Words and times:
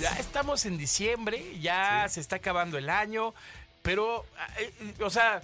Ya 0.00 0.10
estamos 0.18 0.66
en 0.66 0.76
diciembre, 0.76 1.58
ya 1.60 2.06
se 2.08 2.20
está 2.20 2.36
acabando 2.36 2.78
el 2.78 2.90
año, 2.90 3.34
pero, 3.82 4.26
eh, 4.58 4.72
eh, 4.80 4.94
o 5.02 5.10
sea, 5.10 5.42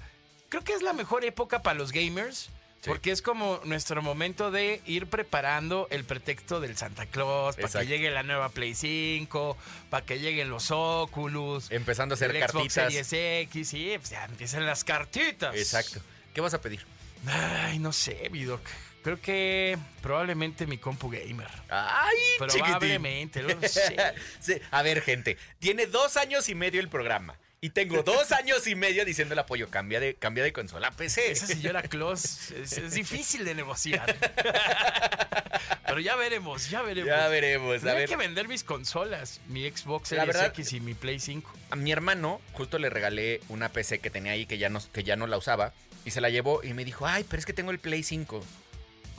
creo 0.49 0.65
que 0.65 0.73
es 0.73 0.83
la 0.83 0.93
mejor 0.93 1.25
época 1.25 1.63
para 1.63 1.79
los 1.79 1.93
gamers. 1.93 2.51
Porque 2.87 3.11
es 3.11 3.21
como 3.21 3.61
nuestro 3.65 4.01
momento 4.01 4.51
de 4.51 4.81
ir 4.87 5.07
preparando 5.07 5.87
el 5.91 6.05
pretexto 6.05 6.61
del 6.61 6.79
Santa 6.79 7.05
Claus, 7.05 7.57
para 7.57 7.81
que 7.81 7.87
llegue 7.87 8.11
la 8.11 8.23
nueva 8.23 8.49
Play 8.49 8.75
5, 8.75 9.55
para 9.91 10.07
que 10.07 10.19
lleguen 10.19 10.49
los 10.49 10.71
Oculus. 10.71 11.71
Empezando 11.71 12.15
a 12.15 12.17
hacer 12.17 12.35
el 12.35 12.39
Xbox 12.39 12.75
cartitas. 12.75 13.07
Series 13.07 13.13
X, 13.49 13.69
sí, 13.69 13.93
pues 13.99 14.09
ya 14.09 14.25
empiezan 14.25 14.65
las 14.65 14.85
cartitas. 14.85 15.55
Exacto. 15.55 16.01
¿Qué 16.33 16.41
vas 16.41 16.55
a 16.55 16.63
pedir? 16.63 16.87
Ay, 17.27 17.79
no 17.79 17.93
sé, 17.93 18.31
Vidoc. 18.31 18.63
Creo 19.03 19.21
que 19.21 19.79
probablemente 20.03 20.67
mi 20.67 20.77
compu 20.79 21.09
gamer. 21.11 21.49
¡Ay, 21.71 22.17
Probablemente, 22.39 23.43
no 23.43 23.61
sé. 23.69 23.97
Sí, 24.41 24.55
A 24.71 24.83
ver, 24.83 25.01
gente, 25.03 25.37
tiene 25.59 25.87
dos 25.87 26.17
años 26.17 26.49
y 26.49 26.55
medio 26.55 26.81
el 26.81 26.89
programa. 26.89 27.37
Y 27.63 27.71
tengo 27.71 28.03
dos 28.03 28.33
años 28.33 28.67
y 28.67 28.75
medio 28.75 29.05
diciéndole 29.05 29.41
apoyo, 29.43 29.69
cambia 29.69 30.01
de, 30.01 30.15
cambia 30.15 30.43
de 30.45 30.53
consola 30.53 30.89
a 30.89 30.91
PC. 30.93 31.31
Esa 31.31 31.47
señora 31.47 31.83
Claus 31.83 32.51
es, 32.53 32.73
es 32.79 32.93
difícil 32.95 33.45
de 33.45 33.55
negociar. 33.55 34.17
Pero 35.87 36.01
ya 36.01 36.17
veremos, 36.17 36.71
ya 36.71 36.83
veremos. 36.83 37.09
Ya 37.09 37.29
veremos, 37.29 37.73
Tendría 37.75 37.95
ver. 37.95 38.09
que 38.09 38.17
vender 38.17 38.49
mis 38.49 38.65
consolas, 38.65 39.41
mi 39.49 39.69
Xbox 39.69 40.13
La 40.13 40.19
Series 40.23 40.27
verdad- 40.37 40.47
X 40.53 40.73
y 40.73 40.81
mi 40.81 40.95
Play 40.95 41.19
5. 41.21 41.53
A 41.71 41.77
mi 41.77 41.91
hermano 41.93 42.41
justo 42.53 42.79
le 42.79 42.89
regalé 42.91 43.41
una 43.49 43.69
PC 43.71 43.99
que 43.99 44.09
tenía 44.11 44.33
ahí 44.33 44.47
que 44.47 44.57
ya, 44.59 44.69
no, 44.69 44.81
que 44.93 45.03
ya 45.05 45.17
no 45.17 45.27
la 45.27 45.37
usaba. 45.37 45.73
Y 46.05 46.13
se 46.13 46.21
la 46.21 46.31
llevó 46.31 46.63
y 46.65 46.73
me 46.73 46.85
dijo, 46.85 47.07
ay, 47.07 47.25
pero 47.29 47.41
es 47.41 47.47
que 47.47 47.53
tengo 47.53 47.73
el 47.73 47.79
Play 47.79 48.03
5. 48.03 48.43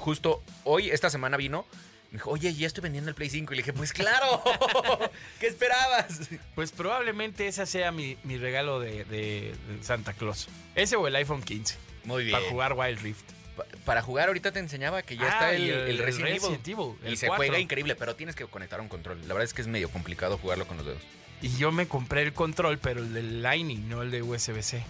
Justo 0.01 0.41
hoy, 0.63 0.89
esta 0.89 1.09
semana 1.09 1.37
vino. 1.37 1.65
Me 2.11 2.17
dijo, 2.17 2.31
oye, 2.31 2.53
ya 2.53 2.67
estoy 2.67 2.81
vendiendo 2.81 3.09
el 3.09 3.15
Play 3.15 3.29
5. 3.29 3.53
Y 3.53 3.55
le 3.57 3.61
dije, 3.61 3.71
pues 3.71 3.93
claro, 3.93 4.43
¿qué 5.39 5.47
esperabas? 5.47 6.07
Pues 6.55 6.71
probablemente 6.71 7.47
ese 7.47 7.65
sea 7.65 7.91
mi, 7.91 8.17
mi 8.23 8.37
regalo 8.37 8.79
de, 8.79 9.05
de- 9.05 9.55
de 9.69 9.83
Santa 9.83 10.13
Claus. 10.13 10.49
Ese 10.75 10.95
o 10.97 11.07
el 11.07 11.15
iPhone 11.15 11.41
15. 11.43 11.77
Muy 12.03 12.25
bien. 12.25 12.37
Para 12.37 12.49
jugar 12.49 12.73
Wild 12.73 12.99
Rift. 13.01 13.23
Pa- 13.55 13.65
Para 13.85 14.01
jugar 14.01 14.27
ahorita 14.27 14.51
te 14.51 14.59
enseñaba 14.59 15.03
que 15.03 15.15
ya 15.15 15.23
Ah, 15.25 15.27
está 15.29 15.53
el, 15.53 15.61
y 15.63 15.69
el 15.69 15.97
Resident, 15.99 16.29
Resident 16.31 16.67
Evil. 16.67 16.85
Evil, 16.85 16.95
Y 17.05 17.07
el 17.11 17.17
se 17.17 17.27
4. 17.27 17.37
juega 17.45 17.59
increíble, 17.59 17.95
pero 17.95 18.15
tienes 18.15 18.35
que 18.35 18.45
conectar 18.45 18.79
a 18.79 18.83
un 18.83 18.89
control. 18.89 19.19
La 19.21 19.33
verdad 19.35 19.43
es 19.43 19.53
que 19.53 19.61
es 19.61 19.67
medio 19.67 19.89
complicado 19.89 20.37
jugarlo 20.37 20.65
con 20.67 20.77
los 20.77 20.85
dedos. 20.85 21.01
Y 21.41 21.55
yo 21.57 21.71
me 21.71 21.87
compré 21.87 22.23
el 22.23 22.33
control, 22.33 22.77
pero 22.79 22.99
el 23.01 23.13
del 23.13 23.41
Lightning, 23.41 23.87
no 23.87 24.01
el 24.01 24.11
de 24.11 24.21
USB-C. 24.21 24.83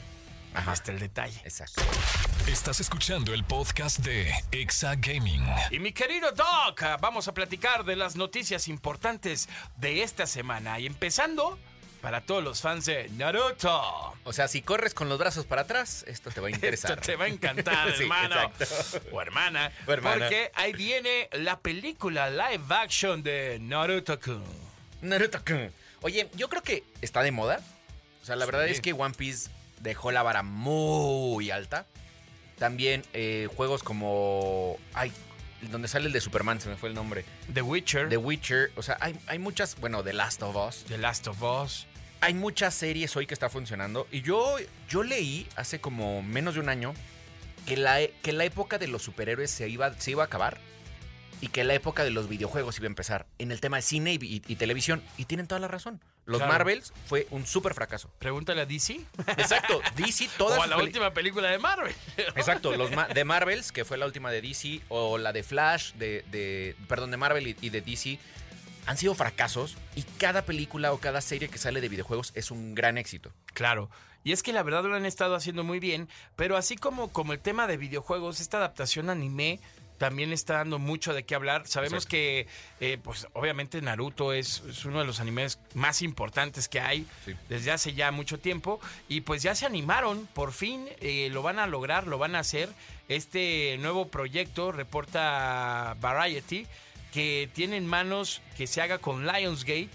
Ajá. 0.54 0.72
Hasta 0.72 0.92
el 0.92 1.00
detalle. 1.00 1.40
Exacto. 1.44 1.82
Estás 2.52 2.82
escuchando 2.82 3.34
el 3.34 3.44
podcast 3.46 4.00
de 4.00 4.34
Exa 4.52 4.96
Gaming. 4.96 5.42
Y 5.72 5.80
mi 5.80 5.94
querido 5.94 6.32
Doc, 6.32 6.84
ah, 6.84 6.98
vamos 7.00 7.28
a 7.28 7.34
platicar 7.34 7.86
de 7.86 7.96
las 7.96 8.16
noticias 8.18 8.68
importantes 8.68 9.48
de 9.78 10.04
esta 10.04 10.28
semana. 10.28 10.78
Y 10.80 10.86
empezando, 10.86 11.58
para 12.02 12.22
todos 12.22 12.44
los 12.44 12.62
fans 12.62 12.86
de 12.86 13.08
Naruto. 13.12 14.14
O 14.26 14.34
sea, 14.34 14.50
si 14.50 14.62
corres 14.62 14.94
con 14.94 15.08
los 15.08 15.18
brazos 15.18 15.46
para 15.46 15.62
atrás, 15.62 16.04
esto 16.08 16.30
te 16.30 16.42
va 16.42 16.50
a 16.50 16.52
interesar. 16.52 16.92
Esto 16.92 17.04
te 17.04 17.16
va 17.16 17.26
a 17.26 17.28
encantar, 17.30 17.94
Sí, 17.96 18.04
hermano. 18.04 18.36
exacto. 18.36 18.66
O 19.14 19.22
hermana. 19.22 19.72
O 19.88 19.92
hermana. 19.94 20.26
Porque 20.26 20.52
ahí 20.56 20.74
viene 20.74 21.30
la 21.32 21.60
película 21.60 22.30
live 22.30 22.66
action 22.76 23.24
de 23.24 23.60
Naruto-kun. 23.62 24.44
Naruto-kun. 25.02 25.72
Oye, 26.02 26.30
yo 26.36 26.50
creo 26.50 26.64
que 26.64 26.84
está 27.02 27.22
de 27.24 27.32
moda. 27.32 27.62
O 28.22 28.26
sea, 28.26 28.36
la 28.36 28.46
verdad 28.46 28.68
es 28.68 28.82
que 28.82 28.92
One 28.94 29.16
Piece 29.16 29.50
dejó 29.80 30.12
la 30.12 30.22
vara 30.22 30.44
muy 30.44 31.50
alta. 31.50 31.86
También 32.62 33.02
eh, 33.14 33.48
juegos 33.56 33.82
como... 33.82 34.78
Ay, 34.94 35.12
donde 35.72 35.88
sale 35.88 36.06
el 36.06 36.14
de 36.14 36.22
Superman, 36.22 36.62
se 36.62 36.70
me 36.70 36.76
fue 36.76 36.90
el 36.90 36.96
nombre. 36.96 37.26
The 37.52 37.64
Witcher. 37.64 38.08
The 38.08 38.18
Witcher. 38.18 38.72
O 38.76 38.84
sea, 38.84 38.98
hay, 39.02 39.18
hay 39.26 39.40
muchas... 39.40 39.76
Bueno, 39.80 40.04
The 40.04 40.14
Last 40.14 40.44
of 40.44 40.56
Us. 40.56 40.84
The 40.88 41.00
Last 41.00 41.28
of 41.28 41.42
Us. 41.42 41.88
Hay 42.20 42.36
muchas 42.36 42.76
series 42.76 43.16
hoy 43.16 43.26
que 43.26 43.34
está 43.34 43.50
funcionando. 43.50 44.08
Y 44.12 44.22
yo, 44.22 44.58
yo 44.88 45.02
leí 45.02 45.48
hace 45.56 45.82
como 45.82 46.22
menos 46.22 46.54
de 46.54 46.60
un 46.60 46.70
año 46.70 46.94
que 47.66 47.78
la, 47.78 47.98
que 48.22 48.32
la 48.32 48.46
época 48.46 48.78
de 48.78 48.88
los 48.88 49.02
superhéroes 49.02 49.50
se 49.50 49.68
iba, 49.68 49.92
se 50.00 50.12
iba 50.12 50.22
a 50.22 50.28
acabar. 50.28 50.60
Y 51.42 51.48
que 51.48 51.64
la 51.64 51.74
época 51.74 52.04
de 52.04 52.12
los 52.12 52.30
videojuegos 52.30 52.78
iba 52.78 52.86
a 52.86 52.94
empezar. 52.94 53.26
En 53.40 53.52
el 53.52 53.60
tema 53.60 53.78
de 53.78 53.82
cine 53.82 54.14
y, 54.14 54.18
y- 54.24 54.42
y 54.48 54.56
televisión. 54.58 55.02
Y 55.18 55.26
tienen 55.26 55.48
toda 55.48 55.58
la 55.58 55.68
razón. 55.68 56.00
Los 56.26 56.38
Claro. 56.38 56.54
Marvels 56.54 56.94
fue 57.08 57.28
un 57.32 57.46
súper 57.46 57.74
fracaso. 57.74 58.10
Pregúntale 58.20 58.62
a 58.62 58.66
DC. 58.66 59.02
Exacto. 59.38 59.82
DC, 59.96 60.30
todas 60.38 60.60
o 60.60 60.64
a 60.64 60.68
la 60.68 60.76
peli- 60.76 60.88
última 60.88 61.14
película 61.14 61.50
de 61.50 61.58
Marvel. 61.60 61.94
Exacto, 62.36 62.76
los 62.78 62.92
ma- 62.96 63.08
de 63.08 63.24
Marvels, 63.26 63.72
que 63.72 63.86
fue 63.86 63.98
la 63.98 64.06
última 64.06 64.32
de 64.32 64.42
DC, 64.42 64.82
o 64.90 65.18
la 65.18 65.34
de 65.34 65.44
Flash, 65.44 65.94
de, 65.94 66.24
de- 66.32 66.76
perdón, 66.88 67.12
de 67.12 67.18
Marvel 67.18 67.48
y, 67.48 67.56
y 67.62 67.70
de 67.70 67.82
DC, 67.82 68.20
han 68.86 68.98
sido 68.98 69.14
fracasos 69.16 69.78
y 69.96 70.04
cada 70.04 70.44
película 70.44 70.92
o 70.94 71.00
cada 71.00 71.22
serie 71.22 71.50
que 71.50 71.58
sale 71.58 71.82
de 71.82 71.90
videojuegos 71.90 72.32
es 72.36 72.52
un 72.52 72.76
gran 72.76 72.98
éxito. 72.98 73.32
Claro. 73.54 73.90
Y 74.24 74.32
es 74.34 74.44
que 74.44 74.54
la 74.54 74.62
verdad 74.64 74.84
lo 74.84 74.96
han 74.96 75.06
estado 75.08 75.34
haciendo 75.36 75.64
muy 75.64 75.80
bien, 75.80 76.08
pero 76.36 76.56
así 76.56 76.76
como, 76.78 77.12
como 77.12 77.34
el 77.34 77.40
tema 77.40 77.66
de 77.66 77.78
videojuegos, 77.78 78.40
esta 78.40 78.58
adaptación 78.58 79.10
anime 79.10 79.60
también 80.02 80.34
está 80.34 80.56
dando 80.56 80.80
mucho 80.80 81.14
de 81.14 81.22
qué 81.26 81.36
hablar. 81.36 81.68
Sabemos 81.68 82.06
Exacto. 82.06 82.10
que, 82.10 82.48
eh, 82.80 82.98
pues 83.04 83.28
obviamente 83.34 83.80
Naruto 83.84 84.34
es, 84.34 84.64
es 84.68 84.84
uno 84.84 84.98
de 84.98 85.06
los 85.06 85.20
animes 85.20 85.60
más 85.76 86.02
importantes 86.02 86.68
que 86.68 86.80
hay 86.80 87.06
Sí. 87.24 87.36
desde 87.50 87.70
hace 87.70 87.94
ya 87.94 88.10
mucho 88.10 88.40
tiempo 88.40 88.80
y 89.08 89.22
pues 89.22 89.44
ya 89.44 89.54
se 89.54 89.68
animaron, 89.68 90.28
por 90.34 90.54
fin 90.54 90.88
eh, 91.02 91.30
lo 91.32 91.44
van 91.44 91.60
a 91.60 91.68
lograr, 91.68 92.08
lo 92.08 92.18
van 92.18 92.34
a 92.36 92.40
hacer. 92.40 92.68
Este 93.10 93.78
nuevo 93.78 94.08
proyecto, 94.08 94.72
reporta 94.72 95.96
Variety, 96.02 96.66
que 97.14 97.48
tiene 97.54 97.78
en 97.78 97.86
manos 97.86 98.42
que 98.58 98.66
se 98.66 98.82
haga 98.82 98.98
con 98.98 99.28
Lionsgate 99.28 99.92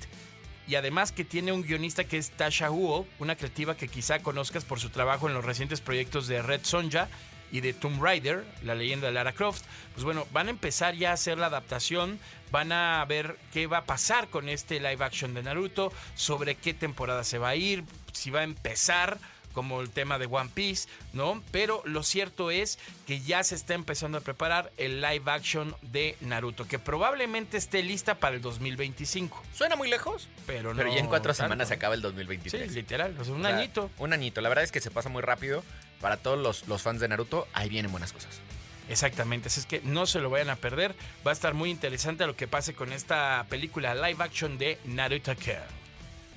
y 0.68 0.76
además 0.76 1.10
que 1.10 1.24
tiene 1.24 1.50
un 1.50 1.62
guionista 1.64 2.04
que 2.04 2.18
es 2.18 2.30
Tasha 2.30 2.70
Huo, 2.70 3.08
una 3.18 3.34
creativa 3.34 3.76
que 3.76 3.88
quizá 3.88 4.20
conozcas 4.20 4.64
por 4.64 4.78
su 4.78 4.90
trabajo 4.90 5.26
en 5.26 5.34
los 5.34 5.44
recientes 5.44 5.80
proyectos 5.80 6.28
de 6.28 6.42
Red 6.42 6.60
Sonja 6.62 7.08
y 7.52 7.60
de 7.60 7.72
Tomb 7.72 8.02
Raider, 8.02 8.44
la 8.62 8.74
leyenda 8.74 9.06
de 9.06 9.12
Lara 9.12 9.32
Croft. 9.32 9.62
Pues 9.94 10.04
bueno, 10.04 10.26
van 10.32 10.48
a 10.48 10.50
empezar 10.50 10.94
ya 10.94 11.10
a 11.10 11.14
hacer 11.14 11.38
la 11.38 11.46
adaptación, 11.46 12.18
van 12.50 12.72
a 12.72 13.04
ver 13.06 13.36
qué 13.52 13.66
va 13.66 13.78
a 13.78 13.84
pasar 13.84 14.28
con 14.28 14.48
este 14.48 14.80
live 14.80 15.04
action 15.04 15.34
de 15.34 15.42
Naruto, 15.42 15.92
sobre 16.14 16.54
qué 16.54 16.74
temporada 16.74 17.24
se 17.24 17.38
va 17.38 17.50
a 17.50 17.56
ir, 17.56 17.84
si 18.12 18.30
va 18.30 18.40
a 18.40 18.44
empezar 18.44 19.18
como 19.52 19.80
el 19.80 19.88
tema 19.88 20.18
de 20.18 20.26
One 20.26 20.50
Piece, 20.52 20.86
¿no? 21.14 21.42
Pero 21.50 21.80
lo 21.86 22.02
cierto 22.02 22.50
es 22.50 22.78
que 23.06 23.22
ya 23.22 23.42
se 23.42 23.54
está 23.54 23.72
empezando 23.72 24.18
a 24.18 24.20
preparar 24.20 24.70
el 24.76 25.00
live 25.00 25.22
action 25.30 25.74
de 25.80 26.14
Naruto, 26.20 26.68
que 26.68 26.78
probablemente 26.78 27.56
esté 27.56 27.82
lista 27.82 28.16
para 28.16 28.36
el 28.36 28.42
2025, 28.42 29.42
Suena 29.54 29.74
muy 29.74 29.88
lejos, 29.88 30.28
pero 30.46 30.74
no 30.74 30.76
pero 30.76 30.92
ya 30.92 30.98
en 31.00 31.06
cuatro 31.06 31.32
tanto. 31.32 31.44
semanas 31.44 31.68
se 31.68 31.74
acaba 31.74 31.94
el 31.94 32.02
Sí, 32.02 32.06
2023. 32.08 32.72
literal, 32.74 33.16
o 33.18 33.24
sea, 33.24 33.32
un 33.32 33.46
O 33.46 33.48
sea, 33.48 33.56
añito. 33.56 33.90
Un 33.96 34.12
añito. 34.12 34.42
La 34.42 34.50
verdad 34.50 34.62
es 34.62 34.72
que 34.72 34.82
se 34.82 34.90
pasa 34.90 35.08
muy 35.08 35.22
rápido. 35.22 35.64
Para 36.00 36.16
todos 36.18 36.38
los, 36.38 36.68
los 36.68 36.82
fans 36.82 37.00
de 37.00 37.08
Naruto, 37.08 37.48
ahí 37.52 37.68
vienen 37.68 37.90
buenas 37.90 38.12
cosas. 38.12 38.40
Exactamente, 38.88 39.48
así 39.48 39.60
es 39.60 39.66
que 39.66 39.80
no 39.80 40.06
se 40.06 40.20
lo 40.20 40.30
vayan 40.30 40.50
a 40.50 40.56
perder. 40.56 40.94
Va 41.26 41.30
a 41.30 41.34
estar 41.34 41.54
muy 41.54 41.70
interesante 41.70 42.26
lo 42.26 42.36
que 42.36 42.46
pase 42.46 42.74
con 42.74 42.92
esta 42.92 43.44
película 43.48 43.94
live 43.94 44.22
action 44.22 44.58
de 44.58 44.78
Naruto 44.84 45.34
Kun. 45.34 45.54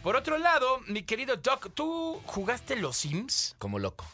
Por 0.02 0.16
otro 0.16 0.38
lado, 0.38 0.80
mi 0.88 1.04
querido 1.04 1.36
Doc, 1.36 1.72
¿tú 1.74 2.22
jugaste 2.26 2.76
los 2.78 2.98
Sims? 2.98 3.56
Como 3.60 3.78
loco. 3.80 4.06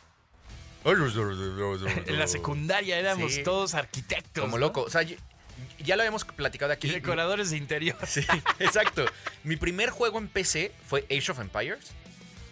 En 0.86 2.20
la 2.20 2.28
secundaria 2.28 3.00
éramos 3.00 3.34
Sí. 3.34 3.44
todos 3.44 3.74
arquitectos. 3.74 4.44
Como 4.44 4.58
¿no? 4.58 4.66
loco. 4.68 4.82
O 4.84 4.90
sea, 4.90 5.02
yo- 5.02 5.16
ya 5.80 5.96
lo 5.96 6.04
habíamos 6.04 6.26
platicado 6.26 6.74
aquí. 6.74 6.88
Y 6.88 6.92
decoradores 6.92 7.50
de 7.52 7.58
interior. 7.58 7.98
Sí, 8.06 8.22
exacto. 8.60 9.06
Mi 9.44 9.56
primer 9.56 9.90
juego 9.90 10.18
en 10.20 10.28
PC 10.28 10.72
fue 10.88 11.06
Age 11.10 11.32
of 11.32 11.40
Empires. 11.40 11.92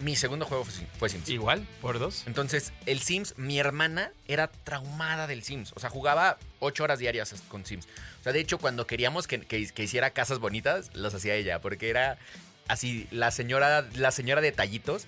Mi 0.03 0.15
segundo 0.15 0.45
juego 0.45 0.65
fue, 0.65 0.73
Sim- 0.73 0.88
fue 1.00 1.09
Sims. 1.09 1.29
Igual, 1.29 1.65
por 1.81 1.97
dos. 1.97 2.23
Entonces, 2.27 2.73
el 2.85 3.00
Sims, 3.01 3.35
mi 3.38 3.57
hermana 3.59 4.11
era 4.27 4.47
traumada 4.50 5.27
del 5.27 5.44
Sims. 5.44 5.71
O 5.75 5.79
sea, 5.79 5.89
jugaba 5.89 6.38
ocho 6.59 6.83
horas 6.83 7.00
diarias 7.00 7.33
con 7.47 7.65
Sims. 7.65 7.88
O 8.19 8.23
sea, 8.23 8.33
de 8.33 8.39
hecho, 8.41 8.57
cuando 8.57 8.85
queríamos 8.85 9.27
que, 9.27 9.39
que- 9.41 9.67
que 9.71 9.83
hiciera 9.83 10.09
casas 10.11 10.39
bonitas, 10.39 10.91
las 10.94 11.13
hacía 11.13 11.35
ella, 11.35 11.59
porque 11.61 11.89
era 11.89 12.17
así, 12.67 13.07
la 13.11 13.31
señora, 13.31 13.88
la 13.95 14.11
señora 14.11 14.41
detallitos. 14.41 15.05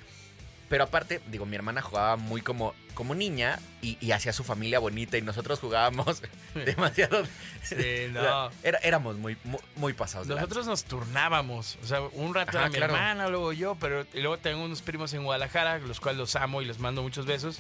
Pero 0.68 0.86
aparte, 0.86 1.22
digo, 1.28 1.46
mi 1.46 1.56
hermana 1.56 1.82
jugaba 1.84 2.16
muy 2.16 2.42
como, 2.42 2.74
como 2.96 3.14
niña 3.14 3.60
y, 3.84 3.98
y 4.02 4.12
hacía 4.14 4.34
su 4.34 4.44
familia 4.44 4.80
bonita 4.80 5.16
y 5.18 5.22
nosotros 5.22 5.60
jugábamos 5.60 6.24
demasiado. 6.56 7.24
Sí, 7.62 7.76
O 7.76 7.78
sea, 7.78 8.10
no. 8.12 8.52
era- 8.64 8.80
éramos 8.80 9.16
muy, 9.18 9.38
muy, 9.44 9.60
muy 9.76 9.94
pasados. 9.94 10.26
Nosotros 10.28 10.66
nos 10.66 10.84
turnábamos, 10.86 11.78
o 11.84 11.86
sea, 11.88 12.02
un 12.02 12.34
rato 12.34 12.58
Ajá, 12.58 12.68
era 12.68 12.70
mi 12.70 12.78
hermana, 12.84 13.28
luego 13.28 13.54
yo, 13.54 13.76
pero 13.80 14.08
y 14.14 14.22
luego 14.22 14.38
tengo 14.40 14.64
unos 14.66 14.82
primos 14.82 15.14
en 15.14 15.24
Guadalajara, 15.24 15.78
los 15.80 16.00
cuales 16.00 16.18
los 16.18 16.36
amo 16.36 16.62
y 16.62 16.66
les 16.66 16.80
mando 16.80 17.04
muchos 17.04 17.26
besos. 17.28 17.60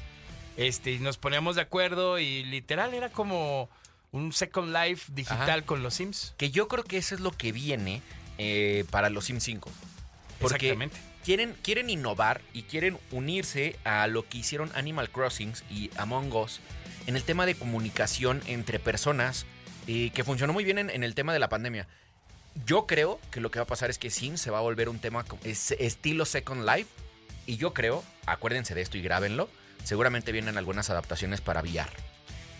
Este, 0.57 0.91
y 0.93 0.99
nos 0.99 1.17
poníamos 1.17 1.55
de 1.57 1.61
acuerdo 1.61 2.17
y 2.17 2.43
literal 2.43 2.93
era 2.95 3.09
como 3.09 3.69
un 4.13 4.33
Second 4.33 4.73
Life 4.75 5.11
digital 5.13 5.49
Ajá. 5.59 5.61
con 5.63 5.83
los 5.83 5.93
Sims. 5.93 6.33
Que 6.37 6.49
yo 6.49 6.67
creo 6.67 6.83
que 6.83 6.97
eso 6.97 7.13
es 7.13 7.21
lo 7.21 7.31
que 7.31 7.51
viene 7.51 8.01
eh, 8.39 8.83
para 8.89 9.09
los 9.11 9.25
Sims 9.25 9.43
5. 9.43 9.69
Porque 10.39 10.55
Exactamente. 10.71 10.97
Quieren, 11.25 11.55
quieren 11.63 11.89
innovar 11.89 12.41
y 12.53 12.63
quieren 12.63 12.97
unirse 13.11 13.75
a 13.83 14.07
lo 14.07 14.27
que 14.27 14.37
hicieron 14.37 14.71
Animal 14.75 15.09
Crossing 15.09 15.53
y 15.69 15.89
Among 15.97 16.31
Us 16.33 16.59
en 17.07 17.15
el 17.15 17.23
tema 17.23 17.45
de 17.45 17.55
comunicación 17.55 18.41
entre 18.47 18.79
personas 18.79 19.45
eh, 19.87 20.11
que 20.13 20.23
funcionó 20.23 20.53
muy 20.53 20.63
bien 20.63 20.77
en, 20.77 20.89
en 20.89 21.03
el 21.03 21.15
tema 21.15 21.33
de 21.33 21.39
la 21.39 21.49
pandemia. 21.49 21.87
Yo 22.65 22.85
creo 22.87 23.19
que 23.31 23.41
lo 23.41 23.51
que 23.51 23.59
va 23.59 23.63
a 23.63 23.67
pasar 23.67 23.89
es 23.89 23.97
que 23.97 24.09
Sims 24.09 24.39
se 24.41 24.49
va 24.51 24.59
a 24.59 24.61
volver 24.61 24.87
un 24.89 24.99
tema 24.99 25.23
como- 25.23 25.41
es- 25.43 25.71
estilo 25.71 26.25
Second 26.25 26.65
Life 26.65 26.89
y 27.45 27.57
yo 27.57 27.73
creo, 27.73 28.03
acuérdense 28.25 28.73
de 28.73 28.81
esto 28.81 28.97
y 28.97 29.01
grábenlo, 29.01 29.49
seguramente 29.83 30.31
vienen 30.31 30.57
algunas 30.57 30.89
adaptaciones 30.89 31.41
para 31.41 31.61
VR. 31.61 31.89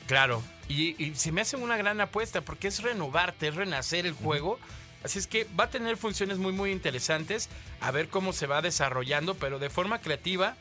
Claro, 0.07 0.43
y, 0.67 1.01
y 1.03 1.15
se 1.15 1.31
me 1.31 1.41
hace 1.41 1.55
una 1.57 1.77
gran 1.77 1.99
apuesta 2.01 2.41
porque 2.41 2.67
es 2.67 2.83
renovarte, 2.83 3.47
es 3.47 3.55
renacer 3.55 4.05
el 4.05 4.13
juego. 4.13 4.59
Así 5.05 5.19
es 5.19 5.27
que 5.27 5.47
va 5.57 5.65
a 5.65 5.69
tener 5.69 5.97
funciones 5.97 6.37
muy, 6.39 6.51
muy 6.51 6.71
interesantes. 6.71 7.47
A 7.79 7.91
ver 7.91 8.09
cómo 8.09 8.33
se 8.33 8.47
va 8.47 8.61
desarrollando, 8.61 9.35
pero 9.35 9.59
de 9.59 9.69
forma 9.69 10.01
creativa 10.01 10.55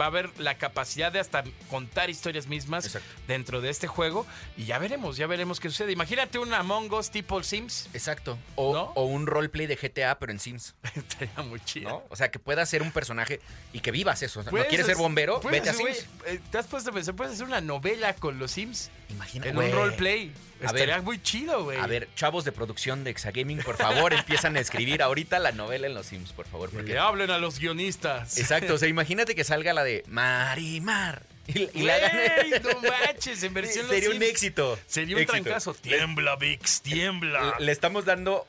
va 0.00 0.06
a 0.06 0.08
haber 0.08 0.30
la 0.40 0.56
capacidad 0.56 1.12
de 1.12 1.20
hasta 1.20 1.44
contar 1.68 2.08
historias 2.08 2.46
mismas 2.46 2.86
Exacto. 2.86 3.06
dentro 3.28 3.60
de 3.60 3.68
este 3.68 3.86
juego. 3.86 4.24
Y 4.56 4.64
ya 4.64 4.78
veremos, 4.78 5.18
ya 5.18 5.26
veremos 5.26 5.60
qué 5.60 5.68
sucede. 5.68 5.92
Imagínate 5.92 6.38
un 6.38 6.54
Among 6.54 6.90
Us 6.94 7.10
tipo 7.10 7.42
Sims. 7.42 7.90
Exacto. 7.92 8.38
O, 8.56 8.72
¿No? 8.72 8.82
o 8.94 9.04
un 9.04 9.26
roleplay 9.26 9.66
de 9.66 9.76
GTA, 9.76 10.18
pero 10.18 10.32
en 10.32 10.40
Sims. 10.40 10.74
Estaría 10.94 11.42
muy 11.42 11.60
chido. 11.60 11.90
¿no? 11.90 12.02
O 12.08 12.16
sea, 12.16 12.30
que 12.30 12.38
puedas 12.38 12.70
ser 12.70 12.80
un 12.80 12.92
personaje 12.92 13.40
y 13.74 13.80
que 13.80 13.90
vivas 13.90 14.22
eso. 14.22 14.42
¿No 14.42 14.64
quieres 14.64 14.86
ser 14.86 14.96
bombero? 14.96 15.40
Vete 15.40 15.68
a 15.68 15.74
Sims. 15.74 16.06
eh, 16.26 16.40
¿Te 16.50 16.56
has 16.56 16.66
puesto 16.66 16.88
a 16.88 16.92
pensar? 16.94 17.14
Puedes 17.14 17.34
hacer 17.34 17.46
una 17.46 17.60
novela 17.60 18.14
con 18.14 18.38
los 18.38 18.52
Sims 18.52 18.90
En 19.34 19.56
un 19.56 19.72
roleplay. 19.72 20.32
Estaría 20.60 21.02
muy 21.02 21.20
chido, 21.20 21.64
güey. 21.64 21.78
A 21.78 21.86
ver, 21.86 22.08
chavos 22.14 22.44
de 22.44 22.52
producción 22.52 23.04
de 23.04 23.10
Exagaming, 23.10 23.58
por 23.58 23.76
favor, 23.76 24.14
empiezan 24.14 24.56
a 24.56 24.60
escribir 24.60 25.02
ahorita 25.02 25.38
la 25.38 25.52
novela 25.52 25.86
en 25.86 25.94
los 25.94 26.06
Sims, 26.06 26.32
por 26.32 26.46
favor. 26.46 26.70
Que 26.70 26.76
Porque... 26.76 26.92
le 26.94 26.98
hablen 26.98 27.30
a 27.30 27.38
los 27.38 27.58
guionistas. 27.58 28.38
Exacto, 28.38 28.74
o 28.74 28.78
sea, 28.78 28.88
imagínate 28.88 29.34
que 29.34 29.44
salga 29.44 29.72
la 29.74 29.84
de 29.84 30.04
Marimar. 30.06 31.22
Y, 31.46 31.68
y 31.74 31.82
la 31.82 31.96
no 32.62 32.80
manches, 32.80 33.42
en 33.42 33.52
versión 33.52 33.86
Sería 33.86 34.08
Los 34.08 34.14
un 34.16 34.22
Sims. 34.22 34.30
éxito. 34.32 34.78
Sería 34.86 35.16
un 35.16 35.22
Éxito. 35.22 35.42
trancazo. 35.42 35.74
Tiembla, 35.74 36.36
Vix, 36.36 36.80
tiembla. 36.80 37.56
Le, 37.58 37.66
le 37.66 37.72
estamos 37.72 38.06
dando 38.06 38.46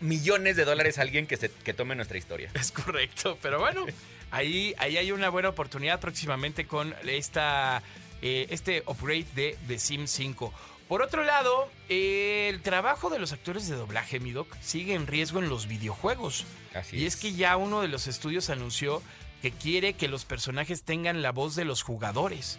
millones 0.00 0.56
de 0.56 0.64
dólares 0.64 0.98
a 0.98 1.02
alguien 1.02 1.26
que, 1.26 1.36
se, 1.36 1.50
que 1.50 1.74
tome 1.74 1.94
nuestra 1.96 2.16
historia. 2.16 2.50
Es 2.54 2.72
correcto, 2.72 3.36
pero 3.42 3.58
bueno, 3.58 3.84
ahí, 4.30 4.74
ahí 4.78 4.96
hay 4.96 5.12
una 5.12 5.28
buena 5.28 5.50
oportunidad 5.50 6.00
próximamente 6.00 6.66
con 6.66 6.94
esta, 7.06 7.82
eh, 8.22 8.46
este 8.50 8.82
upgrade 8.86 9.26
de 9.34 9.58
The 9.66 9.78
Sims 9.78 10.10
5. 10.10 10.52
Por 10.88 11.02
otro 11.02 11.22
lado, 11.22 11.68
eh, 11.90 12.48
el 12.48 12.62
trabajo 12.62 13.10
de 13.10 13.18
los 13.18 13.32
actores 13.32 13.68
de 13.68 13.76
doblaje, 13.76 14.20
mi 14.20 14.32
doc, 14.32 14.48
sigue 14.60 14.94
en 14.94 15.06
riesgo 15.06 15.38
en 15.38 15.50
los 15.50 15.66
videojuegos. 15.66 16.46
Así 16.74 16.96
y 16.96 17.06
es 17.06 17.16
que 17.16 17.34
ya 17.34 17.56
uno 17.56 17.82
de 17.82 17.88
los 17.88 18.06
estudios 18.06 18.48
anunció 18.48 19.02
que 19.42 19.52
quiere 19.52 19.92
que 19.92 20.08
los 20.08 20.24
personajes 20.24 20.82
tengan 20.82 21.22
la 21.22 21.32
voz 21.32 21.54
de 21.56 21.64
los 21.64 21.82
jugadores. 21.82 22.58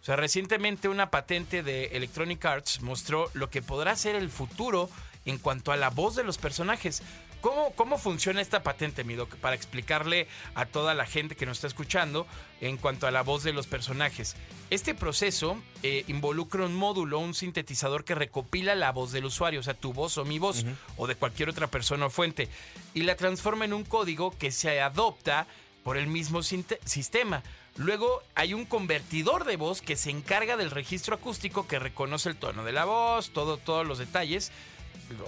O 0.00 0.04
sea, 0.04 0.16
recientemente 0.16 0.88
una 0.88 1.10
patente 1.10 1.62
de 1.62 1.86
Electronic 1.86 2.44
Arts 2.44 2.82
mostró 2.82 3.30
lo 3.34 3.50
que 3.50 3.62
podrá 3.62 3.96
ser 3.96 4.14
el 4.14 4.30
futuro 4.30 4.88
en 5.24 5.38
cuanto 5.38 5.72
a 5.72 5.76
la 5.76 5.90
voz 5.90 6.14
de 6.14 6.24
los 6.24 6.38
personajes. 6.38 7.02
¿Cómo, 7.44 7.72
cómo 7.76 7.98
funciona 7.98 8.40
esta 8.40 8.62
patente, 8.62 9.04
mi 9.04 9.16
doc? 9.16 9.36
Para 9.36 9.54
explicarle 9.54 10.28
a 10.54 10.64
toda 10.64 10.94
la 10.94 11.04
gente 11.04 11.36
que 11.36 11.44
nos 11.44 11.58
está 11.58 11.66
escuchando 11.66 12.26
en 12.62 12.78
cuanto 12.78 13.06
a 13.06 13.10
la 13.10 13.20
voz 13.20 13.42
de 13.42 13.52
los 13.52 13.66
personajes. 13.66 14.34
Este 14.70 14.94
proceso 14.94 15.58
eh, 15.82 16.04
involucra 16.08 16.64
un 16.64 16.74
módulo, 16.74 17.18
un 17.18 17.34
sintetizador 17.34 18.04
que 18.04 18.14
recopila 18.14 18.74
la 18.74 18.92
voz 18.92 19.12
del 19.12 19.26
usuario, 19.26 19.60
o 19.60 19.62
sea, 19.62 19.74
tu 19.74 19.92
voz 19.92 20.16
o 20.16 20.24
mi 20.24 20.38
voz, 20.38 20.64
o 20.96 21.06
de 21.06 21.16
cualquier 21.16 21.50
otra 21.50 21.66
persona 21.66 22.06
o 22.06 22.10
fuente, 22.10 22.48
y 22.94 23.02
la 23.02 23.14
transforma 23.14 23.66
en 23.66 23.74
un 23.74 23.84
código 23.84 24.34
que 24.38 24.50
se 24.50 24.80
adopta 24.80 25.46
por 25.82 25.98
el 25.98 26.06
mismo 26.06 26.42
sistema. 26.42 27.42
Luego 27.76 28.22
hay 28.34 28.54
un 28.54 28.64
convertidor 28.64 29.44
de 29.44 29.56
voz 29.56 29.82
que 29.82 29.96
se 29.96 30.08
encarga 30.08 30.56
del 30.56 30.70
registro 30.70 31.16
acústico 31.16 31.66
que 31.66 31.78
reconoce 31.78 32.30
el 32.30 32.36
tono 32.36 32.64
de 32.64 32.72
la 32.72 32.86
voz, 32.86 33.32
todo, 33.32 33.58
todos 33.58 33.86
los 33.86 33.98
detalles, 33.98 34.50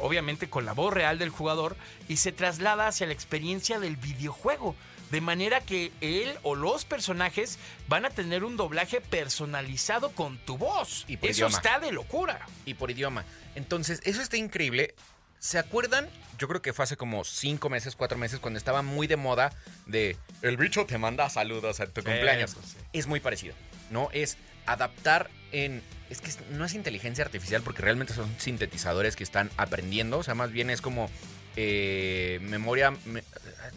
obviamente 0.00 0.48
con 0.48 0.64
la 0.64 0.72
voz 0.72 0.92
real 0.92 1.18
del 1.18 1.30
jugador, 1.30 1.76
y 2.08 2.16
se 2.16 2.32
traslada 2.32 2.88
hacia 2.88 3.06
la 3.06 3.12
experiencia 3.12 3.78
del 3.80 3.96
videojuego. 3.96 4.74
De 5.10 5.20
manera 5.20 5.60
que 5.60 5.92
él 6.00 6.36
o 6.42 6.56
los 6.56 6.84
personajes 6.84 7.60
van 7.86 8.04
a 8.04 8.10
tener 8.10 8.42
un 8.42 8.56
doblaje 8.56 9.00
personalizado 9.00 10.10
con 10.10 10.36
tu 10.38 10.58
voz. 10.58 11.04
Y 11.06 11.16
por 11.16 11.30
Eso 11.30 11.46
idioma. 11.46 11.56
está 11.56 11.78
de 11.78 11.92
locura. 11.92 12.46
y 12.64 12.74
por 12.74 12.90
idioma. 12.90 13.24
Entonces, 13.54 14.00
eso 14.04 14.20
está 14.20 14.36
increíble. 14.36 14.94
¿Se 15.38 15.58
acuerdan? 15.58 16.08
Yo 16.38 16.48
creo 16.48 16.60
que 16.60 16.72
fue 16.72 16.82
hace 16.82 16.96
como 16.96 17.22
cinco 17.24 17.68
meses, 17.70 17.94
cuatro 17.94 18.18
meses, 18.18 18.40
cuando 18.40 18.58
estaba 18.58 18.82
muy 18.82 19.06
de 19.06 19.16
moda 19.16 19.52
de 19.86 20.16
el 20.42 20.56
bicho 20.56 20.86
te 20.86 20.98
manda 20.98 21.30
saludos 21.30 21.78
a 21.78 21.86
tu 21.86 22.02
cumpleaños. 22.02 22.50
Eso 22.50 22.62
sí. 22.64 22.76
Es 22.92 23.06
muy 23.06 23.20
parecido, 23.20 23.54
¿no? 23.90 24.08
Es 24.12 24.36
adaptar 24.66 25.30
en... 25.52 25.82
Es 26.10 26.20
que 26.20 26.30
no 26.50 26.64
es 26.64 26.74
inteligencia 26.74 27.24
artificial 27.24 27.62
porque 27.62 27.82
realmente 27.82 28.14
son 28.14 28.32
sintetizadores 28.38 29.16
que 29.16 29.24
están 29.24 29.50
aprendiendo. 29.56 30.18
O 30.18 30.22
sea, 30.22 30.34
más 30.34 30.52
bien 30.52 30.70
es 30.70 30.80
como 30.80 31.10
eh, 31.56 32.38
memoria... 32.42 32.92
me- 33.06 33.24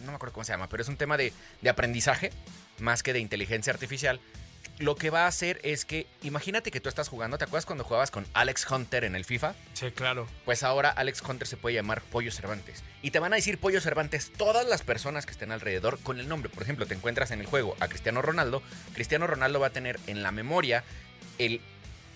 no 0.04 0.12
me 0.12 0.14
acuerdo 0.14 0.32
cómo 0.34 0.44
se 0.44 0.52
llama, 0.52 0.68
pero 0.68 0.82
es 0.82 0.88
un 0.88 0.96
tema 0.96 1.16
de, 1.16 1.32
de 1.60 1.70
aprendizaje 1.70 2.30
más 2.78 3.02
que 3.02 3.12
de 3.12 3.18
inteligencia 3.18 3.72
artificial 3.72 4.20
lo 4.78 4.94
que 4.96 5.10
va 5.10 5.24
a 5.24 5.26
hacer 5.26 5.60
es 5.62 5.84
que, 5.84 6.06
imagínate 6.22 6.70
que 6.70 6.80
tú 6.80 6.88
estás 6.88 7.08
jugando, 7.08 7.36
¿te 7.36 7.44
acuerdas 7.44 7.66
cuando 7.66 7.84
jugabas 7.84 8.10
con 8.10 8.26
Alex 8.32 8.66
Hunter 8.70 9.04
en 9.04 9.14
el 9.14 9.26
FIFA? 9.26 9.54
Sí, 9.74 9.90
claro. 9.90 10.26
Pues 10.46 10.62
ahora 10.62 10.88
Alex 10.88 11.20
Hunter 11.20 11.46
se 11.46 11.58
puede 11.58 11.74
llamar 11.74 12.00
Pollo 12.00 12.32
Cervantes. 12.32 12.82
Y 13.02 13.10
te 13.10 13.18
van 13.18 13.34
a 13.34 13.36
decir 13.36 13.58
Pollo 13.58 13.82
Cervantes 13.82 14.32
todas 14.34 14.66
las 14.66 14.80
personas 14.80 15.26
que 15.26 15.32
estén 15.32 15.52
alrededor 15.52 15.98
con 16.02 16.18
el 16.18 16.28
nombre. 16.28 16.48
Por 16.48 16.62
ejemplo, 16.62 16.86
te 16.86 16.94
encuentras 16.94 17.30
en 17.30 17.40
el 17.40 17.46
juego 17.46 17.76
a 17.78 17.88
Cristiano 17.88 18.22
Ronaldo. 18.22 18.62
Cristiano 18.94 19.26
Ronaldo 19.26 19.60
va 19.60 19.66
a 19.66 19.70
tener 19.70 20.00
en 20.06 20.22
la 20.22 20.30
memoria 20.30 20.82
el, 21.36 21.60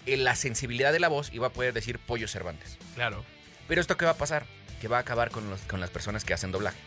el- 0.07 0.25
la 0.25 0.35
sensibilidad 0.37 0.93
de 0.93 1.01
la 1.01 1.09
voz 1.09 1.31
y 1.33 1.39
va 1.39 1.49
a 1.49 1.53
poder 1.53 1.73
decir 1.73 1.99
Pollo 1.99 2.29
Cervantes. 2.29 2.79
Claro. 2.95 3.25
Pero 3.69 3.81
esto 3.81 3.97
qué 3.97 4.05
va 4.05 4.13
a 4.13 4.17
pasar? 4.17 4.47
Que 4.81 4.89
va 4.89 4.99
a 4.99 5.01
acabar 5.01 5.31
con, 5.31 5.49
los- 5.51 5.61
con 5.63 5.81
las 5.81 5.91
personas 5.91 6.25
que 6.25 6.35
hacen 6.35 6.53
doblaje. 6.53 6.79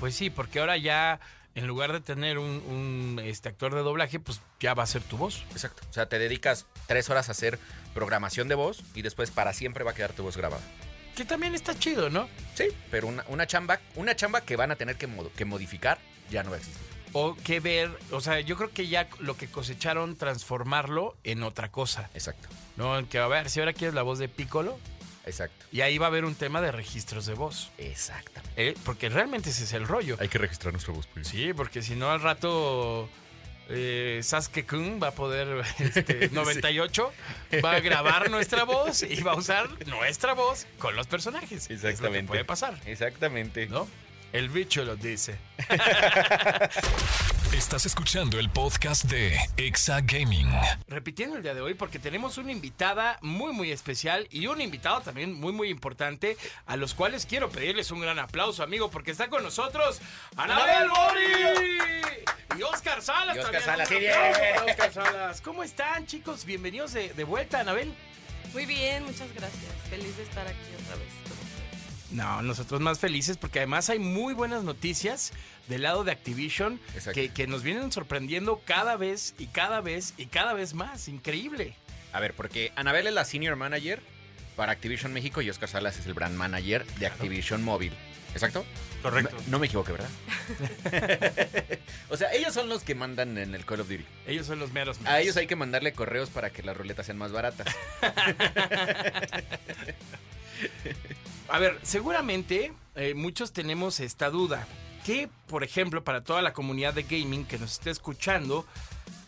Pues 0.00 0.14
sí, 0.16 0.28
porque 0.30 0.58
ahora 0.58 0.76
ya, 0.76 1.20
en 1.54 1.66
lugar 1.66 1.92
de 1.92 2.00
tener 2.00 2.38
un, 2.38 2.48
un, 2.66 3.20
este, 3.24 3.48
actor 3.48 3.74
de 3.74 3.80
doblaje, 3.82 4.18
pues 4.18 4.40
ya 4.60 4.74
va 4.74 4.82
a 4.82 4.86
ser 4.86 5.02
tu 5.02 5.16
voz. 5.16 5.44
Exacto. 5.52 5.82
O 5.88 5.92
sea, 5.92 6.06
te 6.06 6.18
dedicas 6.18 6.66
tres 6.88 7.08
horas 7.10 7.28
a 7.28 7.32
hacer 7.32 7.58
programación 7.94 8.48
de 8.48 8.56
voz 8.56 8.82
y 8.94 9.02
después 9.02 9.30
para 9.30 9.52
siempre 9.52 9.84
va 9.84 9.92
a 9.92 9.94
quedar 9.94 10.12
tu 10.12 10.24
voz 10.24 10.36
grabada. 10.36 10.62
Que 11.14 11.24
también 11.24 11.54
está 11.54 11.78
chido, 11.78 12.10
¿no? 12.10 12.28
Sí, 12.56 12.64
pero 12.90 13.06
una, 13.06 13.24
una 13.28 13.46
chamba, 13.46 13.78
una 13.94 14.16
chamba 14.16 14.40
que 14.40 14.56
van 14.56 14.72
a 14.72 14.76
tener 14.76 14.96
que, 14.96 15.08
mod- 15.08 15.30
que 15.30 15.44
modificar 15.44 15.98
ya 16.28 16.42
no 16.42 16.50
va 16.50 16.56
a 16.56 16.58
existir. 16.58 16.82
O 17.14 17.34
que 17.36 17.60
ver, 17.60 17.90
o 18.10 18.20
sea, 18.20 18.40
yo 18.40 18.56
creo 18.56 18.70
que 18.70 18.88
ya 18.88 19.08
lo 19.20 19.36
que 19.36 19.46
cosecharon, 19.46 20.16
transformarlo 20.16 21.16
en 21.24 21.42
otra 21.44 21.70
cosa. 21.70 22.10
Exacto, 22.12 22.48
¿No? 22.76 22.98
En 22.98 23.06
que, 23.06 23.18
a 23.18 23.26
ver, 23.28 23.48
si 23.50 23.60
ahora 23.60 23.72
quieres 23.72 23.94
la 23.94 24.02
voz 24.02 24.18
de 24.18 24.28
Piccolo, 24.28 24.76
exacto, 25.24 25.64
y 25.72 25.80
ahí 25.80 25.96
va 25.96 26.06
a 26.06 26.08
haber 26.08 26.24
un 26.24 26.34
tema 26.34 26.60
de 26.60 26.72
registros 26.72 27.24
de 27.26 27.34
voz. 27.34 27.70
exactamente. 27.78 28.68
¿eh? 28.70 28.74
Porque 28.84 29.08
realmente 29.08 29.50
ese 29.50 29.64
es 29.64 29.72
el 29.72 29.86
rollo. 29.86 30.16
Hay 30.20 30.28
que 30.28 30.38
registrar 30.38 30.72
nuestra 30.72 30.92
voz. 30.92 31.06
pues. 31.06 31.28
Sí, 31.28 31.52
porque 31.54 31.82
si 31.82 31.94
no 31.94 32.10
al 32.10 32.20
rato 32.20 33.08
eh, 33.68 34.20
Sasuke 34.22 34.66
Kun 34.66 35.00
va 35.02 35.08
a 35.08 35.14
poder, 35.14 35.64
este, 35.78 36.28
98, 36.32 37.12
va 37.64 37.72
a 37.76 37.80
grabar 37.80 38.28
nuestra 38.30 38.64
voz 38.64 39.02
y 39.04 39.22
va 39.22 39.32
a 39.32 39.36
usar 39.36 39.68
nuestra 39.86 40.34
voz 40.34 40.66
con 40.78 40.96
los 40.96 41.06
personajes. 41.06 41.70
Es 41.70 41.70
lo 41.70 41.80
que 41.80 41.88
Exactamente. 41.90 42.28
puede 42.28 42.44
pasar, 42.44 42.78
Exactamente. 42.86 43.66
¿no? 43.68 43.86
El 44.34 44.48
bicho 44.48 44.82
lo 44.84 44.96
dice. 44.96 45.38
Estás 47.52 47.86
escuchando 47.86 48.40
el 48.40 48.50
podcast 48.50 49.04
de 49.04 49.38
Exa 49.56 50.00
Gaming. 50.00 50.48
repitiendo 50.88 51.36
el 51.36 51.44
día 51.44 51.54
de 51.54 51.60
hoy 51.60 51.74
porque 51.74 52.00
tenemos 52.00 52.36
una 52.36 52.50
invitada 52.50 53.16
muy 53.22 53.52
muy 53.52 53.70
especial 53.70 54.26
y 54.30 54.48
un 54.48 54.60
invitado 54.60 55.02
también 55.02 55.34
muy 55.34 55.52
muy 55.52 55.68
importante 55.68 56.36
a 56.66 56.76
los 56.76 56.94
cuales 56.94 57.26
quiero 57.26 57.48
pedirles 57.48 57.92
un 57.92 58.00
gran 58.00 58.18
aplauso 58.18 58.64
amigo 58.64 58.90
porque 58.90 59.12
está 59.12 59.28
con 59.30 59.44
nosotros 59.44 60.00
Anabel 60.36 60.88
Mori 60.88 62.58
y 62.58 62.62
Oscar 62.64 63.02
Salas 63.02 63.36
Y 63.36 63.38
Oscar 63.38 63.62
también. 63.62 63.86
Salas, 63.86 63.90
Un 63.92 63.98
sí, 64.00 64.06
aplauso 64.08 64.40
bien. 64.40 64.54
para 64.56 64.72
Oscar 64.72 64.92
Salas 64.92 65.40
¿cómo 65.42 65.62
están 65.62 66.06
chicos? 66.08 66.44
bienvenidos 66.44 66.92
de, 66.92 67.10
de 67.14 67.22
vuelta 67.22 67.60
Anabel 67.60 67.94
Muy 68.52 68.66
bien, 68.66 69.04
muchas 69.04 69.32
gracias. 69.32 69.72
Feliz 69.88 70.16
de 70.16 70.24
estar 70.24 70.44
aquí 70.46 70.74
otra 70.82 70.96
vez. 70.96 71.23
No, 72.10 72.42
nosotros 72.42 72.80
más 72.80 72.98
felices 72.98 73.36
porque 73.36 73.60
además 73.60 73.90
hay 73.90 73.98
muy 73.98 74.34
buenas 74.34 74.62
noticias 74.62 75.32
del 75.68 75.82
lado 75.82 76.04
de 76.04 76.12
Activision 76.12 76.80
que, 77.12 77.30
que 77.30 77.46
nos 77.46 77.62
vienen 77.62 77.90
sorprendiendo 77.92 78.60
cada 78.64 78.96
vez 78.96 79.34
y 79.38 79.46
cada 79.46 79.80
vez 79.80 80.14
y 80.16 80.26
cada 80.26 80.52
vez 80.52 80.74
más. 80.74 81.08
Increíble. 81.08 81.74
A 82.12 82.20
ver, 82.20 82.34
porque 82.34 82.72
Anabel 82.76 83.06
es 83.06 83.14
la 83.14 83.24
senior 83.24 83.56
manager 83.56 84.00
para 84.56 84.72
Activision 84.72 85.12
México 85.12 85.42
y 85.42 85.50
Oscar 85.50 85.68
Salas 85.68 85.98
es 85.98 86.06
el 86.06 86.14
brand 86.14 86.36
manager 86.36 86.86
de 86.98 87.06
Activision 87.06 87.62
Móvil. 87.62 87.92
¿Exacto? 88.34 88.64
Correcto. 89.02 89.36
No, 89.46 89.52
no 89.52 89.58
me 89.60 89.66
equivoqué, 89.66 89.92
¿verdad? 89.92 90.08
o 92.10 92.16
sea, 92.16 92.32
ellos 92.32 92.52
son 92.52 92.68
los 92.68 92.82
que 92.82 92.96
mandan 92.96 93.38
en 93.38 93.54
el 93.54 93.64
Call 93.64 93.80
of 93.80 93.88
Duty. 93.88 94.04
Ellos 94.26 94.46
son 94.46 94.58
los 94.58 94.72
meros. 94.72 94.98
A 95.04 95.20
ellos 95.20 95.36
hay 95.36 95.46
que 95.46 95.54
mandarle 95.54 95.92
correos 95.92 96.30
para 96.30 96.50
que 96.50 96.62
las 96.62 96.76
ruletas 96.76 97.06
sean 97.06 97.18
más 97.18 97.30
baratas. 97.30 97.68
A 101.48 101.58
ver, 101.58 101.78
seguramente 101.82 102.72
eh, 102.94 103.14
muchos 103.14 103.52
tenemos 103.52 104.00
esta 104.00 104.30
duda. 104.30 104.66
Que, 105.04 105.28
por 105.48 105.64
ejemplo, 105.64 106.02
para 106.02 106.24
toda 106.24 106.40
la 106.40 106.54
comunidad 106.54 106.94
de 106.94 107.02
gaming 107.02 107.44
que 107.44 107.58
nos 107.58 107.72
esté 107.72 107.90
escuchando, 107.90 108.66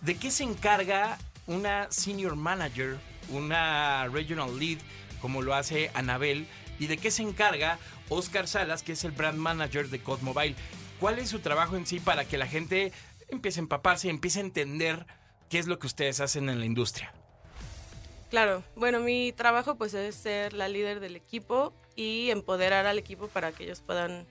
¿de 0.00 0.16
qué 0.16 0.30
se 0.30 0.44
encarga 0.44 1.18
una 1.46 1.90
senior 1.90 2.34
manager, 2.34 2.96
una 3.28 4.08
regional 4.08 4.58
lead, 4.58 4.78
como 5.20 5.42
lo 5.42 5.54
hace 5.54 5.90
Anabel? 5.92 6.46
¿Y 6.78 6.86
de 6.86 6.96
qué 6.96 7.10
se 7.10 7.22
encarga 7.22 7.78
Oscar 8.08 8.48
Salas, 8.48 8.82
que 8.82 8.92
es 8.92 9.04
el 9.04 9.10
brand 9.10 9.38
manager 9.38 9.90
de 9.90 10.00
COD 10.00 10.20
Mobile? 10.20 10.56
¿Cuál 10.98 11.18
es 11.18 11.28
su 11.28 11.40
trabajo 11.40 11.76
en 11.76 11.86
sí 11.86 12.00
para 12.00 12.24
que 12.24 12.38
la 12.38 12.46
gente 12.46 12.92
empiece 13.28 13.60
a 13.60 13.62
empaparse 13.62 14.06
y 14.06 14.10
empiece 14.10 14.38
a 14.38 14.42
entender 14.42 15.06
qué 15.50 15.58
es 15.58 15.66
lo 15.66 15.78
que 15.78 15.86
ustedes 15.86 16.20
hacen 16.20 16.48
en 16.48 16.58
la 16.58 16.64
industria? 16.64 17.12
Claro, 18.30 18.64
bueno, 18.74 19.00
mi 19.00 19.32
trabajo 19.32 19.76
pues 19.76 19.94
es 19.94 20.14
ser 20.16 20.52
la 20.52 20.68
líder 20.68 21.00
del 21.00 21.14
equipo 21.14 21.72
y 21.94 22.30
empoderar 22.30 22.86
al 22.86 22.98
equipo 22.98 23.28
para 23.28 23.52
que 23.52 23.64
ellos 23.64 23.80
puedan 23.80 24.26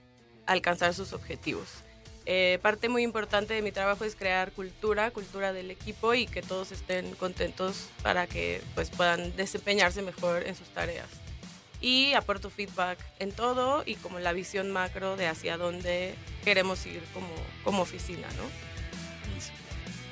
alcanzar 0.46 0.92
sus 0.94 1.12
objetivos. 1.12 1.82
Eh, 2.28 2.58
parte 2.60 2.88
muy 2.88 3.04
importante 3.04 3.54
de 3.54 3.62
mi 3.62 3.70
trabajo 3.70 4.04
es 4.04 4.16
crear 4.16 4.50
cultura, 4.52 5.12
cultura 5.12 5.52
del 5.52 5.70
equipo 5.70 6.12
y 6.12 6.26
que 6.26 6.42
todos 6.42 6.72
estén 6.72 7.14
contentos 7.14 7.88
para 8.02 8.26
que 8.26 8.60
pues 8.74 8.90
puedan 8.90 9.34
desempeñarse 9.36 10.02
mejor 10.02 10.44
en 10.44 10.56
sus 10.56 10.68
tareas. 10.68 11.08
Y 11.80 12.14
aporto 12.14 12.50
feedback 12.50 12.98
en 13.20 13.32
todo 13.32 13.82
y 13.86 13.94
como 13.94 14.18
la 14.18 14.32
visión 14.32 14.72
macro 14.72 15.16
de 15.16 15.28
hacia 15.28 15.56
dónde 15.56 16.14
queremos 16.44 16.84
ir 16.86 17.02
como, 17.14 17.28
como 17.62 17.82
oficina, 17.82 18.26
¿no? 18.36 18.44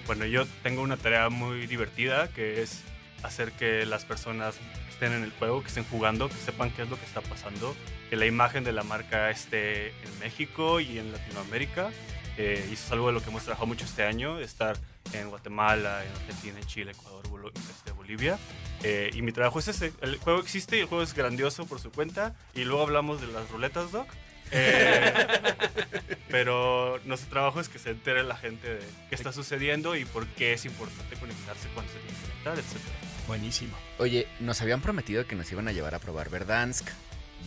Bueno, 0.07 0.26
yo 0.26 0.47
tengo 0.62 0.83
una 0.83 0.97
tarea 0.97 1.31
muy 1.31 1.67
divertida 1.67 2.29
que 2.29 2.62
es 2.62 2.83
hacer 3.25 3.52
que 3.52 3.85
las 3.87 4.04
personas 4.04 4.57
estén 4.90 5.12
en 5.12 5.25
el 5.25 5.33
juego, 5.33 5.62
que 5.62 5.69
estén 5.69 5.85
jugando, 5.85 6.28
que 6.28 6.35
sepan 6.37 6.71
qué 6.71 6.83
es 6.83 6.88
lo 6.90 6.99
que 6.99 7.04
está 7.04 7.21
pasando, 7.21 7.75
que 8.11 8.16
la 8.16 8.26
imagen 8.26 8.62
de 8.64 8.73
la 8.73 8.83
marca 8.85 9.31
esté 9.31 9.88
en 9.88 10.19
México 10.21 10.78
y 10.81 10.99
en 10.99 11.11
Latinoamérica. 11.12 11.90
Eh, 12.37 12.66
y 12.69 12.75
eso 12.75 12.85
es 12.87 12.93
algo 12.93 13.07
de 13.09 13.12
lo 13.12 13.23
que 13.23 13.31
hemos 13.31 13.43
trabajado 13.45 13.66
mucho 13.66 13.85
este 13.85 14.02
año, 14.04 14.40
estar 14.40 14.76
en 15.12 15.31
Guatemala, 15.31 16.04
en 16.04 16.11
Argentina, 16.12 16.59
en 16.59 16.66
Chile, 16.66 16.90
Ecuador, 16.90 17.28
Bolo- 17.28 17.52
este, 17.71 17.93
Bolivia. 17.93 18.38
Eh, 18.83 19.11
y 19.14 19.23
mi 19.23 19.31
trabajo 19.33 19.59
es 19.61 19.69
ese. 19.69 19.93
El 20.00 20.16
juego 20.19 20.40
existe 20.40 20.76
y 20.76 20.81
el 20.81 20.87
juego 20.87 21.04
es 21.04 21.14
grandioso 21.14 21.64
por 21.66 21.78
su 21.81 21.93
cuenta. 21.93 22.35
Y 22.54 22.64
luego 22.64 22.83
hablamos 22.83 23.21
de 23.21 23.28
las 23.28 23.49
ruletas, 23.50 23.93
Doc. 23.93 24.09
Eh, 24.50 25.14
pero 26.28 27.00
nuestro 27.04 27.31
trabajo 27.31 27.61
es 27.61 27.69
que 27.69 27.78
se 27.78 27.90
entere 27.90 28.23
la 28.25 28.37
gente 28.37 28.69
de 28.69 28.81
qué 29.09 29.14
está 29.14 29.33
sucediendo 29.33 29.95
y 29.97 30.04
por 30.04 30.26
qué 30.26 30.52
es 30.54 30.64
importante 30.64 31.16
conectarse 31.16 31.69
cuando 31.75 31.93
se 31.93 31.99
tiene 32.00 32.16
que 32.19 32.26
conectar, 32.28 32.59
etc. 32.59 32.83
Buenísimo. 33.26 33.76
Oye, 33.99 34.28
nos 34.40 34.61
habían 34.61 34.81
prometido 34.81 35.26
que 35.26 35.35
nos 35.35 35.50
iban 35.50 35.69
a 35.69 35.73
llevar 35.73 35.95
a 35.95 35.99
probar 35.99 36.31
Verdansk. 36.31 36.88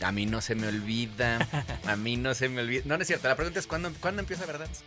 A 0.02 0.12
mí 0.12 0.26
no 0.26 0.42
se 0.42 0.56
me 0.56 0.68
olvida. 0.68 1.40
A 1.86 1.96
mí 1.96 2.18
no 2.18 2.34
se 2.34 2.50
me 2.50 2.62
olvida. 2.62 2.84
No, 2.86 2.98
no 2.98 3.02
es 3.02 3.08
cierto. 3.08 3.28
La 3.28 3.36
pregunta 3.36 3.60
es: 3.60 3.68
¿cuándo, 3.68 3.92
¿cuándo 4.00 4.22
empieza 4.22 4.46
Verdansk? 4.46 4.82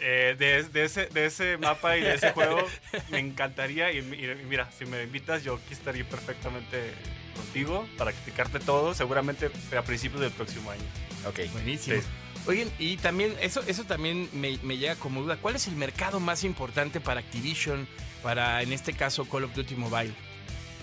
Eh, 0.00 0.34
de, 0.38 0.64
de 0.64 0.84
ese, 0.84 1.06
de 1.06 1.26
ese 1.26 1.56
mapa 1.56 1.96
y 1.96 2.02
de 2.02 2.14
ese 2.14 2.32
juego 2.32 2.66
me 3.10 3.20
encantaría 3.20 3.90
y 3.92 4.02
mira, 4.02 4.68
si 4.76 4.84
me 4.84 5.02
invitas 5.02 5.44
yo 5.44 5.54
aquí 5.54 5.72
estaría 5.72 6.06
perfectamente 6.06 6.92
contigo 7.34 7.88
para 7.96 8.10
explicarte 8.10 8.58
todo, 8.60 8.92
seguramente 8.92 9.50
a 9.76 9.82
principios 9.82 10.20
del 10.20 10.32
próximo 10.32 10.70
año. 10.70 10.82
Ok. 11.26 11.50
Buenísimo. 11.52 11.96
Sí. 12.00 12.06
Oigan, 12.46 12.70
y 12.78 12.98
también, 12.98 13.34
eso, 13.40 13.62
eso 13.66 13.84
también 13.84 14.28
me, 14.34 14.58
me 14.62 14.76
llega 14.76 14.96
como 14.96 15.22
duda. 15.22 15.38
¿Cuál 15.38 15.56
es 15.56 15.66
el 15.68 15.76
mercado 15.76 16.20
más 16.20 16.44
importante 16.44 17.00
para 17.00 17.20
Activision, 17.20 17.88
para 18.24 18.62
en 18.62 18.72
este 18.72 18.92
caso 18.94 19.24
Call 19.28 19.44
of 19.44 19.54
Duty 19.54 19.76
Mobile? 19.76 20.12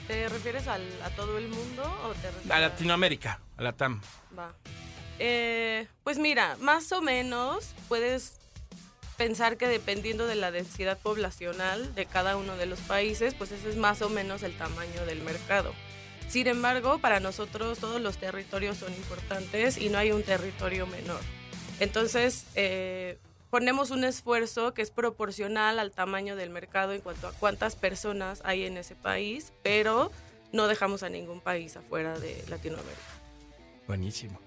¿Te 0.07 0.29
refieres 0.29 0.67
al- 0.67 1.01
a 1.03 1.09
todo 1.09 1.37
el 1.37 1.47
mundo 1.49 1.83
o 2.05 2.13
te 2.13 2.27
refieres 2.31 2.51
A 2.51 2.59
Latinoamérica, 2.59 3.41
a 3.57 3.63
la 3.63 3.73
TAM. 3.73 3.99
Va. 4.37 4.53
Eh, 5.19 5.87
pues 6.03 6.17
mira, 6.17 6.55
más 6.61 6.91
o 6.93 7.01
menos 7.01 7.71
puedes 7.89 8.33
pensar 9.17 9.57
que 9.57 9.67
dependiendo 9.67 10.25
de 10.27 10.35
la 10.35 10.51
densidad 10.51 10.97
poblacional 10.97 11.93
de 11.95 12.05
cada 12.05 12.37
uno 12.37 12.55
de 12.57 12.65
los 12.65 12.79
países, 12.79 13.33
pues 13.35 13.51
ese 13.51 13.69
es 13.69 13.75
más 13.75 14.01
o 14.01 14.09
menos 14.09 14.41
el 14.43 14.55
tamaño 14.57 15.05
del 15.05 15.21
mercado. 15.21 15.73
Sin 16.27 16.47
embargo, 16.47 16.99
para 16.99 17.19
nosotros 17.19 17.79
todos 17.79 17.99
los 18.01 18.17
territorios 18.17 18.77
son 18.77 18.93
importantes 18.93 19.77
y 19.77 19.89
no 19.89 19.97
hay 19.97 20.11
un 20.11 20.23
territorio 20.23 20.87
menor. 20.87 21.19
Entonces, 21.79 22.45
eh, 22.55 23.17
ponemos 23.51 23.91
un 23.91 24.03
esfuerzo 24.03 24.73
que 24.73 24.81
es 24.81 24.89
proporcional 24.89 25.77
al 25.77 25.91
tamaño 25.91 26.35
del 26.35 26.49
mercado 26.49 26.93
en 26.93 27.01
cuanto 27.01 27.27
a 27.27 27.33
cuántas 27.33 27.75
personas 27.75 28.41
hay 28.45 28.63
en 28.65 28.77
ese 28.77 28.95
país, 28.95 29.53
pero 29.61 30.11
no 30.51 30.67
dejamos 30.67 31.03
a 31.03 31.09
ningún 31.09 31.39
país 31.41 31.77
afuera 31.77 32.17
de 32.17 32.43
Latinoamérica. 32.47 32.99
Buenísimo. 33.87 34.39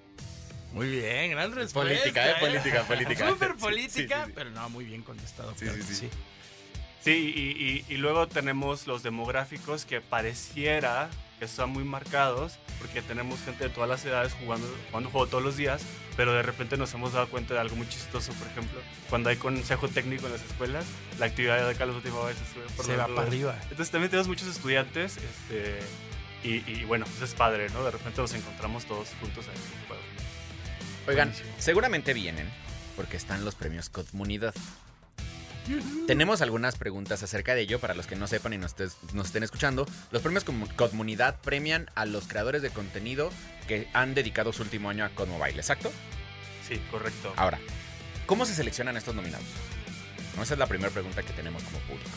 Muy 0.72 0.88
bien, 0.88 1.30
gran 1.30 1.52
respuesta. 1.54 1.94
Política, 1.94 2.30
¿eh? 2.30 2.34
Política, 2.40 2.82
política. 2.82 3.28
Súper 3.30 3.54
política, 3.54 4.22
sí, 4.24 4.26
sí. 4.30 4.32
pero 4.34 4.50
no, 4.50 4.68
muy 4.70 4.84
bien 4.84 5.02
contestado. 5.02 5.52
Sí, 5.56 5.66
claro 5.66 5.82
sí, 5.84 5.94
sí. 5.94 6.08
Sí, 7.00 7.10
y, 7.36 7.64
y- 7.92 7.94
y 7.94 7.96
luego 7.98 8.26
tenemos 8.26 8.86
los 8.86 9.02
demográficos 9.02 9.84
que 9.84 10.00
pareciera 10.00 11.10
que 11.38 11.44
están 11.44 11.70
muy 11.70 11.84
marcados, 11.84 12.58
porque 12.78 13.02
tenemos 13.02 13.40
gente 13.40 13.64
de 13.64 13.70
todas 13.70 13.88
las 13.88 14.04
edades 14.04 14.32
jugando, 14.34 14.66
jugando 14.90 15.10
juego 15.10 15.26
todos 15.26 15.42
los 15.42 15.56
días, 15.56 15.82
pero 16.16 16.32
de 16.32 16.42
repente 16.42 16.76
nos 16.76 16.92
hemos 16.94 17.12
dado 17.12 17.28
cuenta 17.28 17.54
de 17.54 17.60
algo 17.60 17.76
muy 17.76 17.88
chistoso, 17.88 18.32
por 18.34 18.46
ejemplo, 18.48 18.80
cuando 19.10 19.30
hay 19.30 19.36
consejo 19.36 19.88
técnico 19.88 20.26
en 20.26 20.32
las 20.32 20.42
escuelas, 20.42 20.84
la 21.18 21.26
actividad 21.26 21.56
de 21.56 21.84
of 21.84 21.94
Duty 21.96 22.10
Mobile 22.10 22.34
se 22.34 22.74
por 22.76 22.88
va 22.90 22.96
lados. 22.96 23.16
para 23.16 23.26
arriba. 23.28 23.58
Entonces 23.64 23.90
también 23.90 24.10
tenemos 24.10 24.28
muchos 24.28 24.48
estudiantes, 24.48 25.16
este, 25.16 25.78
y, 26.44 26.70
y 26.70 26.84
bueno, 26.84 27.06
pues 27.06 27.22
es 27.22 27.34
padre, 27.34 27.68
¿no? 27.70 27.84
De 27.84 27.90
repente 27.90 28.20
nos 28.20 28.32
encontramos 28.34 28.84
todos 28.84 29.08
juntos 29.20 29.46
ahí 29.48 29.54
en 29.56 29.80
el 29.80 29.86
juego. 29.88 30.02
Oigan, 31.08 31.28
Buenísimo. 31.30 31.54
seguramente 31.58 32.14
vienen 32.14 32.48
porque 32.96 33.16
están 33.16 33.44
los 33.44 33.54
premios 33.54 33.88
Comunidad. 33.90 34.54
Tenemos 36.06 36.42
algunas 36.42 36.76
preguntas 36.76 37.22
acerca 37.22 37.54
de 37.54 37.62
ello 37.62 37.78
para 37.80 37.94
los 37.94 38.06
que 38.06 38.16
no 38.16 38.26
sepan 38.26 38.52
y 38.52 38.58
nos, 38.58 38.76
estés- 38.76 38.96
nos 39.12 39.26
estén 39.26 39.42
escuchando. 39.42 39.86
Los 40.10 40.22
premios 40.22 40.44
Comunidad 40.44 41.40
premian 41.40 41.90
a 41.94 42.04
los 42.06 42.26
creadores 42.26 42.62
de 42.62 42.70
contenido 42.70 43.30
que 43.66 43.88
han 43.94 44.14
dedicado 44.14 44.52
su 44.52 44.62
último 44.62 44.90
año 44.90 45.04
a 45.04 45.08
COD 45.10 45.28
Mobile, 45.28 45.56
¿exacto? 45.56 45.90
Sí, 46.68 46.80
correcto. 46.90 47.32
Ahora, 47.36 47.58
¿cómo 48.26 48.44
se 48.46 48.54
seleccionan 48.54 48.96
estos 48.96 49.14
nominados? 49.14 49.46
No, 50.36 50.42
esa 50.42 50.54
es 50.54 50.58
la 50.58 50.66
primera 50.66 50.90
pregunta 50.90 51.22
que 51.22 51.32
tenemos 51.32 51.62
como 51.62 51.78
público. 51.80 52.10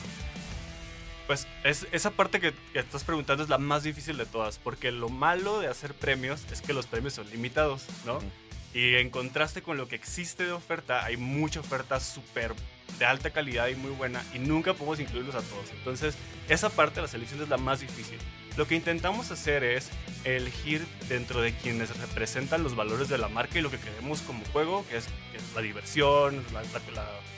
Pues 1.28 1.46
es, 1.64 1.86
esa 1.92 2.12
parte 2.12 2.40
que, 2.40 2.54
que 2.74 2.80
estás 2.80 3.04
preguntando 3.04 3.44
es 3.44 3.50
la 3.50 3.58
más 3.58 3.84
difícil 3.84 4.18
de 4.18 4.26
todas, 4.26 4.58
porque 4.60 4.92
lo 4.92 5.10
malo 5.10 5.60
de 5.60 5.68
hacer 5.68 5.94
premios 5.94 6.42
es 6.52 6.62
que 6.62 6.74
los 6.74 6.88
premios 6.88 7.14
son 7.14 7.30
limitados, 7.30 7.84
¿no? 8.06 8.18
Ujú. 8.18 8.26
Y 8.74 8.96
en 8.96 9.10
contraste 9.10 9.62
con 9.62 9.78
lo 9.78 9.88
que 9.88 9.96
existe 9.96 10.46
de 10.46 10.52
oferta, 10.52 11.04
hay 11.04 11.18
mucha 11.18 11.60
oferta 11.60 12.00
súper 12.00 12.54
de 13.00 13.06
alta 13.06 13.30
calidad 13.30 13.68
y 13.68 13.76
muy 13.76 13.92
buena 13.92 14.24
y 14.34 14.40
nunca 14.40 14.74
podemos 14.74 15.00
incluirlos 15.00 15.36
a 15.36 15.42
todos. 15.42 15.70
Entonces, 15.72 16.16
esa 16.50 16.70
parte 16.70 16.96
de 16.96 17.02
la 17.04 17.08
selección 17.08 17.42
es 17.42 17.50
la 17.50 17.58
más 17.58 17.82
difícil. 17.82 18.18
Lo 18.58 18.68
que 18.68 18.76
intentamos 18.76 19.30
hacer 19.30 19.64
es 19.64 19.90
elegir 20.24 20.84
dentro 21.10 21.42
de 21.42 21.54
quienes 21.54 21.96
representan 22.00 22.64
los 22.64 22.76
valores 22.76 23.08
de 23.08 23.20
la 23.20 23.28
marca 23.28 23.60
y 23.60 23.62
lo 23.62 23.70
que 23.70 23.78
queremos 23.78 24.22
como 24.22 24.44
juego, 24.46 24.84
que 24.90 24.98
es, 24.98 25.08
la 25.54 25.62
diversión, 25.62 26.44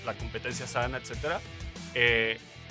la, 0.06 0.14
competencia 0.14 0.66
sana, 0.66 0.98
etc. 0.98 1.42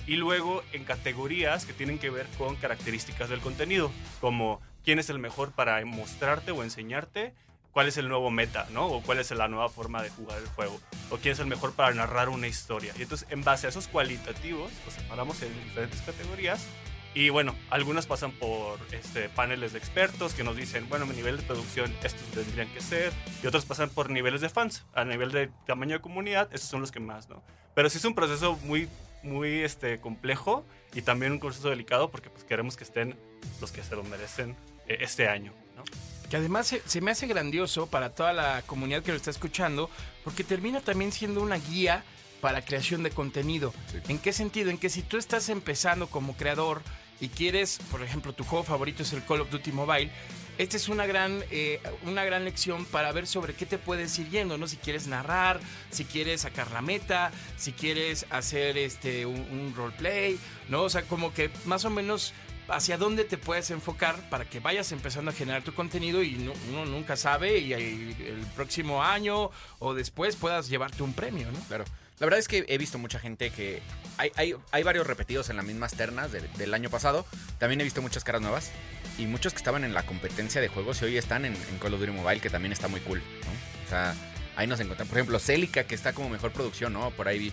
y 0.07 0.17
luego 0.17 0.63
en 0.73 0.85
categorías 0.85 1.67
que 1.67 1.75
tienen 1.75 1.99
que 1.99 2.09
ver 2.09 2.27
con 2.39 2.57
características 2.57 3.29
del 3.29 3.41
contenido, 3.41 3.93
como 4.21 4.63
quién 4.83 4.99
es 4.99 5.11
el 5.11 5.19
mejor 5.19 5.53
para 5.53 5.85
mostrarte 5.85 6.51
o 6.51 6.63
enseñarte 6.63 7.35
cuál 7.79 7.87
es 7.87 7.97
el 7.97 8.09
nuevo 8.09 8.29
meta, 8.33 8.67
¿no? 8.73 8.89
O 8.89 9.03
cuál 9.03 9.21
es 9.21 9.31
la 9.31 9.47
nueva 9.47 9.69
forma 9.69 10.03
de 10.03 10.11
jugar 10.11 10.37
el 10.39 10.49
juego. 10.49 10.81
O 11.11 11.19
quién 11.19 11.35
es 11.35 11.39
el 11.39 11.47
mejor 11.47 11.75
para 11.75 11.95
narrar 11.95 12.29
una 12.29 12.49
historia. 12.49 12.93
Y 12.99 13.03
entonces, 13.03 13.29
en 13.31 13.45
base 13.45 13.69
a 13.69 13.71
esos 13.71 13.87
cualitativos, 13.87 14.73
los 14.85 14.95
separamos 14.95 15.41
en 15.43 15.55
diferentes 15.63 16.01
categorías. 16.01 16.67
Y 17.15 17.29
bueno, 17.29 17.55
algunas 17.71 18.09
pasan 18.09 18.33
por 18.33 18.81
este, 18.91 19.29
paneles 19.29 19.75
de 19.75 19.79
expertos 19.79 20.35
que 20.35 20.43
nos 20.43 20.57
dicen, 20.57 20.89
bueno, 20.89 21.07
mi 21.07 21.15
nivel 21.15 21.37
de 21.37 21.45
producción, 21.45 21.95
estos 22.03 22.27
tendrían 22.33 22.69
que 22.71 22.81
ser. 22.81 23.13
Y 23.45 23.47
otros 23.47 23.65
pasan 23.65 23.91
por 23.91 24.11
niveles 24.11 24.41
de 24.41 24.49
fans. 24.49 24.85
A 24.93 25.05
nivel 25.05 25.31
de 25.31 25.49
tamaño 25.65 25.99
de 25.99 26.01
comunidad, 26.01 26.53
esos 26.53 26.69
son 26.69 26.81
los 26.81 26.91
que 26.91 26.99
más, 26.99 27.29
¿no? 27.29 27.45
Pero 27.77 27.89
sí 27.91 27.99
es 27.99 28.05
un 28.05 28.17
proceso 28.17 28.59
muy, 28.65 28.89
muy 29.23 29.61
este, 29.61 30.01
complejo 30.01 30.67
y 30.95 31.03
también 31.03 31.31
un 31.31 31.39
proceso 31.39 31.71
delicado 31.71 32.11
porque 32.11 32.29
pues, 32.29 32.43
queremos 32.43 32.77
que 32.77 32.83
estén 32.83 33.17
los 33.61 33.71
que 33.71 33.85
se 33.85 33.95
lo 33.95 34.03
merecen 34.03 34.57
eh, 34.89 34.99
este 35.03 35.29
año, 35.29 35.53
¿no? 35.77 35.85
Que 36.31 36.37
además 36.37 36.67
se, 36.67 36.83
se 36.87 37.01
me 37.01 37.11
hace 37.11 37.27
grandioso 37.27 37.87
para 37.87 38.11
toda 38.11 38.33
la 38.33 38.63
comunidad 38.67 39.03
que 39.03 39.11
lo 39.11 39.17
está 39.17 39.31
escuchando, 39.31 39.91
porque 40.25 40.45
termina 40.45 40.81
también 40.81 41.13
siendo 41.13 41.43
una 41.43 41.57
guía 41.57 42.05
para 42.41 42.65
creación 42.65 43.03
de 43.03 43.11
contenido. 43.11 43.75
¿En 44.09 44.19
qué 44.19 44.33
sentido? 44.33 44.71
En 44.71 44.79
que 44.79 44.91
si 44.91 45.03
tú 45.03 45.17
estás 45.17 45.49
empezando 45.49 46.07
como 46.09 46.37
creador 46.37 46.83
y 47.21 47.29
quieres, 47.29 47.81
por 47.91 48.03
ejemplo, 48.03 48.33
tu 48.33 48.45
juego 48.45 48.65
favorito 48.65 49.03
es 49.03 49.13
el 49.13 49.25
Call 49.25 49.41
of 49.41 49.51
Duty 49.51 49.73
Mobile, 49.73 50.11
esta 50.57 50.77
es 50.77 50.89
una 50.89 51.07
gran, 51.07 51.45
eh, 51.53 51.81
una 52.05 52.25
gran 52.25 52.45
lección 52.45 52.85
para 52.85 53.13
ver 53.13 53.29
sobre 53.29 53.55
qué 53.55 53.65
te 53.65 53.79
puedes 53.79 54.19
ir 54.19 54.29
yendo, 54.29 54.59
¿no? 54.59 54.67
Si 54.67 54.77
quieres 54.77 55.07
narrar, 55.07 55.61
si 55.91 56.05
quieres 56.05 56.41
sacar 56.41 56.71
la 56.73 56.83
meta, 56.83 57.31
si 57.57 57.73
quieres 57.73 58.27
hacer 58.31 58.77
este, 58.77 59.25
un, 59.25 59.41
un 59.53 59.73
roleplay, 59.77 60.37
¿no? 60.69 60.83
O 60.83 60.91
sea, 60.91 61.03
como 61.03 61.33
que 61.33 61.51
más 61.65 61.85
o 61.85 61.91
menos 61.91 62.35
hacia 62.69 62.99
dónde 62.99 63.25
te 63.25 63.39
puedes 63.39 63.71
enfocar 63.71 64.29
para 64.31 64.45
que 64.45 64.61
vayas 64.61 64.93
empezando 64.93 65.31
a 65.31 65.35
generar 65.35 65.63
tu 65.63 65.75
contenido 65.75 66.23
y 66.23 66.33
no- 66.37 66.53
uno 66.71 66.85
nunca 66.87 67.17
sabe 67.17 67.59
y 67.59 67.73
el 67.73 68.15
próximo 68.55 69.03
año 69.03 69.51
o 69.79 69.95
después 69.95 70.37
puedas 70.37 70.69
llevarte 70.69 71.03
un 71.03 71.13
premio, 71.15 71.51
¿no? 71.51 71.59
Claro. 71.69 71.85
La 72.19 72.27
verdad 72.27 72.41
es 72.41 72.49
que 72.49 72.65
he 72.69 72.79
visto 72.79 72.99
mucha 72.99 73.21
gente 73.21 73.51
que. 73.51 73.81
Hay, 74.17 74.55
hay, 74.73 74.83
varios 74.83 75.07
repetidos 75.07 75.51
en 75.51 75.57
las 75.57 75.65
mismas 75.65 75.95
ternas 75.95 76.33
de- 76.33 76.41
del 76.59 76.75
año 76.75 76.91
pasado. 76.91 77.25
También 77.59 77.81
he 77.81 77.85
visto 77.85 78.03
muchas 78.03 78.25
caras 78.25 78.43
nuevas. 78.43 78.73
Y 79.19 79.27
muchos 79.27 79.53
que 79.53 79.59
estaban 79.59 79.85
en 79.85 79.95
la 79.95 80.05
competencia 80.05 80.61
de 80.61 80.67
juegos 80.67 81.01
y 81.03 81.05
hoy 81.05 81.17
están 81.17 81.45
en, 81.45 81.55
en 81.55 81.79
Call 81.79 81.95
of 81.95 82.01
Duty 82.01 82.11
Mobile, 82.13 82.41
que 82.41 82.51
también 82.51 82.73
está 82.73 82.89
muy 82.89 82.99
cool. 83.01 83.19
¿no? 83.21 83.85
O 83.87 83.89
sea, 83.89 84.17
ahí 84.57 84.67
nos 84.67 84.81
encontramos. 84.81 85.09
Por 85.11 85.19
ejemplo, 85.19 85.39
Celica, 85.39 85.85
que 85.85 85.95
está 85.95 86.13
como 86.13 86.29
mejor 86.29 86.51
producción, 86.51 86.93
¿no? 86.93 87.13
Por 87.13 87.29
ahí 87.29 87.39
vi. 87.39 87.53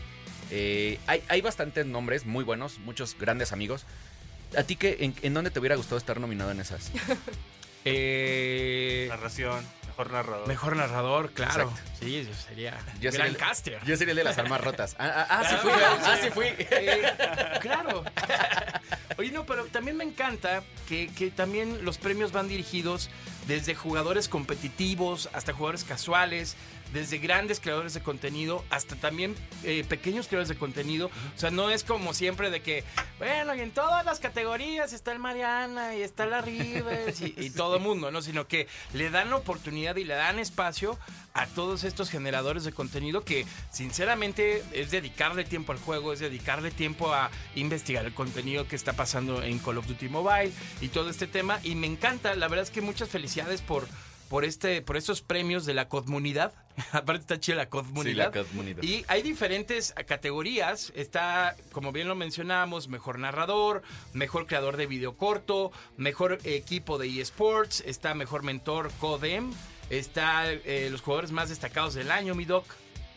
Eh, 0.50 1.00
hay, 1.06 1.22
hay 1.28 1.42
bastantes 1.42 1.86
nombres 1.86 2.26
muy 2.26 2.44
buenos, 2.44 2.80
muchos 2.80 3.16
grandes 3.20 3.52
amigos. 3.52 3.86
¿A 4.58 4.64
ti 4.64 4.76
qué, 4.76 4.98
en, 5.02 5.16
en 5.22 5.34
dónde 5.34 5.52
te 5.52 5.60
hubiera 5.60 5.76
gustado 5.76 5.98
estar 5.98 6.20
nominado 6.20 6.52
en 6.52 6.60
esas? 6.60 6.92
Eh, 7.88 9.06
Narración, 9.10 9.64
mejor 9.86 10.12
narrador. 10.12 10.48
mejor 10.48 10.76
narrador, 10.76 11.32
claro. 11.34 11.70
Exacto. 11.70 11.92
Sí, 12.00 12.26
yo 12.28 12.34
sería 12.34 12.72
Yo 13.00 13.12
sería 13.12 13.26
gran 13.26 13.28
el- 13.28 13.38
caster. 13.38 13.80
Yo 13.86 13.96
sería 13.96 14.14
el 14.14 14.18
de 14.18 14.24
las 14.24 14.40
armas 14.40 14.60
rotas. 14.62 14.96
Ah, 14.98 15.12
ah, 15.16 15.28
ah, 15.30 15.44
sí 15.48 15.56
Ah, 15.56 15.60
fui, 15.62 15.72
sí. 15.72 15.78
ah, 15.86 16.18
sí 16.24 16.30
fui. 16.32 16.46
Eh, 16.58 17.04
claro. 17.62 18.04
Oye, 19.20 19.30
no, 19.32 19.46
pero 19.46 19.66
también 19.68 19.98
me 19.98 20.04
encanta 20.04 20.64
que, 20.90 21.10
que 21.16 21.30
también 21.30 21.86
los 21.86 22.00
premios 22.00 22.32
van 22.32 22.48
dirigidos 22.48 23.12
desde 23.48 23.76
jugadores 23.76 24.30
competitivos 24.30 25.30
hasta 25.34 25.54
jugadores 25.54 25.84
casuales, 25.84 26.56
desde 26.96 27.18
grandes 27.18 27.60
creadores 27.60 27.94
de 27.94 28.02
contenido 28.02 28.64
hasta 28.70 28.96
también 28.96 29.36
eh, 29.64 29.84
pequeños 29.88 30.28
creadores 30.28 30.48
de 30.48 30.56
contenido. 30.56 31.12
O 31.36 31.38
sea, 31.38 31.52
no 31.52 31.70
es 31.70 31.84
como 31.84 32.14
siempre 32.14 32.50
de 32.50 32.62
que, 32.62 32.86
bueno, 33.18 33.54
y 33.54 33.60
en 33.60 33.72
todas 33.72 34.06
las 34.06 34.20
categorías 34.20 34.94
está 34.94 35.12
el 35.12 35.20
Mariana 35.20 35.94
y 35.94 36.02
está 36.02 36.26
la 36.26 36.40
Rivers 36.40 37.20
y, 37.20 37.36
y 37.38 37.50
todo 37.56 37.76
el 37.76 37.82
mundo, 37.82 38.12
¿no? 38.12 38.22
Sino 38.22 38.48
que 38.48 38.68
le 38.94 39.10
dan 39.10 39.34
oportunidad 39.34 39.98
y 39.98 40.06
le 40.06 40.14
dan 40.14 40.40
espacio 40.40 40.98
a 41.36 41.48
todos 41.48 41.84
estos 41.84 42.10
generadores 42.10 42.64
de 42.64 42.72
contenido 42.72 43.26
que 43.26 43.46
sinceramente 43.70 44.64
es 44.72 44.90
dedicarle 44.90 45.44
tiempo 45.44 45.74
al 45.74 45.80
juego, 45.80 46.14
es 46.14 46.20
dedicarle 46.20 46.72
tiempo 46.72 47.14
a 47.14 47.30
investigar 47.56 48.06
el 48.06 48.14
contenido 48.14 48.70
que 48.70 48.78
está 48.78 48.94
pasando 48.94 49.44
en 49.44 49.60
Call 49.60 49.80
of 49.80 49.86
Duty 49.86 50.08
Mobile 50.08 50.54
y 50.80 50.88
todo 50.88 51.10
este 51.10 51.28
tema. 51.28 51.60
Y 51.62 51.76
me 51.76 51.88
encanta, 51.88 52.36
la 52.36 52.48
verdad 52.48 52.64
es 52.64 52.72
que 52.72 52.80
muchas 52.80 53.10
felicidades 53.10 53.62
por, 53.62 53.86
por, 54.30 54.46
este, 54.46 54.82
por 54.82 54.98
estos 54.98 55.22
premios 55.22 55.66
de 55.66 55.74
la 55.74 55.88
comunidad. 55.88 56.54
Aparte 56.92 57.22
está 57.22 57.40
chida 57.40 57.56
la 57.56 57.70
comunidad. 57.70 58.32
Sí, 58.34 58.40
la 58.40 58.46
comunidad. 58.46 58.84
Y 58.84 59.06
hay 59.08 59.22
diferentes 59.22 59.94
categorías. 60.06 60.92
Está, 60.96 61.56
como 61.72 61.92
bien 61.92 62.08
lo 62.08 62.16
mencionábamos, 62.16 62.88
mejor 62.88 63.20
narrador, 63.20 63.82
mejor 64.14 64.48
creador 64.48 64.78
de 64.78 64.88
video 64.88 65.16
corto, 65.16 65.72
mejor 65.98 66.40
equipo 66.44 66.98
de 66.98 67.22
eSports, 67.22 67.82
está 67.86 68.14
mejor 68.14 68.44
mentor 68.44 68.92
Codem, 69.00 69.52
está 69.90 70.52
eh, 70.52 70.90
los 70.92 71.02
jugadores 71.02 71.32
más 71.32 71.50
destacados 71.50 71.94
del 71.94 72.12
año, 72.12 72.36
mi 72.36 72.46
doc. 72.46 72.66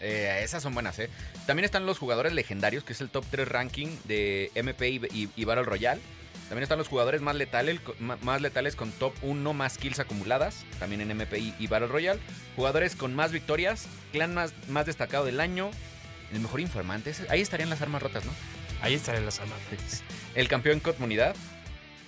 Eh, 0.01 0.43
esas 0.45 0.63
son 0.63 0.75
buenas, 0.75 0.97
¿eh? 1.01 1.11
También 1.47 1.65
están 1.65 1.85
los 1.85 1.99
jugadores 1.99 2.33
legendarios, 2.33 2.85
que 2.85 2.93
es 2.93 3.01
el 3.01 3.11
top 3.11 3.25
3 3.33 3.49
ranking 3.49 3.89
de 4.05 4.53
MP 4.55 4.89
y, 4.91 5.01
y- 5.13 5.31
y 5.35 5.45
Battle 5.45 5.65
Royale. 5.65 6.01
También 6.49 6.63
están 6.63 6.79
los 6.79 6.89
jugadores 6.89 7.21
más 7.21 7.37
letales, 7.37 7.81
más 7.99 8.41
letales 8.41 8.75
con 8.75 8.91
top 8.93 9.13
1 9.21 9.53
más 9.53 9.77
kills 9.77 9.99
acumuladas, 9.99 10.65
también 10.79 11.03
en 11.03 11.11
MP 11.11 11.39
y, 11.59 11.67
Battle 11.67 11.89
Royale. 11.89 12.21
Jugadores 12.57 12.97
con 12.97 13.15
más 13.15 13.33
victorias, 13.33 13.87
clan 14.13 14.33
más, 14.33 14.55
más 14.69 14.87
destacado 14.87 15.27
del 15.27 15.41
año, 15.41 15.71
el 16.33 16.41
mejor 16.41 16.61
informante. 16.61 17.13
Ahí 17.29 17.43
estarían 17.43 17.69
las 17.69 17.83
armas 17.83 18.03
rotas, 18.03 18.25
¿no? 18.25 18.33
Ahí 18.81 18.95
estaré 18.95 19.21
las 19.21 19.41
armas. 19.41 19.59
El 20.35 20.49
campeón 20.49 20.81
comunidad. 20.81 21.37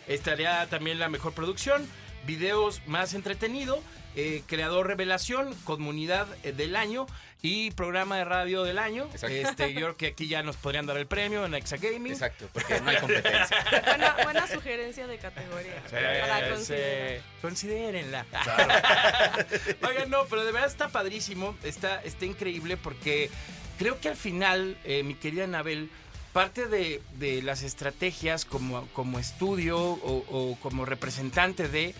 Estaría 0.06 0.66
también 0.68 0.98
la 0.98 1.10
mejor 1.10 1.34
producción, 1.34 1.86
videos 2.26 2.80
más 2.86 3.12
entretenido, 3.12 3.82
eh, 4.16 4.42
creador 4.46 4.86
revelación, 4.86 5.54
comunidad 5.64 6.26
eh, 6.42 6.52
del 6.52 6.74
año 6.74 7.06
y 7.42 7.70
programa 7.70 8.18
de 8.18 8.24
radio 8.24 8.64
del 8.64 8.78
año. 8.78 9.04
Exacto. 9.12 9.34
Este, 9.34 9.72
yo 9.72 9.80
creo 9.80 9.96
que 9.96 10.06
aquí 10.08 10.26
ya 10.28 10.42
nos 10.42 10.56
podrían 10.56 10.86
dar 10.86 10.96
el 10.96 11.06
premio 11.06 11.46
en 11.46 11.54
Exa 11.54 11.76
Gaming. 11.76 12.12
Exacto, 12.12 12.48
porque 12.52 12.80
no 12.80 12.90
hay 12.90 12.96
competencia. 12.96 13.56
Buena, 13.86 14.16
buena 14.22 14.46
sugerencia 14.46 15.06
de 15.06 15.18
categoría. 15.18 15.82
para 15.90 16.50
considerar. 16.50 17.18
sí. 17.18 17.24
Considérenla. 17.40 18.26
Oigan, 19.88 20.10
no, 20.10 20.24
pero 20.26 20.44
de 20.44 20.52
verdad 20.52 20.68
está 20.68 20.88
padrísimo, 20.88 21.56
está, 21.62 22.02
está 22.02 22.24
increíble 22.24 22.76
porque 22.76 23.30
creo 23.78 23.98
que 24.00 24.08
al 24.08 24.16
final, 24.16 24.76
eh, 24.84 25.02
mi 25.02 25.14
querida 25.14 25.44
Anabel, 25.44 25.88
parte 26.32 26.66
de, 26.66 27.00
de 27.18 27.42
las 27.42 27.62
estrategias 27.62 28.44
como, 28.44 28.86
como 28.88 29.18
estudio 29.18 29.78
o, 29.78 30.24
o 30.28 30.58
como 30.60 30.84
representante 30.84 31.68
de, 31.68 31.94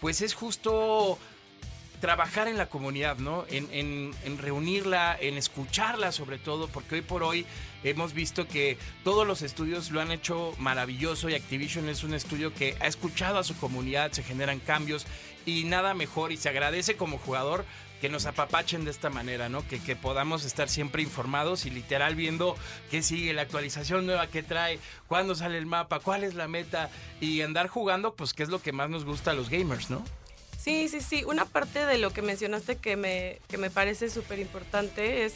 pues 0.00 0.22
es 0.22 0.34
justo 0.34 1.18
trabajar 2.00 2.48
en 2.48 2.58
la 2.58 2.68
comunidad, 2.68 3.18
¿no? 3.18 3.44
En, 3.50 4.12
reunirla, 4.38 5.16
en 5.20 5.36
escucharla 5.36 6.12
sobre 6.12 6.38
todo, 6.38 6.68
porque 6.68 6.96
hoy 6.96 7.02
por 7.02 7.22
hoy 7.22 7.46
hemos 7.84 8.12
visto 8.12 8.46
que 8.46 8.78
todos 9.04 9.26
los 9.26 9.42
estudios 9.42 9.90
lo 9.90 10.00
han 10.00 10.10
hecho 10.10 10.54
maravilloso 10.58 11.28
y 11.28 11.34
Activision 11.34 11.88
es 11.88 12.04
un 12.04 12.14
estudio 12.14 12.54
que 12.54 12.76
ha 12.80 12.86
escuchado 12.86 13.38
a 13.38 13.44
su 13.44 13.56
comunidad, 13.56 14.12
se 14.12 14.22
generan 14.22 14.60
cambios 14.60 15.06
y 15.46 15.64
nada 15.64 15.94
mejor 15.94 16.32
y 16.32 16.36
se 16.36 16.48
agradece 16.48 16.96
como 16.96 17.18
jugador 17.18 17.64
que 18.00 18.08
nos 18.08 18.26
apapachen 18.26 18.84
de 18.84 18.92
esta 18.92 19.10
manera, 19.10 19.48
¿no? 19.48 19.66
Que, 19.66 19.80
que 19.80 19.96
podamos 19.96 20.44
estar 20.44 20.68
siempre 20.68 21.02
informados 21.02 21.66
y 21.66 21.70
literal 21.70 22.14
viendo 22.14 22.56
qué 22.90 23.02
sigue, 23.02 23.32
la 23.32 23.42
actualización 23.42 24.06
nueva 24.06 24.28
que 24.28 24.42
trae, 24.42 24.78
cuándo 25.08 25.34
sale 25.34 25.58
el 25.58 25.66
mapa, 25.66 25.98
cuál 25.98 26.22
es 26.22 26.34
la 26.34 26.46
meta 26.46 26.90
y 27.20 27.40
andar 27.42 27.66
jugando, 27.66 28.14
pues 28.14 28.34
que 28.34 28.44
es 28.44 28.48
lo 28.48 28.62
que 28.62 28.72
más 28.72 28.88
nos 28.88 29.04
gusta 29.04 29.32
a 29.32 29.34
los 29.34 29.50
gamers, 29.50 29.90
¿no? 29.90 30.04
Sí, 30.58 30.88
sí, 30.88 31.00
sí. 31.00 31.24
Una 31.24 31.44
parte 31.44 31.86
de 31.86 31.98
lo 31.98 32.10
que 32.10 32.20
mencionaste 32.20 32.76
que 32.76 32.96
me, 32.96 33.38
que 33.48 33.58
me 33.58 33.70
parece 33.70 34.10
súper 34.10 34.40
importante 34.40 35.24
es 35.24 35.34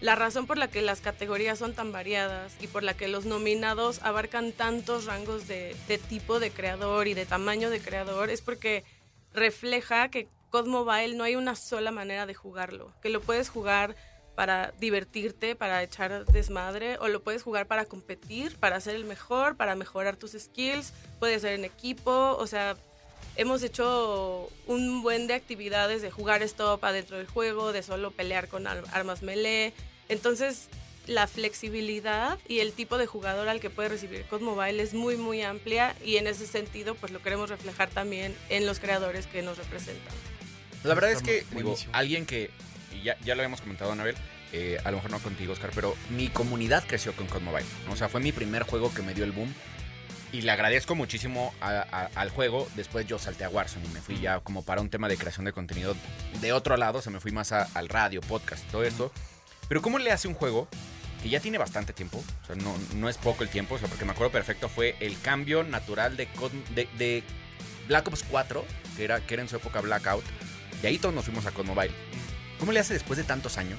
la 0.00 0.14
razón 0.14 0.46
por 0.46 0.58
la 0.58 0.68
que 0.68 0.82
las 0.82 1.00
categorías 1.00 1.58
son 1.58 1.72
tan 1.72 1.90
variadas 1.90 2.54
y 2.60 2.66
por 2.66 2.82
la 2.82 2.94
que 2.94 3.08
los 3.08 3.24
nominados 3.24 4.00
abarcan 4.02 4.52
tantos 4.52 5.06
rangos 5.06 5.48
de, 5.48 5.74
de 5.88 5.96
tipo 5.96 6.38
de 6.38 6.50
creador 6.50 7.08
y 7.08 7.14
de 7.14 7.24
tamaño 7.24 7.70
de 7.70 7.80
creador 7.80 8.30
es 8.30 8.42
porque 8.42 8.84
refleja 9.32 10.10
que 10.10 10.28
COD 10.50 10.66
Mobile 10.66 11.16
no 11.16 11.24
hay 11.24 11.34
una 11.34 11.56
sola 11.56 11.90
manera 11.90 12.26
de 12.26 12.34
jugarlo, 12.34 12.92
que 13.02 13.08
lo 13.08 13.20
puedes 13.22 13.48
jugar 13.48 13.96
para 14.34 14.72
divertirte, 14.78 15.56
para 15.56 15.82
echar 15.82 16.24
desmadre, 16.26 16.96
o 16.98 17.08
lo 17.08 17.24
puedes 17.24 17.42
jugar 17.42 17.66
para 17.66 17.86
competir, 17.86 18.56
para 18.56 18.80
ser 18.80 18.94
el 18.94 19.04
mejor, 19.04 19.56
para 19.56 19.74
mejorar 19.74 20.16
tus 20.16 20.32
skills, 20.32 20.92
puede 21.18 21.40
ser 21.40 21.54
en 21.54 21.64
equipo, 21.64 22.36
o 22.38 22.46
sea, 22.46 22.76
hemos 23.38 23.62
hecho 23.62 24.50
un 24.66 25.00
buen 25.02 25.26
de 25.28 25.34
actividades 25.34 26.02
de 26.02 26.10
jugar 26.10 26.42
stop 26.42 26.84
adentro 26.84 27.16
del 27.16 27.26
juego, 27.26 27.72
de 27.72 27.82
solo 27.82 28.10
pelear 28.10 28.48
con 28.48 28.66
ar- 28.66 28.84
armas 28.92 29.22
melee. 29.22 29.72
Entonces, 30.10 30.68
la 31.06 31.26
flexibilidad 31.26 32.38
y 32.48 32.58
el 32.60 32.72
tipo 32.72 32.98
de 32.98 33.06
jugador 33.06 33.48
al 33.48 33.60
que 33.60 33.70
puede 33.70 33.88
recibir 33.88 34.24
COD 34.24 34.40
Mobile 34.42 34.82
es 34.82 34.92
muy, 34.92 35.16
muy 35.16 35.40
amplia 35.42 35.94
y 36.04 36.16
en 36.16 36.26
ese 36.26 36.46
sentido, 36.46 36.94
pues 36.94 37.12
lo 37.12 37.22
queremos 37.22 37.48
reflejar 37.48 37.88
también 37.88 38.34
en 38.50 38.66
los 38.66 38.78
creadores 38.80 39.26
que 39.26 39.40
nos 39.42 39.56
representan. 39.56 40.12
La 40.84 40.94
verdad 40.94 41.12
es 41.12 41.22
que, 41.22 41.44
digo, 41.56 41.76
alguien 41.92 42.26
que, 42.26 42.50
y 42.94 43.02
ya, 43.04 43.16
ya 43.24 43.34
lo 43.34 43.40
habíamos 43.40 43.60
comentado, 43.60 43.90
Anabel, 43.92 44.16
eh, 44.52 44.78
a 44.84 44.90
lo 44.90 44.96
mejor 44.98 45.10
no 45.10 45.18
contigo, 45.20 45.52
Oscar, 45.52 45.70
pero 45.74 45.96
mi 46.10 46.28
comunidad 46.28 46.84
creció 46.86 47.12
con 47.14 47.26
COD 47.26 47.40
Mobile. 47.42 47.66
¿no? 47.86 47.92
O 47.92 47.96
sea, 47.96 48.08
fue 48.08 48.20
mi 48.20 48.32
primer 48.32 48.62
juego 48.64 48.92
que 48.92 49.02
me 49.02 49.14
dio 49.14 49.24
el 49.24 49.32
boom. 49.32 49.52
Y 50.30 50.42
le 50.42 50.50
agradezco 50.52 50.94
muchísimo 50.94 51.54
a- 51.60 51.86
a- 51.90 52.10
al 52.14 52.28
juego. 52.30 52.68
Después 52.76 53.06
yo 53.06 53.18
salté 53.18 53.44
a 53.44 53.48
Warzone 53.48 53.86
y 53.86 53.88
me 53.88 54.00
fui 54.02 54.20
ya 54.20 54.40
como 54.40 54.62
para 54.62 54.80
un 54.82 54.90
tema 54.90 55.08
de 55.08 55.16
creación 55.16 55.46
de 55.46 55.52
contenido 55.52 55.96
de 56.40 56.52
otro 56.52 56.76
lado. 56.76 56.98
O 56.98 57.02
sea, 57.02 57.10
me 57.12 57.20
fui 57.20 57.32
más 57.32 57.52
a- 57.52 57.68
al 57.74 57.88
radio, 57.88 58.20
podcast, 58.20 58.62
todo 58.70 58.84
eso. 58.84 59.10
Pero 59.68 59.80
¿cómo 59.80 59.98
le 59.98 60.10
hace 60.12 60.28
un 60.28 60.34
juego 60.34 60.68
que 61.22 61.30
ya 61.30 61.40
tiene 61.40 61.56
bastante 61.56 61.92
tiempo? 61.94 62.22
O 62.42 62.46
sea, 62.46 62.56
no, 62.56 62.74
no 62.96 63.08
es 63.08 63.16
poco 63.16 63.42
el 63.42 63.48
tiempo. 63.48 63.76
O 63.76 63.78
sea, 63.78 63.88
porque 63.88 64.04
me 64.04 64.12
acuerdo 64.12 64.30
perfecto, 64.32 64.68
fue 64.68 64.96
el 65.00 65.18
cambio 65.20 65.64
natural 65.64 66.16
de, 66.18 66.28
de, 66.74 66.88
de 66.98 67.22
Black 67.86 68.06
Ops 68.08 68.22
4, 68.30 68.66
que 68.98 69.04
era, 69.04 69.20
que 69.20 69.32
era 69.34 69.42
en 69.42 69.48
su 69.48 69.56
época 69.56 69.80
Blackout. 69.80 70.24
De 70.82 70.88
ahí 70.88 70.98
todos 70.98 71.14
nos 71.14 71.24
fuimos 71.24 71.46
a 71.46 71.52
COD 71.52 71.64
Mobile. 71.64 71.94
¿Cómo 72.58 72.72
le 72.72 72.80
hace 72.80 72.92
después 72.92 73.16
de 73.16 73.24
tantos 73.24 73.56
años? 73.56 73.78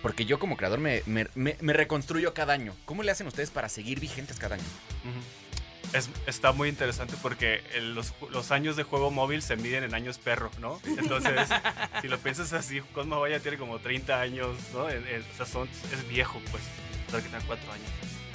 Porque 0.00 0.24
yo 0.24 0.38
como 0.38 0.56
creador 0.56 0.80
me, 0.80 1.02
me- 1.06 1.28
me- 1.34 1.56
me 1.60 1.72
reconstruyo 1.74 2.32
cada 2.34 2.54
año. 2.54 2.74
¿Cómo 2.86 3.02
le 3.02 3.12
hacen 3.12 3.26
ustedes 3.26 3.50
para 3.50 3.68
seguir 3.68 4.00
vigentes 4.00 4.38
cada 4.38 4.54
año? 4.56 4.64
Es- 5.92 6.08
está 6.26 6.52
muy 6.52 6.68
interesante 6.70 7.14
porque 7.20 7.60
los, 7.82 8.14
los 8.30 8.50
años 8.50 8.76
de 8.76 8.82
juego 8.82 9.10
móvil 9.10 9.42
se 9.42 9.56
miden 9.56 9.84
en 9.84 9.94
años 9.94 10.16
perro, 10.18 10.50
¿no? 10.58 10.80
Entonces, 10.98 11.48
si 12.00 12.08
lo 12.08 12.18
piensas 12.18 12.52
así, 12.54 12.80
Cosmo 12.94 13.16
Mobile 13.16 13.36
ya 13.36 13.42
tiene 13.42 13.58
como 13.58 13.78
30 13.78 14.20
años, 14.20 14.56
¿no? 14.72 14.84
O 14.84 14.90
sea, 15.36 15.46
son- 15.46 15.68
es 15.92 16.08
viejo, 16.08 16.40
pues, 16.50 16.62
que 17.22 17.28
tenga 17.28 17.40
4 17.46 17.70
años. 17.72 17.90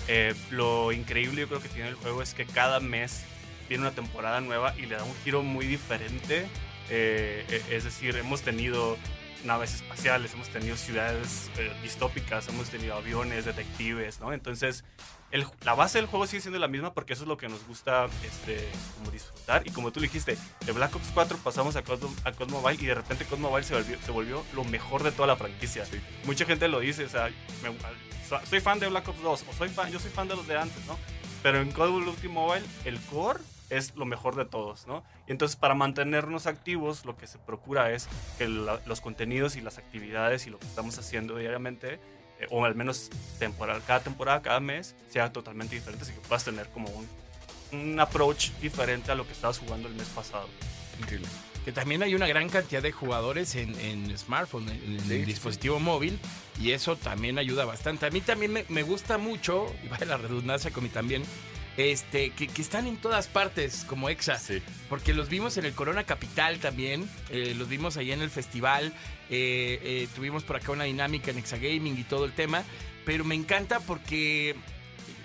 Eh, 0.08 0.36
lo 0.52 0.91
increíble 0.91 1.41
yo 1.41 1.48
creo 1.48 1.62
que 1.62 1.70
tiene 1.70 1.89
el 1.89 1.96
juego 1.96 2.22
es 2.22 2.34
que 2.34 2.46
cada 2.46 2.80
mes 2.80 3.24
tiene 3.67 3.82
una 3.82 3.91
temporada 3.91 4.39
nueva 4.39 4.74
y 4.78 4.86
le 4.86 4.96
da 4.96 5.04
un 5.04 5.15
giro 5.24 5.41
muy 5.43 5.65
diferente. 5.65 6.46
Eh, 6.89 7.43
eh, 7.50 7.62
es 7.72 7.84
decir, 7.84 8.15
hemos 8.15 8.41
tenido 8.43 8.98
naves 9.45 9.73
espaciales, 9.76 10.34
hemos 10.34 10.50
tenido 10.50 10.76
ciudades 10.76 11.50
eh, 11.58 11.71
distópicas, 11.84 12.47
hemos 12.47 12.69
tenido 12.69 12.95
aviones, 12.95 13.45
detectives, 13.45 14.19
¿no? 14.19 14.34
Entonces, 14.34 14.84
el- 15.32 15.45
la 15.63 15.73
base 15.73 15.97
del 15.97 16.08
juego 16.08 16.26
sigue 16.28 16.41
siendo 16.41 16.60
la 16.60 16.67
misma 16.67 16.93
porque 16.93 17.13
eso 17.13 17.23
es 17.23 17.28
lo 17.28 17.38
que 17.38 17.47
nos 17.50 17.65
gusta 17.67 18.08
este, 18.23 18.67
como 18.97 19.12
disfrutar. 19.12 19.65
Y 19.67 19.71
como 19.71 19.91
tú 19.91 20.00
dijiste, 20.00 20.38
de 20.65 20.71
Black 20.71 20.95
Ops 20.95 21.10
4 21.13 21.38
pasamos 21.43 21.76
a 21.76 21.84
COD, 21.84 22.06
a 22.23 22.32
COD 22.32 22.50
Mobile 22.50 22.82
y 22.82 22.86
de 22.86 22.95
repente 22.95 23.26
COD 23.26 23.39
Mobile 23.39 23.63
se 23.65 23.73
volvió, 23.76 23.97
se 24.02 24.12
volvió 24.12 24.43
lo 24.54 24.63
mejor 24.63 25.04
de 25.04 25.12
toda 25.12 25.28
la 25.28 25.36
franquicia. 25.36 25.84
Mucha 26.26 26.45
gente 26.45 26.67
lo 26.67 26.80
dice, 26.80 27.06
o 27.06 27.10
sea, 27.10 27.30
me- 27.63 27.76
so- 28.28 28.41
soy 28.50 28.60
fan 28.62 28.80
de 28.80 28.88
Black 28.88 29.08
Ops 29.08 29.21
2 29.21 29.45
o 29.50 29.54
soy 29.54 29.69
fan, 29.69 29.91
yo 29.91 30.00
soy 30.00 30.12
fan 30.12 30.28
de 30.28 30.36
los 30.36 30.47
de 30.47 30.58
antes, 30.58 30.86
¿no? 30.86 30.97
Pero 31.43 31.62
en 31.62 31.71
Call 31.71 31.89
of 31.93 32.06
Duty 32.06 32.28
Mobile, 32.30 32.65
el 32.86 33.00
core 33.02 33.39
es 33.69 33.95
lo 33.95 34.06
mejor 34.06 34.36
de 34.36 34.45
todos, 34.45 34.88
¿no? 34.88 35.03
Y 35.27 35.32
entonces 35.32 35.56
para 35.58 35.73
mantenernos 35.73 36.47
activos, 36.47 37.06
lo 37.06 37.17
que 37.17 37.27
se 37.27 37.38
procura 37.38 37.91
es 37.91 38.08
que 38.38 38.47
la- 38.47 38.80
los 38.86 39.01
contenidos 39.01 39.56
y 39.56 39.62
las 39.62 39.77
actividades 39.77 40.47
y 40.47 40.49
lo 40.49 40.60
que 40.60 40.65
estamos 40.67 40.97
haciendo 40.97 41.36
diariamente, 41.38 41.99
eh, 42.39 42.47
o 42.49 42.63
al 42.65 42.75
menos 42.75 43.10
temporal, 43.39 43.82
cada 43.86 43.99
temporada, 44.01 44.41
cada 44.41 44.60
mes, 44.60 44.95
sea 45.10 45.32
totalmente 45.34 45.75
diferente, 45.75 46.03
así 46.06 46.13
que 46.13 46.19
puedas 46.21 46.43
tener 46.45 46.67
como 46.69 46.89
un, 46.89 47.08
un 47.71 47.99
approach 47.99 48.51
diferente 48.62 49.12
a 49.12 49.15
lo 49.15 49.25
que 49.25 49.34
estabas 49.34 49.60
jugando 49.60 49.88
el 49.89 49.95
mes 49.95 50.08
pasado. 50.10 50.47
Increíble. 50.99 51.27
Que 51.65 51.73
también 51.73 52.01
hay 52.01 52.15
una 52.15 52.27
gran 52.27 52.47
cantidad 52.47 52.82
de 52.82 52.93
jugadores 52.93 53.56
en, 53.56 53.77
en 53.82 54.17
smartphone, 54.17 54.69
en, 54.69 54.82
en 54.93 54.99
Sí, 55.01 55.08
sí, 55.10 55.25
dispositivo 55.25 55.80
móvil, 55.82 56.17
y 56.62 56.71
eso 56.71 56.95
también 56.95 57.38
ayuda 57.38 57.65
bastante. 57.65 58.06
A 58.06 58.10
mí 58.10 58.21
también 58.21 58.53
me, 58.53 58.63
me 58.69 58.84
gusta 58.84 59.17
mucho, 59.17 59.65
y 59.84 59.89
vaya 59.89 60.06
la 60.06 60.15
redundancia 60.15 60.71
con 60.71 60.84
mí 60.86 60.89
también, 60.89 61.23
este, 61.77 62.31
que, 62.31 62.47
que 62.47 62.61
están 62.61 62.87
en 62.87 62.97
todas 62.97 63.27
partes 63.27 63.85
como 63.87 64.09
EXA. 64.09 64.39
Sí. 64.39 64.61
Porque 64.89 65.13
los 65.13 65.29
vimos 65.29 65.57
en 65.57 65.65
el 65.65 65.73
Corona 65.73 66.03
Capital 66.03 66.59
también, 66.59 67.09
eh, 67.29 67.53
los 67.55 67.69
vimos 67.69 67.97
ahí 67.97 68.11
en 68.11 68.21
el 68.21 68.29
festival, 68.29 68.93
eh, 69.29 69.79
eh, 69.83 70.07
tuvimos 70.15 70.43
por 70.43 70.55
acá 70.55 70.71
una 70.71 70.85
dinámica 70.85 71.31
en 71.31 71.37
Exagaming 71.37 71.97
y 71.97 72.03
todo 72.03 72.25
el 72.25 72.33
tema, 72.33 72.63
pero 73.05 73.23
me 73.23 73.35
encanta 73.35 73.79
porque 73.79 74.55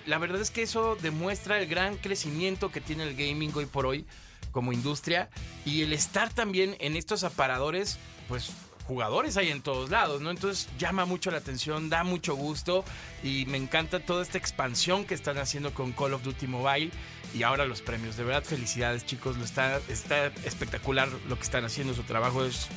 la 0.06 0.18
verdad 0.18 0.40
es 0.40 0.50
que 0.50 0.62
eso 0.62 0.96
demuestra 1.00 1.58
el 1.58 1.66
gran 1.66 1.96
crecimiento 1.96 2.70
que 2.70 2.80
tiene 2.80 3.04
el 3.04 3.16
gaming 3.16 3.52
hoy 3.54 3.66
por 3.66 3.86
hoy 3.86 4.04
como 4.50 4.72
industria 4.72 5.30
y 5.64 5.82
el 5.82 5.92
estar 5.92 6.32
también 6.32 6.76
en 6.80 6.96
estos 6.96 7.24
aparadores, 7.24 7.98
pues 8.28 8.50
jugadores 8.86 9.36
hay 9.36 9.50
en 9.50 9.62
todos 9.62 9.90
lados, 9.90 10.20
¿no? 10.20 10.30
Entonces 10.30 10.68
llama 10.78 11.04
mucho 11.04 11.30
la 11.30 11.38
atención, 11.38 11.88
da 11.90 12.04
mucho 12.04 12.34
gusto 12.34 12.84
y 13.22 13.46
me 13.46 13.56
encanta 13.58 14.00
toda 14.00 14.22
esta 14.22 14.38
expansión 14.38 15.04
que 15.04 15.14
están 15.14 15.38
haciendo 15.38 15.72
con 15.74 15.92
Call 15.92 16.14
of 16.14 16.22
Duty 16.22 16.46
Mobile 16.46 16.90
y 17.34 17.42
ahora 17.42 17.64
los 17.64 17.82
premios. 17.82 18.16
De 18.16 18.24
verdad, 18.24 18.44
felicidades 18.44 19.06
chicos, 19.06 19.36
lo 19.36 19.44
está, 19.44 19.80
está 19.88 20.26
espectacular 20.44 21.08
lo 21.28 21.36
que 21.36 21.42
están 21.42 21.64
haciendo, 21.64 21.94
su 21.94 22.02
trabajo 22.02 22.44
es 22.44 22.68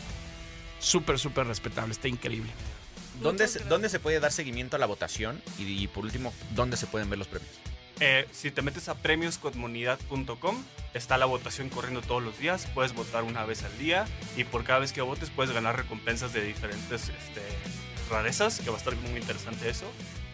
súper, 0.79 1.19
súper 1.19 1.47
respetable, 1.47 1.91
está 1.91 2.07
increíble. 2.07 2.51
¿Dónde 3.21 3.47
se. 3.47 3.59
¿Dónde 3.59 3.89
se 3.89 3.99
puede 3.99 4.19
dar 4.19 4.31
seguimiento 4.31 4.75
a 4.75 4.79
la 4.79 4.85
votación? 4.85 5.41
Y, 5.57 5.63
y 5.63 5.87
por 5.87 6.03
último, 6.03 6.33
¿dónde 6.53 6.75
se 6.75 6.85
pueden 6.85 7.09
ver 7.09 7.17
los 7.17 7.27
premios? 7.27 7.53
Eh, 7.99 8.27
si 8.31 8.51
te 8.51 8.61
metes 8.61 8.89
a 8.89 8.95
premioscomunidad.com, 8.95 10.63
está 10.93 11.17
la 11.17 11.25
votación 11.25 11.69
corriendo 11.69 12.01
todos 12.01 12.21
los 12.21 12.37
días. 12.37 12.67
Puedes 12.73 12.93
votar 12.93 13.23
una 13.23 13.45
vez 13.45 13.63
al 13.63 13.77
día 13.77 14.05
y 14.35 14.43
por 14.43 14.63
cada 14.63 14.79
vez 14.79 14.91
que 14.91 15.01
votes 15.01 15.29
puedes 15.29 15.53
ganar 15.53 15.77
recompensas 15.77 16.33
de 16.33 16.43
diferentes 16.43 17.09
este, 17.09 17.41
rarezas, 18.09 18.59
que 18.59 18.69
va 18.69 18.75
a 18.75 18.79
estar 18.79 18.95
muy 18.95 19.19
interesante 19.19 19.69
eso. 19.69 19.85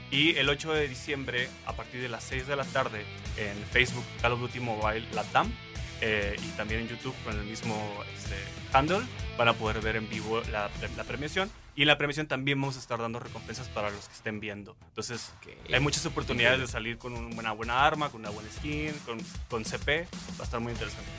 Y 0.10 0.36
el 0.38 0.50
8 0.50 0.74
de 0.74 0.88
diciembre, 0.88 1.50
a 1.66 1.74
partir 1.74 2.02
de 2.02 2.10
las 2.10 2.24
6 2.26 2.48
de 2.48 2.56
la 2.56 2.66
tarde, 2.66 3.06
en 3.38 3.56
Facebook 3.72 4.04
Call 4.22 4.34
of 4.34 4.42
Duty 4.42 4.60
Mobile 4.60 5.08
Latam 5.14 5.54
eh, 6.02 6.36
y 6.42 6.48
también 6.58 6.82
en 6.82 6.88
YouTube 6.90 7.16
con 7.24 7.38
el 7.38 7.46
mismo 7.46 8.04
este, 8.16 8.36
handle, 8.74 9.02
van 9.38 9.48
a 9.48 9.54
poder 9.54 9.80
ver 9.82 9.96
en 9.96 10.10
vivo 10.10 10.42
la, 10.52 10.70
la 10.98 11.04
premiación. 11.04 11.50
Y 11.76 11.84
en 11.84 11.88
la 11.88 11.98
premiación 11.98 12.28
también 12.28 12.60
vamos 12.60 12.76
a 12.76 12.80
estar 12.80 13.00
dando 13.00 13.20
recompensas 13.20 13.70
para 13.70 13.90
los 13.90 14.08
que 14.10 14.14
estén 14.14 14.40
viendo. 14.42 14.76
Entonces, 14.90 15.32
hay 15.72 15.80
muchas 15.80 16.06
oportunidades 16.06 16.60
de 16.60 16.68
salir 16.68 16.98
con 16.98 17.14
un- 17.14 17.38
una 17.40 17.54
buena 17.54 17.86
arma, 17.86 18.10
con 18.10 18.20
una 18.22 18.30
buena 18.30 18.50
skin, 18.52 18.92
con, 19.06 19.20
con 19.50 19.64
CP. 19.64 20.02
Va 20.38 20.42
a 20.42 20.44
estar 20.44 20.60
muy 20.60 20.74
interesante. 20.74 21.10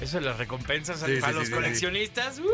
Eso 0.00 0.18
de 0.18 0.24
las 0.24 0.38
recompensas 0.38 1.00
Sí, 1.00 1.16
para 1.20 1.32
sí, 1.32 1.38
los 1.38 1.44
sí, 1.48 1.50
sí. 1.50 1.54
coleccionistas. 1.54 2.38
uh. 2.38 2.48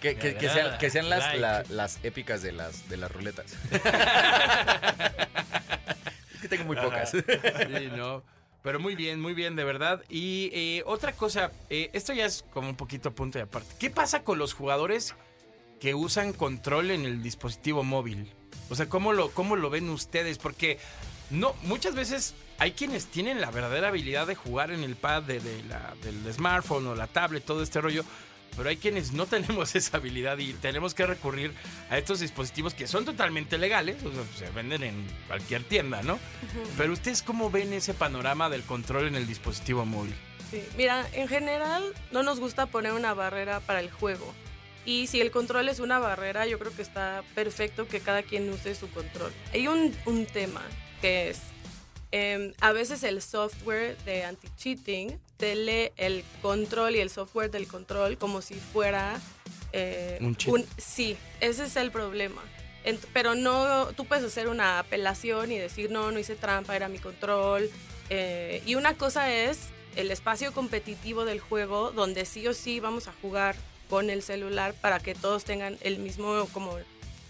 Que, 0.00 0.16
que- 0.16 0.34
que 0.36 0.48
sean, 0.48 0.78
que 0.78 0.90
sean 0.90 1.08
las, 1.08 1.20
like. 1.24 1.38
la- 1.38 1.64
las 1.70 1.98
épicas 2.04 2.42
de 2.42 2.50
las, 2.52 2.88
de 2.88 2.96
las 2.96 3.10
ruletas. 3.12 3.46
es 6.34 6.40
que 6.40 6.48
tengo 6.48 6.64
muy 6.64 6.76
pocas. 6.76 7.10
Sí, 7.10 7.18
no. 7.96 8.22
Pero 8.62 8.80
muy 8.80 8.96
bien, 8.96 9.20
muy 9.20 9.34
bien, 9.34 9.56
de 9.56 9.64
verdad. 9.64 10.02
Y 10.08 10.50
eh, 10.52 10.82
otra 10.86 11.12
cosa, 11.12 11.52
eh, 11.70 11.90
esto 11.92 12.12
ya 12.12 12.26
es 12.26 12.44
como 12.52 12.68
un 12.68 12.76
poquito 12.76 13.14
punto 13.14 13.38
de 13.38 13.44
aparte. 13.44 13.74
¿Qué 13.78 13.88
pasa 13.90 14.24
con 14.24 14.38
los 14.38 14.52
jugadores 14.52 15.14
que 15.80 15.94
usan 15.94 16.32
control 16.32 16.90
en 16.90 17.04
el 17.04 17.22
dispositivo 17.22 17.84
móvil? 17.84 18.32
O 18.68 18.74
sea, 18.74 18.88
¿cómo 18.88 19.12
lo, 19.12 19.30
cómo 19.30 19.56
lo 19.56 19.70
ven 19.70 19.88
ustedes? 19.88 20.38
Porque 20.38 20.78
no, 21.30 21.54
muchas 21.62 21.94
veces 21.94 22.34
hay 22.58 22.72
quienes 22.72 23.06
tienen 23.06 23.40
la 23.40 23.50
verdadera 23.52 23.88
habilidad 23.88 24.26
de 24.26 24.34
jugar 24.34 24.72
en 24.72 24.82
el 24.82 24.96
pad 24.96 25.22
de, 25.22 25.38
de 25.40 25.62
la- 25.64 25.94
del 26.02 26.32
smartphone 26.34 26.86
o 26.88 26.94
la 26.96 27.06
tablet, 27.06 27.44
todo 27.44 27.62
este 27.62 27.80
rollo. 27.80 28.04
Pero 28.56 28.68
hay 28.68 28.76
quienes 28.76 29.12
no 29.12 29.26
tenemos 29.36 29.74
esa 29.74 29.96
habilidad 29.98 30.38
y 30.38 30.52
tenemos 30.54 30.94
que 30.94 31.06
recurrir 31.06 31.52
a 31.90 31.98
estos 31.98 32.20
dispositivos 32.20 32.74
que 32.74 32.86
son 32.86 33.04
totalmente 33.04 33.58
legales, 33.58 34.02
o 34.04 34.12
sea, 34.12 34.24
se 34.36 34.50
venden 34.52 34.82
en 34.82 35.06
cualquier 35.26 35.64
tienda, 35.64 36.02
¿no? 36.02 36.18
Pero 36.76 36.92
ustedes 36.92 37.22
cómo 37.22 37.50
ven 37.50 37.72
ese 37.72 37.94
panorama 37.94 38.48
del 38.50 38.62
control 38.62 39.06
en 39.06 39.14
el 39.14 39.26
dispositivo 39.26 39.84
móvil? 39.84 40.14
Sí, 40.50 40.62
Mira, 40.76 41.06
en 41.12 41.28
general 41.28 41.84
no 42.10 42.22
nos 42.22 42.40
gusta 42.40 42.66
poner 42.66 42.92
una 42.92 43.14
barrera 43.14 43.60
para 43.60 43.80
el 43.80 43.90
juego. 43.90 44.34
Y 44.86 45.06
si 45.06 45.20
el 45.20 45.30
control 45.30 45.68
es 45.68 45.80
una 45.80 45.98
barrera, 45.98 46.46
yo 46.46 46.58
creo 46.58 46.74
que 46.74 46.80
está 46.80 47.22
perfecto 47.34 47.86
que 47.86 48.00
cada 48.00 48.22
quien 48.22 48.48
use 48.48 48.74
su 48.74 48.88
control. 48.88 49.30
Hay 49.52 49.68
un, 49.68 49.94
un 50.06 50.24
tema 50.24 50.62
que 51.02 51.28
es, 51.28 51.40
em, 52.10 52.54
a 52.60 52.72
veces 52.72 53.02
el 53.02 53.20
software 53.20 53.98
de 54.04 54.24
anti-cheating 54.24 55.20
te 55.38 55.54
lee 55.54 55.92
el 55.96 56.24
control 56.42 56.96
y 56.96 57.00
el 57.00 57.08
software 57.10 57.50
del 57.50 57.66
control 57.66 58.18
como 58.18 58.42
si 58.42 58.54
fuera... 58.54 59.18
eh, 59.72 60.18
Un 60.20 60.36
cheat. 60.36 60.66
sí, 60.76 61.16
ese 61.40 61.64
es 61.64 61.76
el 61.76 61.90
problema. 61.90 62.42
Pero 63.12 63.34
no, 63.34 63.86
tú 63.96 64.04
puedes 64.04 64.24
hacer 64.24 64.48
una 64.48 64.78
apelación 64.78 65.52
y 65.52 65.58
decir, 65.58 65.90
no, 65.90 66.10
no 66.10 66.18
hice 66.18 66.36
trampa, 66.36 66.74
era 66.74 66.88
mi 66.88 66.98
control. 66.98 67.70
Eh, 68.10 68.62
y 68.66 68.74
una 68.74 68.94
cosa 68.94 69.32
es 69.32 69.58
el 69.96 70.10
espacio 70.10 70.52
competitivo 70.52 71.24
del 71.24 71.40
juego, 71.40 71.90
donde 71.92 72.24
sí 72.24 72.46
o 72.46 72.54
sí 72.54 72.80
vamos 72.80 73.06
a 73.08 73.12
jugar 73.20 73.56
con 73.90 74.10
el 74.10 74.22
celular 74.22 74.74
para 74.74 75.00
que 75.00 75.14
todos 75.14 75.44
tengan 75.44 75.78
el 75.82 75.98
mismo 75.98 76.48
como 76.52 76.76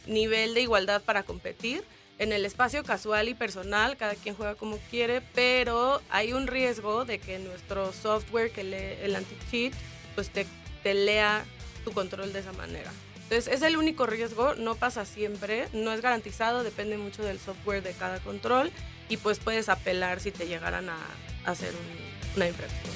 nivel 0.06 0.54
de 0.54 0.62
igualdad 0.62 1.02
para 1.02 1.22
competir. 1.24 1.82
En 2.18 2.32
el 2.32 2.44
espacio 2.44 2.82
casual 2.82 3.28
y 3.28 3.34
personal, 3.34 3.96
cada 3.96 4.14
quien 4.16 4.34
juega 4.34 4.56
como 4.56 4.78
quiere, 4.90 5.20
pero 5.34 6.02
hay 6.10 6.32
un 6.32 6.46
riesgo 6.48 7.04
de 7.04 7.18
que 7.20 7.38
nuestro 7.38 7.92
software 7.92 8.50
que 8.50 8.64
lee 8.64 8.98
el 9.04 9.14
anti-cheat, 9.14 9.72
pues 10.16 10.30
te, 10.30 10.44
te 10.82 10.94
lea 10.94 11.44
tu 11.84 11.92
control 11.92 12.32
de 12.32 12.40
esa 12.40 12.52
manera. 12.52 12.90
Entonces, 13.22 13.46
es 13.52 13.62
el 13.62 13.76
único 13.76 14.06
riesgo, 14.06 14.54
no 14.56 14.74
pasa 14.74 15.04
siempre, 15.04 15.68
no 15.72 15.92
es 15.92 16.00
garantizado, 16.00 16.64
depende 16.64 16.96
mucho 16.98 17.22
del 17.22 17.38
software 17.38 17.82
de 17.82 17.92
cada 17.92 18.18
control 18.20 18.72
y 19.08 19.18
pues 19.18 19.38
puedes 19.38 19.68
apelar 19.68 20.18
si 20.20 20.32
te 20.32 20.46
llegaran 20.48 20.88
a, 20.88 20.96
a 21.44 21.50
hacer 21.50 21.72
un- 21.74 22.36
una 22.36 22.48
infracción. 22.48 22.94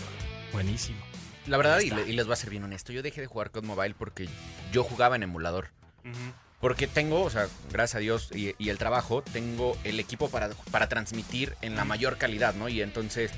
Buenísimo. 0.53 0.99
La 1.47 1.57
verdad, 1.59 1.81
y, 1.81 1.89
y 1.89 2.13
les 2.13 2.27
voy 2.27 2.33
a 2.33 2.37
ser 2.37 2.51
bien 2.51 2.65
honesto, 2.65 2.93
yo 2.93 3.03
dejé 3.03 3.21
de 3.21 3.27
jugar 3.27 3.51
con 3.51 3.67
mobile 3.67 3.95
porque 3.97 4.29
yo 4.73 4.83
jugaba 4.85 5.17
en 5.17 5.23
emulador. 5.25 5.69
Porque 6.63 6.87
tengo, 6.87 7.23
o 7.23 7.29
sea, 7.29 7.49
gracias 7.73 7.97
a 7.97 7.99
Dios 7.99 8.31
y, 8.33 8.55
y 8.57 8.69
el 8.69 8.79
trabajo, 8.79 9.21
tengo 9.21 9.77
el 9.83 9.99
equipo 9.99 10.31
para, 10.31 10.49
para 10.71 10.89
transmitir 10.89 11.57
en 11.61 11.75
la 11.75 11.85
mayor 11.85 12.19
calidad, 12.19 12.55
¿no? 12.55 12.69
Y 12.69 12.81
entonces, 12.81 13.33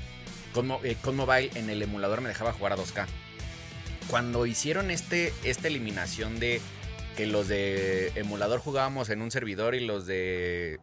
con, 0.53 0.71
eh, 0.83 0.95
con 1.01 1.15
mobile 1.15 1.49
en 1.55 1.71
el 1.71 1.81
emulador 1.81 2.21
me 2.21 2.29
dejaba 2.29 2.53
jugar 2.53 2.73
a 2.73 2.77
2K. 2.77 3.07
Cuando 4.11 4.45
hicieron 4.45 4.91
este, 4.91 5.33
esta 5.43 5.67
eliminación 5.67 6.39
de 6.39 6.61
que 7.17 7.25
los 7.25 7.47
de 7.47 8.09
emulador 8.09 8.59
jugábamos 8.59 9.09
en 9.09 9.23
un 9.23 9.31
servidor 9.31 9.73
y 9.73 9.83
los 9.83 10.05
de, 10.05 10.79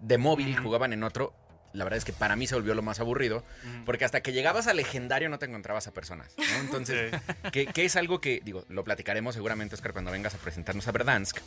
de 0.00 0.18
móvil 0.18 0.56
jugaban 0.56 0.92
en 0.92 1.02
otro, 1.02 1.34
la 1.72 1.82
verdad 1.82 1.98
es 1.98 2.04
que 2.04 2.12
para 2.12 2.36
mí 2.36 2.46
se 2.46 2.54
volvió 2.54 2.74
lo 2.74 2.82
más 2.82 3.00
aburrido. 3.00 3.42
Porque 3.84 4.04
hasta 4.04 4.20
que 4.20 4.32
llegabas 4.32 4.68
a 4.68 4.74
legendario 4.74 5.28
no 5.28 5.40
te 5.40 5.46
encontrabas 5.46 5.88
a 5.88 5.92
personas, 5.92 6.32
¿no? 6.38 6.60
Entonces, 6.60 7.12
que, 7.52 7.66
que 7.66 7.84
es 7.84 7.96
algo 7.96 8.20
que, 8.20 8.40
digo, 8.44 8.64
lo 8.68 8.84
platicaremos 8.84 9.34
seguramente, 9.34 9.74
Oscar, 9.74 9.92
cuando 9.92 10.12
vengas 10.12 10.34
a 10.36 10.38
presentarnos 10.38 10.86
a 10.86 10.92
Verdansk. 10.92 11.38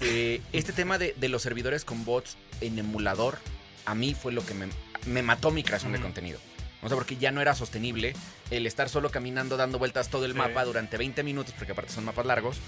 Eh, 0.00 0.40
este 0.52 0.72
tema 0.72 0.98
de, 0.98 1.14
de 1.16 1.28
los 1.28 1.42
servidores 1.42 1.84
con 1.84 2.04
bots 2.04 2.36
en 2.60 2.78
emulador, 2.78 3.38
a 3.84 3.94
mí 3.94 4.14
fue 4.14 4.32
lo 4.32 4.44
que 4.44 4.54
me, 4.54 4.66
me 5.06 5.22
mató 5.22 5.50
mi 5.50 5.62
creación 5.62 5.92
de 5.92 6.00
contenido. 6.00 6.38
O 6.82 6.88
sea, 6.88 6.96
porque 6.96 7.16
ya 7.16 7.32
no 7.32 7.40
era 7.40 7.54
sostenible 7.56 8.14
el 8.50 8.66
estar 8.66 8.88
solo 8.88 9.10
caminando 9.10 9.56
dando 9.56 9.78
vueltas 9.78 10.08
todo 10.10 10.24
el 10.26 10.32
Sí. 10.32 10.38
mapa 10.38 10.64
durante 10.64 10.96
20 10.96 11.22
minutos, 11.24 11.52
porque 11.58 11.72
aparte 11.72 11.92
son 11.92 12.04
mapas 12.04 12.24
largos, 12.26 12.58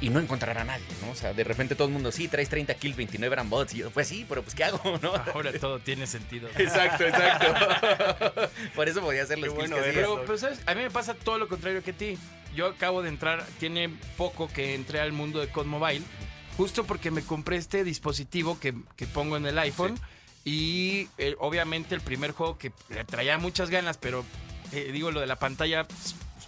y 0.00 0.10
no 0.10 0.20
encontrar 0.20 0.56
a 0.58 0.64
nadie, 0.64 0.84
¿no? 1.04 1.10
O 1.10 1.14
sea, 1.16 1.34
de 1.34 1.42
repente 1.44 1.74
todo 1.74 1.88
el 1.88 1.92
mundo, 1.92 2.12
sí, 2.12 2.28
traes 2.28 2.48
30 2.48 2.72
kills, 2.74 2.96
29 2.96 3.34
eran 3.34 3.50
bots. 3.50 3.74
Y 3.74 3.78
yo, 3.78 3.90
pues 3.90 4.06
sí, 4.08 4.24
pero 4.28 4.42
pues 4.42 4.54
¿qué 4.54 4.62
hago, 4.64 4.80
no? 5.02 5.12
Ahora 5.34 5.52
todo 5.52 5.80
tiene 5.80 6.06
sentido. 6.06 6.48
Exacto, 6.56 7.04
exacto. 7.04 8.48
Por 8.76 8.88
eso 8.88 9.00
podía 9.00 9.24
hacer 9.24 9.38
los 9.38 9.48
kills 9.48 9.58
bueno 9.68 9.76
que 9.76 9.82
verlo. 9.82 10.14
Pero, 10.14 10.22
pero, 10.24 10.38
¿sabes? 10.38 10.60
A 10.66 10.74
mí 10.74 10.82
me 10.82 10.90
pasa 10.90 11.14
todo 11.14 11.36
lo 11.38 11.48
contrario 11.48 11.82
que 11.82 11.90
a 11.90 11.94
ti. 11.94 12.16
Yo 12.54 12.66
acabo 12.68 13.02
de 13.02 13.08
entrar, 13.10 13.44
tiene 13.58 13.90
poco 14.16 14.48
que 14.48 14.74
entré 14.74 15.00
al 15.00 15.12
mundo 15.12 15.40
de 15.40 15.48
COD 15.48 15.66
Mobile, 15.66 16.02
justo 16.58 16.82
porque 16.84 17.12
me 17.12 17.22
compré 17.22 17.56
este 17.56 17.84
dispositivo 17.84 18.58
que, 18.58 18.74
que 18.96 19.06
pongo 19.06 19.36
en 19.36 19.46
el 19.46 19.58
iPhone. 19.60 19.98
Y 20.44 21.08
eh, 21.16 21.36
obviamente 21.38 21.94
el 21.94 22.00
primer 22.00 22.32
juego 22.32 22.58
que 22.58 22.72
le 22.88 23.04
traía 23.04 23.38
muchas 23.38 23.70
ganas, 23.70 23.96
pero 23.96 24.24
eh, 24.72 24.90
digo, 24.92 25.12
lo 25.12 25.20
de 25.20 25.26
la 25.26 25.36
pantalla 25.36 25.86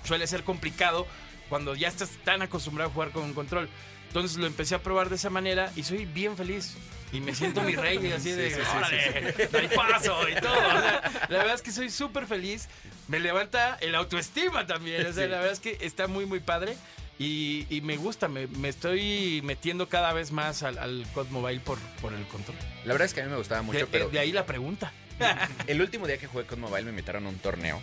suele 0.04 0.26
ser 0.26 0.42
complicado 0.42 1.06
cuando 1.48 1.76
ya 1.76 1.86
estás 1.86 2.10
tan 2.24 2.42
acostumbrado 2.42 2.90
a 2.90 2.92
jugar 2.92 3.10
con 3.12 3.22
un 3.22 3.34
control. 3.34 3.68
Entonces 4.08 4.36
lo 4.36 4.46
empecé 4.46 4.74
a 4.74 4.82
probar 4.82 5.10
de 5.10 5.14
esa 5.14 5.30
manera 5.30 5.72
y 5.76 5.84
soy 5.84 6.06
bien 6.06 6.36
feliz. 6.36 6.74
Y 7.12 7.20
me 7.20 7.32
siento 7.32 7.62
mi 7.62 7.76
rey 7.76 8.04
y 8.04 8.10
así 8.10 8.32
de, 8.32 8.52
órale, 8.76 9.48
doy 9.52 9.68
paso 9.76 10.28
y 10.28 10.34
todo. 10.40 10.58
O 10.58 10.80
sea, 10.80 11.26
la 11.28 11.38
verdad 11.38 11.54
es 11.54 11.62
que 11.62 11.70
soy 11.70 11.88
súper 11.88 12.26
feliz. 12.26 12.68
Me 13.06 13.20
levanta 13.20 13.76
el 13.80 13.94
autoestima 13.94 14.66
también. 14.66 15.06
O 15.06 15.12
sea, 15.12 15.28
la 15.28 15.36
verdad 15.36 15.52
es 15.52 15.60
que 15.60 15.78
está 15.80 16.08
muy, 16.08 16.26
muy 16.26 16.40
padre. 16.40 16.76
Y, 17.20 17.66
y 17.68 17.82
me 17.82 17.98
gusta, 17.98 18.28
me, 18.28 18.46
me 18.46 18.70
estoy 18.70 19.42
metiendo 19.44 19.90
cada 19.90 20.14
vez 20.14 20.32
más 20.32 20.62
al, 20.62 20.78
al 20.78 21.06
COD 21.12 21.28
Mobile 21.28 21.60
por, 21.60 21.78
por 22.00 22.14
el 22.14 22.26
control. 22.26 22.56
La 22.86 22.94
verdad 22.94 23.04
es 23.04 23.12
que 23.12 23.20
a 23.20 23.24
mí 23.24 23.30
me 23.30 23.36
gustaba 23.36 23.60
mucho, 23.60 23.78
De, 23.78 23.86
pero 23.86 24.08
de 24.08 24.18
ahí 24.18 24.32
la 24.32 24.46
pregunta. 24.46 24.90
el 25.66 25.82
último 25.82 26.06
día 26.06 26.16
que 26.16 26.26
jugué 26.26 26.44
con 26.46 26.60
Mobile 26.60 26.84
me 26.84 26.90
invitaron 26.90 27.26
a 27.26 27.28
un 27.28 27.36
torneo. 27.36 27.78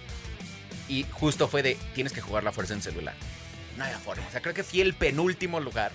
Y 0.89 1.06
justo 1.12 1.47
fue 1.47 1.62
de, 1.62 1.78
tienes 1.93 2.13
que 2.13 2.21
jugar 2.21 2.43
la 2.43 2.52
fuerza 2.52 2.73
en 2.73 2.82
celular. 2.82 3.13
No 3.78 3.84
había 3.84 4.00
forma. 4.00 4.26
O 4.28 4.32
sea, 4.32 4.41
creo 4.41 4.56
que 4.56 4.63
fui 4.63 4.82
el 4.82 4.95
penúltimo 4.95 5.60
lugar. 5.60 5.91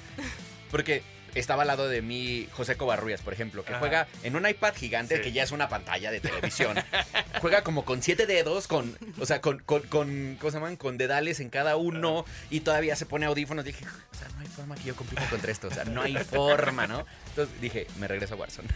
Porque 0.71 1.03
estaba 1.35 1.63
al 1.63 1.69
lado 1.69 1.89
de 1.89 2.03
mí 2.03 2.49
José 2.53 2.77
Covarrubias, 2.77 3.21
por 3.23 3.33
ejemplo, 3.33 3.65
que 3.65 3.71
Ajá. 3.73 3.79
juega 3.81 4.09
en 4.23 4.37
un 4.37 4.47
iPad 4.49 4.75
gigante 4.75 5.17
Sí. 5.17 5.23
que 5.23 5.33
ya 5.33 5.43
es 5.43 5.53
una 5.53 5.69
pantalla 5.69 6.11
de 6.11 6.21
televisión. 6.21 6.77
juega 7.41 7.63
como 7.63 7.85
con 7.85 8.03
siete 8.03 8.27
dedos, 8.27 8.67
con, 8.69 8.97
o 9.21 9.27
sea, 9.27 9.41
con, 9.41 9.59
con, 9.61 9.83
con, 9.83 10.37
¿cómo 10.39 10.51
se 10.51 10.57
llaman? 10.59 10.77
Con 10.77 10.99
dedales 10.99 11.41
en 11.41 11.51
cada 11.51 11.77
uno 11.77 12.25
y 12.51 12.61
todavía 12.61 12.97
se 12.97 13.07
pone 13.07 13.27
audífonos. 13.27 13.65
Dije, 13.65 13.85
o 13.85 14.17
sea, 14.17 14.29
no 14.35 14.41
hay 14.41 14.47
forma 14.47 14.75
que 14.77 14.85
yo 14.85 14.97
compita 14.97 15.29
contra 15.29 15.51
esto. 15.51 15.69
O 15.69 15.71
sea, 15.71 15.85
no 15.85 16.03
hay 16.03 16.15
forma, 16.17 16.87
¿no? 16.87 17.07
Entonces 17.29 17.61
dije, 17.61 17.87
me 17.99 18.09
regreso 18.09 18.35
a 18.35 18.37
Warzone. 18.37 18.69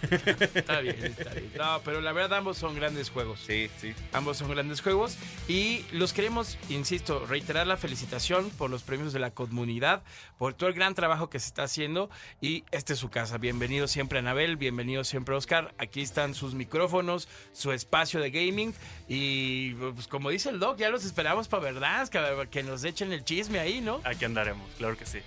Está 0.55 0.81
bien, 0.81 0.97
está 1.19 1.31
bien. 1.31 1.53
No, 1.57 1.81
pero 1.85 2.01
la 2.01 2.13
verdad 2.13 2.39
ambos 2.39 2.59
son 2.59 2.75
grandes 2.75 3.11
juegos. 3.11 3.41
Sí, 3.47 3.71
sí. 3.81 3.95
Ambos 4.13 4.39
son 4.39 4.51
grandes 4.51 4.81
juegos 4.81 5.17
y 5.49 5.85
los 5.93 6.13
queremos, 6.13 6.59
insisto, 6.69 7.27
reiterar 7.27 7.67
la 7.67 7.77
felicitación 7.77 8.51
por 8.51 8.71
los 8.71 8.83
premios 8.83 9.13
de 9.13 9.19
la 9.19 9.31
comunidad, 9.31 10.03
por 10.39 10.55
todo 10.55 10.69
el 10.69 10.75
gran 10.75 10.95
trabajo 10.95 11.29
que 11.31 11.39
se 11.39 11.49
está 11.49 11.65
haciendo 11.65 12.11
y 12.41 12.46
esta 12.71 12.93
es 12.93 12.99
su 12.99 13.09
casa. 13.09 13.39
Bienvenido 13.39 13.89
siempre 13.89 14.19
Anabel, 14.19 14.57
bienvenido 14.57 15.05
siempre 15.05 15.35
Oscar. 15.35 15.75
Aquí 15.79 16.03
están 16.03 16.35
sus 16.35 16.55
micrófonos, 16.55 17.29
su 17.53 17.73
espacio 17.73 18.21
de 18.21 18.31
gaming 18.31 18.75
y 19.09 19.75
pues 19.75 20.07
como 20.07 20.31
dice 20.31 20.51
el 20.51 20.59
doc, 20.59 20.79
ya 20.79 20.91
los 20.91 21.05
esperamos 21.05 21.49
para 21.49 21.63
verdad, 21.65 22.09
que 22.51 22.63
nos 22.63 22.85
echen 22.85 23.13
el 23.13 23.25
chisme 23.25 23.59
ahí, 23.59 23.81
¿no? 23.81 24.01
Aquí 24.05 24.25
andaremos, 24.25 24.69
claro 24.79 24.97
que 24.97 25.07
sí. 25.07 25.19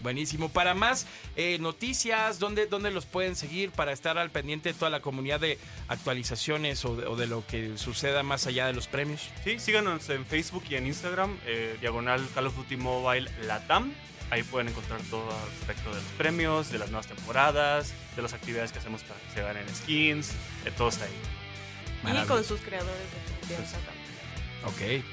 Buenísimo. 0.00 0.48
Para 0.48 0.74
más 0.74 1.06
eh, 1.36 1.58
noticias, 1.58 2.38
¿dónde, 2.38 2.66
¿dónde 2.66 2.90
los 2.90 3.06
pueden 3.06 3.34
seguir 3.34 3.70
para 3.70 3.92
estar 3.92 4.18
al 4.18 4.30
pendiente 4.30 4.72
de 4.72 4.74
toda 4.78 4.90
la 4.90 5.00
comunidad 5.00 5.40
de 5.40 5.58
actualizaciones 5.88 6.84
o 6.84 6.96
de, 6.96 7.06
o 7.06 7.16
de 7.16 7.26
lo 7.26 7.46
que 7.46 7.78
suceda 7.78 8.22
más 8.22 8.46
allá 8.46 8.66
de 8.66 8.72
los 8.72 8.86
premios? 8.86 9.30
Sí, 9.44 9.58
síganos 9.58 10.08
en 10.10 10.26
Facebook 10.26 10.64
y 10.68 10.76
en 10.76 10.86
Instagram, 10.86 11.36
eh, 11.46 11.76
diagonal 11.80 12.26
Call 12.34 12.48
of 12.48 12.56
Duty 12.56 12.76
Mobile 12.76 13.30
Latam. 13.46 13.92
Ahí 14.30 14.42
pueden 14.42 14.68
encontrar 14.68 15.00
todo 15.02 15.30
al 15.30 15.50
respecto 15.58 15.90
de 15.90 15.96
los 15.96 16.12
premios, 16.18 16.70
de 16.70 16.78
las 16.78 16.90
nuevas 16.90 17.06
temporadas, 17.06 17.94
de 18.16 18.22
las 18.22 18.32
actividades 18.32 18.72
que 18.72 18.80
hacemos 18.80 19.02
para 19.02 19.20
que 19.20 19.30
se 19.30 19.40
ganen 19.40 19.74
skins, 19.74 20.30
eh, 20.64 20.72
todo 20.76 20.88
está 20.88 21.04
ahí. 21.04 22.16
Y 22.22 22.26
con 22.26 22.44
sus 22.44 22.60
creadores 22.60 22.96
de 22.96 23.34
confianza 23.40 23.78
también. 23.78 25.00
Ok. 25.00 25.04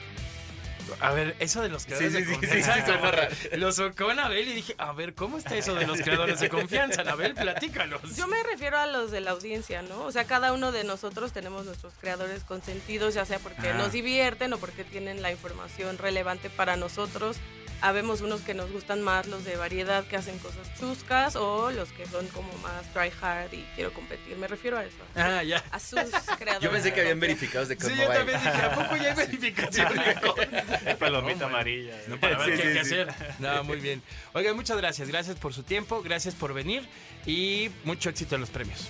A 0.99 1.11
ver, 1.11 1.35
eso 1.39 1.61
de 1.61 1.69
los 1.69 1.85
creadores 1.85 2.13
Sí, 2.13 2.19
sí, 2.19 2.25
de 2.25 2.33
confianza. 2.37 2.73
sí, 2.85 2.91
raro. 2.91 3.21
Lo 3.57 3.71
socó 3.71 4.09
Anabel 4.09 4.47
y 4.47 4.53
dije, 4.53 4.75
a 4.77 4.91
ver, 4.93 5.13
¿cómo 5.13 5.37
está 5.37 5.55
eso 5.55 5.75
de 5.75 5.85
los 5.87 6.01
creadores 6.01 6.39
de 6.39 6.49
confianza? 6.49 7.01
Anabel, 7.01 7.33
platícanos. 7.33 8.15
Yo 8.15 8.27
me 8.27 8.41
refiero 8.43 8.77
a 8.77 8.85
los 8.87 9.11
de 9.11 9.21
la 9.21 9.31
audiencia, 9.31 9.81
¿no? 9.81 10.03
O 10.03 10.11
sea, 10.11 10.25
cada 10.25 10.53
uno 10.53 10.71
de 10.71 10.83
nosotros 10.83 11.31
tenemos 11.33 11.65
nuestros 11.65 11.93
creadores 11.99 12.43
consentidos, 12.43 13.13
ya 13.13 13.25
sea 13.25 13.39
porque 13.39 13.69
Ah. 13.69 13.73
nos 13.73 13.91
divierten 13.91 14.53
o 14.53 14.57
porque 14.57 14.83
tienen 14.83 15.21
la 15.21 15.31
información 15.31 15.97
relevante 15.97 16.49
para 16.49 16.75
nosotros. 16.75 17.37
Habemos 17.85 18.21
unos 18.21 18.39
que 18.39 18.53
nos 18.53 18.71
gustan 18.71 19.01
más, 19.01 19.27
los 19.27 19.43
de 19.43 19.57
variedad 19.57 20.05
que 20.05 20.15
hacen 20.15 20.39
cosas 20.39 20.73
chuscas 20.79 21.35
o 21.35 21.69
los 21.69 21.89
que 21.89 22.05
son 22.05 22.25
como 22.27 22.47
más 22.59 22.91
try 22.93 23.11
hard 23.21 23.51
y 23.53 23.61
quiero 23.75 23.91
competir. 23.91 24.37
Me 24.37 24.47
refiero 24.47 24.77
a 24.77 24.85
eso. 24.85 24.95
Ah, 25.17 25.43
ya. 25.43 25.61
A 25.69 25.81
sus 25.81 25.99
creadores. 26.39 26.61
Yo 26.61 26.71
pensé 26.71 26.93
que 26.93 27.01
habían 27.01 27.19
verificados 27.19 27.67
de 27.67 27.75
Sí, 27.75 27.81
Code 27.81 27.97
yo 27.97 28.07
también 28.07 28.39
dije, 28.41 28.49
¿a 28.57 28.73
poco 28.73 28.95
ya 28.95 29.09
hay 29.09 29.15
verificación 29.27 29.93
de? 29.95 30.95
Palomita 30.99 31.39
No, 31.41 31.45
amarilla. 31.47 31.93
No, 32.07 32.17
para 32.21 32.37
ver 32.37 32.55
Sí, 32.55 32.61
qué 32.61 32.67
hay 32.69 32.73
sí, 32.73 32.79
que 32.79 32.85
sí. 32.85 32.95
hacer. 33.01 33.35
No, 33.39 33.63
muy 33.65 33.81
bien. 33.81 34.01
Oigan, 34.31 34.55
muchas 34.55 34.77
gracias. 34.77 35.09
Gracias 35.09 35.35
por 35.35 35.53
su 35.53 35.63
tiempo, 35.63 36.01
gracias 36.01 36.35
por 36.35 36.53
venir 36.53 36.87
y 37.25 37.69
mucho 37.83 38.09
éxito 38.09 38.35
en 38.35 38.41
los 38.41 38.49
premios. 38.49 38.87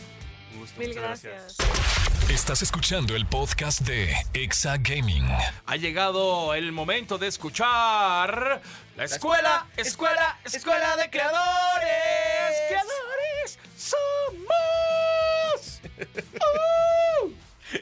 Un 0.53 0.60
gusto, 0.60 0.79
Mil 0.79 0.89
muchas 0.89 1.03
gracias. 1.23 1.58
Estás 2.29 2.62
escuchando 2.62 3.15
el 3.15 3.25
podcast 3.25 3.82
de 3.82 4.15
Exa 4.34 4.77
Gaming. 4.77 5.27
Ha 5.65 5.75
llegado 5.75 6.53
el 6.53 6.71
momento 6.71 7.17
de 7.17 7.27
escuchar 7.27 8.62
la 8.95 9.06
escuela, 9.06 9.67
escuela, 9.77 10.38
escuela 10.45 10.95
de 10.97 11.10
creadores. 11.10 12.56
Creadores 12.69 13.60
somos. 13.77 14.03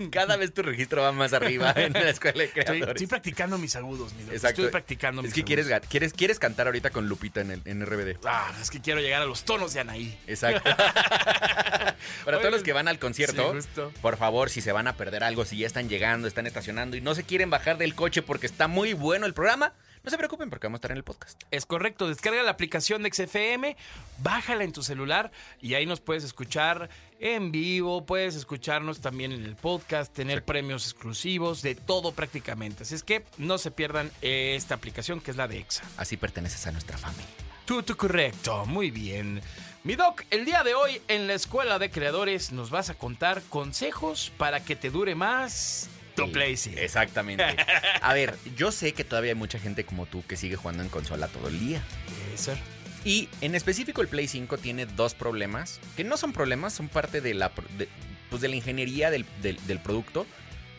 Cada 0.10 0.38
vez 0.38 0.54
tu 0.54 0.62
registro 0.62 1.02
va 1.02 1.12
más 1.12 1.34
arriba 1.34 1.74
en 1.76 1.92
la 1.92 2.10
escuela 2.10 2.44
de 2.44 2.50
creadores. 2.50 2.88
estoy 2.88 3.08
practicando 3.08 3.58
mis 3.58 3.76
agudos, 3.76 4.14
mi. 4.14 4.24
Exacto. 4.24 4.48
Estoy 4.62 4.70
practicando 4.70 5.22
mis 5.22 5.30
Es 5.30 5.36
que 5.36 5.44
quieres, 5.44 5.66
agudos. 5.68 5.88
quieres, 5.90 6.14
quieres 6.14 6.40
cantar 6.40 6.68
ahorita 6.68 6.92
con 6.92 7.10
Lupita 7.10 7.42
en, 7.42 7.52
el, 7.52 7.62
en 7.66 7.86
RBD. 7.86 8.18
Ah, 8.26 8.54
es 8.62 8.70
que 8.70 8.80
quiero 8.80 9.02
llegar 9.02 9.22
a 9.22 9.26
los 9.26 9.44
tonos 9.44 9.74
de 9.74 9.82
Anaí. 9.82 10.18
Exacto. 10.28 10.64
Para 12.26 12.40
todos 12.40 12.52
los 12.52 12.64
que 12.64 12.72
van 12.74 12.88
al 12.88 13.00
concierto, 13.00 13.54
sí, 13.62 13.68
por 14.02 14.16
favor, 14.18 14.50
si 14.50 14.62
se 14.62 14.72
van 14.72 14.88
a 14.88 14.96
perder 14.96 15.26
algo, 15.26 15.44
si 15.44 15.58
ya 15.58 15.68
están 15.68 15.90
llegando, 15.90 16.28
están 16.28 16.48
estacionando 16.48 16.96
y 16.96 17.02
no 17.02 17.14
se 17.14 17.24
quieren 17.24 17.50
bajar 17.50 17.78
del 17.78 17.94
coche 17.94 18.22
porque 18.22 18.46
está 18.46 18.68
muy 18.68 18.94
bueno 18.94 19.26
el 19.26 19.34
programa, 19.34 19.74
no 20.04 20.10
se 20.10 20.18
preocupen 20.18 20.50
porque 20.50 20.68
vamos 20.68 20.78
a 20.78 20.80
estar 20.80 20.92
en 20.92 20.98
el 20.98 21.04
podcast. 21.04 21.42
Es 21.52 21.66
correcto, 21.66 22.08
descarga 22.08 22.42
la 22.44 22.52
aplicación 22.52 23.04
de 23.04 23.12
XFM, 23.12 23.78
bájala 24.20 24.64
en 24.64 24.72
tu 24.72 24.84
celular 24.84 25.32
y 25.62 25.76
ahí 25.76 25.86
nos 25.86 26.02
puedes 26.02 26.24
escuchar 26.24 26.90
en 27.20 27.52
vivo, 27.52 28.06
puedes 28.06 28.36
escucharnos 28.36 29.00
también 29.00 29.32
en 29.32 29.46
el 29.46 29.56
podcast, 29.56 30.12
tener 30.12 30.44
premios 30.44 30.86
exclusivos, 30.86 31.62
de 31.62 31.76
todo 31.76 32.14
prácticamente. 32.14 32.84
Así 32.84 32.96
es 32.96 33.04
que 33.04 33.24
no 33.38 33.58
se 33.58 33.70
pierdan 33.70 34.12
esta 34.22 34.76
aplicación 34.76 35.22
que 35.22 35.32
es 35.32 35.38
la 35.38 35.48
de 35.48 35.60
EXA. 35.60 35.84
Así 35.98 36.18
perteneces 36.18 36.66
a 36.66 36.72
nuestra 36.72 36.98
familia. 36.98 37.28
Tú, 37.66 37.84
tú, 37.84 37.96
correcto, 37.96 38.66
muy 38.66 38.90
bien. 38.90 39.42
Mi 39.84 39.96
doc, 39.96 40.24
el 40.30 40.46
día 40.46 40.64
de 40.64 40.74
hoy 40.74 41.02
en 41.08 41.28
la 41.28 41.34
Escuela 41.34 41.80
de 41.80 41.90
Creadores 41.90 42.52
nos 42.52 42.70
vas 42.70 42.90
a 42.90 42.96
contar 42.96 43.42
consejos 43.50 44.32
para 44.38 44.64
que 44.64 44.76
te 44.76 44.90
dure 44.90 45.16
más 45.16 45.90
tu 46.16 46.26
Sí, 46.26 46.32
PlayStation. 46.32 46.84
Exactamente. 46.84 47.44
A 48.02 48.14
ver, 48.14 48.36
yo 48.56 48.72
sé 48.72 48.94
que 48.94 49.04
todavía 49.04 49.32
hay 49.32 49.36
mucha 49.38 49.60
gente 49.60 49.86
como 49.86 50.06
tú 50.06 50.24
que 50.28 50.38
sigue 50.38 50.56
jugando 50.56 50.84
en 50.84 50.90
consola 50.90 51.28
todo 51.28 51.48
el 51.48 51.60
día. 51.60 51.82
Puede 52.26 52.38
ser. 52.38 52.58
Y 53.04 53.30
en 53.42 53.56
específico 53.56 54.02
el 54.02 54.08
Play 54.08 54.28
5 54.28 54.58
tiene 54.60 54.86
dos 54.86 55.16
problemas, 55.16 55.80
que 55.98 56.04
no 56.04 56.18
son 56.18 56.34
problemas, 56.34 56.74
son 56.74 56.88
parte 56.88 57.20
de 57.22 57.34
la, 57.34 57.52
de, 57.78 57.90
pues 58.30 58.42
de 58.42 58.48
la 58.48 58.56
ingeniería 58.56 59.10
del, 59.10 59.26
del- 59.42 59.66
del 59.66 59.80
producto, 59.80 60.28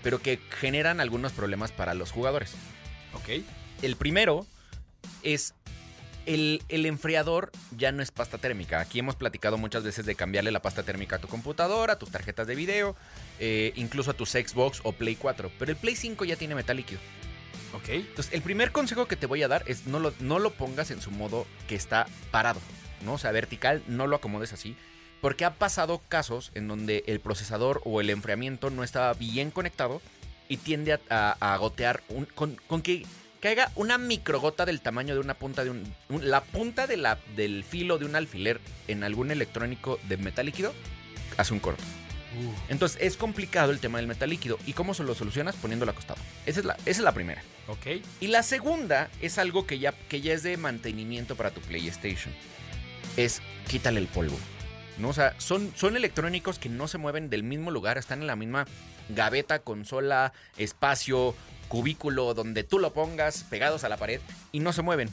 pero 0.05 0.21
que 0.23 0.39
generan 0.61 1.01
algunos 1.01 1.33
problemas 1.33 1.73
para 1.73 1.95
los 1.95 2.13
jugadores. 2.13 2.53
Ok. 3.15 3.43
El 3.83 3.97
primero 3.97 4.47
es 5.25 5.55
el, 6.27 6.63
el 6.69 6.87
enfriador 6.87 7.51
ya 7.77 7.93
no 7.93 8.03
es 8.03 8.11
pasta 8.11 8.39
térmica. 8.39 8.81
Aquí 8.81 8.99
hemos 8.99 9.17
platicado 9.17 9.59
muchas 9.59 9.83
veces 9.83 10.07
de 10.07 10.15
cambiarle 10.15 10.51
la 10.51 10.63
pasta 10.63 10.83
térmica 10.83 11.17
a 11.17 11.19
tu 11.19 11.29
computadora, 11.29 11.95
a 11.95 11.99
tus 11.99 12.11
tarjetas 12.11 12.47
de 12.47 12.55
video, 12.55 12.97
eh, 13.41 13.73
incluso 13.77 14.11
a 14.11 14.15
tus 14.15 14.31
Xbox 14.31 14.81
o 14.85 14.93
Play 14.93 15.17
4. 15.17 15.51
Pero 15.59 15.71
el 15.71 15.77
Play 15.77 15.97
5 15.97 16.25
ya 16.25 16.37
tiene 16.37 16.55
metal 16.55 16.77
líquido. 16.77 17.01
Ok. 17.75 17.89
Entonces, 17.89 18.33
el 18.35 18.43
primer 18.43 18.71
consejo 18.73 19.07
que 19.07 19.17
te 19.17 19.27
voy 19.27 19.43
a 19.43 19.49
dar 19.49 19.65
es 19.67 19.87
no 19.87 19.99
lo, 19.99 20.13
no 20.21 20.39
lo 20.39 20.53
pongas 20.53 20.91
en 20.91 21.01
su 21.01 21.11
modo 21.11 21.47
que 21.69 21.75
está 21.75 22.07
parado, 22.31 22.61
¿no? 23.05 23.15
O 23.15 23.19
sea, 23.19 23.31
vertical, 23.33 23.83
no 23.87 24.07
lo 24.07 24.17
acomodes 24.17 24.53
así. 24.53 24.77
Porque 25.23 25.45
ha 25.45 25.55
pasado 25.55 26.01
casos 26.09 26.51
en 26.55 26.69
donde 26.69 27.05
el 27.07 27.21
procesador 27.21 27.81
o 27.85 28.01
el 28.01 28.11
enfriamiento 28.11 28.71
no 28.71 28.83
estaba 28.85 29.15
bien 29.15 29.51
conectado 29.51 30.03
y 30.49 30.57
tiende 30.59 30.93
a, 30.93 31.01
a- 31.09 31.55
a 31.55 31.57
gotear 31.57 32.03
un- 32.09 32.27
con, 32.27 32.57
con 32.67 32.83
que 32.83 33.07
caiga 33.43 33.71
una 33.75 33.99
microgota 33.99 34.65
del 34.65 34.81
tamaño 34.81 35.13
de 35.15 35.21
una 35.21 35.35
punta 35.35 35.65
de 35.65 35.71
un. 35.71 35.83
un- 36.09 36.31
la 36.31 36.43
punta 36.43 36.87
de 36.87 36.97
la, 36.97 37.19
del 37.37 37.65
filo 37.65 37.99
de 37.99 38.07
un 38.07 38.17
alfiler 38.17 38.61
en 38.89 39.05
algún 39.05 39.31
electrónico 39.31 39.99
de 40.09 40.17
metal 40.17 40.47
líquido 40.47 40.73
hace 41.37 41.53
un 41.53 41.61
corto. 41.61 41.83
Entonces 42.71 42.97
es 43.03 43.19
complicado 43.19 43.73
el 43.73 43.79
tema 43.79 43.99
del 43.99 44.07
metal 44.07 44.31
líquido. 44.31 44.59
¿Y 44.67 44.73
cómo 44.73 44.95
se 44.95 45.03
lo 45.03 45.15
solucionas? 45.15 45.55
Poniéndolo 45.57 45.91
acostado. 45.93 46.19
Esa 46.47 46.61
es 46.61 46.65
la, 46.67 46.75
esa 46.87 46.91
es 46.91 46.99
la 47.01 47.13
primera. 47.13 47.43
Ok. 47.69 48.01
Y 48.21 48.29
la 48.29 48.43
segunda 48.43 49.11
es 49.21 49.37
algo 49.37 49.67
que 49.67 49.79
ya, 49.79 49.93
que 49.93 50.23
ya 50.23 50.33
es 50.33 50.43
de 50.43 50.57
mantenimiento 50.57 51.37
para 51.37 51.51
tu 51.51 51.61
PlayStation. 51.61 52.33
Es 53.19 53.43
quítale 53.69 54.01
el 54.01 54.07
polvo. 54.07 54.39
¿no? 54.97 55.09
O 55.11 55.13
sea, 55.13 55.35
son, 55.39 55.73
son 55.77 55.95
electrónicos 55.95 56.59
que 56.59 56.71
no 56.71 56.89
se 56.89 56.97
mueven 56.97 57.29
del 57.29 57.43
mismo 57.43 57.71
lugar, 57.71 57.99
están 57.99 58.23
en 58.23 58.27
la 58.29 58.37
misma 58.37 58.67
gaveta, 59.11 59.59
consola, 59.59 60.33
espacio, 60.57 61.35
cubículo, 61.73 62.35
donde 62.35 62.65
tú 62.65 62.79
lo 62.79 62.93
pongas, 62.93 63.45
pegados 63.45 63.83
a 63.83 63.89
la 63.89 63.97
pared, 63.97 64.21
y 64.53 64.61
no 64.61 64.75
se 64.75 64.83
mueven. 64.83 65.09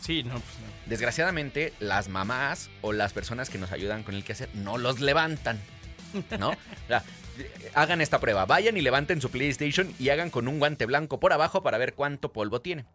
Sí, 0.00 0.22
no, 0.22 0.30
pues 0.30 0.42
no. 0.42 0.72
Desgraciadamente, 0.86 1.74
las 1.80 2.08
mamás 2.08 2.70
o 2.80 2.94
las 2.94 3.12
personas 3.12 3.50
que 3.50 3.58
nos 3.58 3.72
ayudan 3.72 4.02
con 4.02 4.14
el 4.14 4.24
quehacer 4.24 4.48
no 4.54 4.78
los 4.78 5.00
levantan. 5.00 5.60
¿No? 6.38 6.52
O 6.84 6.88
sea, 6.88 7.04
hagan 7.74 8.00
esta 8.00 8.20
prueba. 8.20 8.46
Vayan 8.46 8.78
y 8.78 8.80
levanten 8.80 9.20
su 9.20 9.30
PlayStation 9.30 9.94
y 9.98 10.08
hagan 10.08 10.30
con 10.30 10.48
un 10.48 10.58
guante 10.58 10.86
blanco 10.86 11.20
por 11.20 11.34
abajo 11.34 11.62
para 11.62 11.76
ver 11.76 11.92
cuánto 11.92 12.32
polvo 12.32 12.62
tiene. 12.62 12.86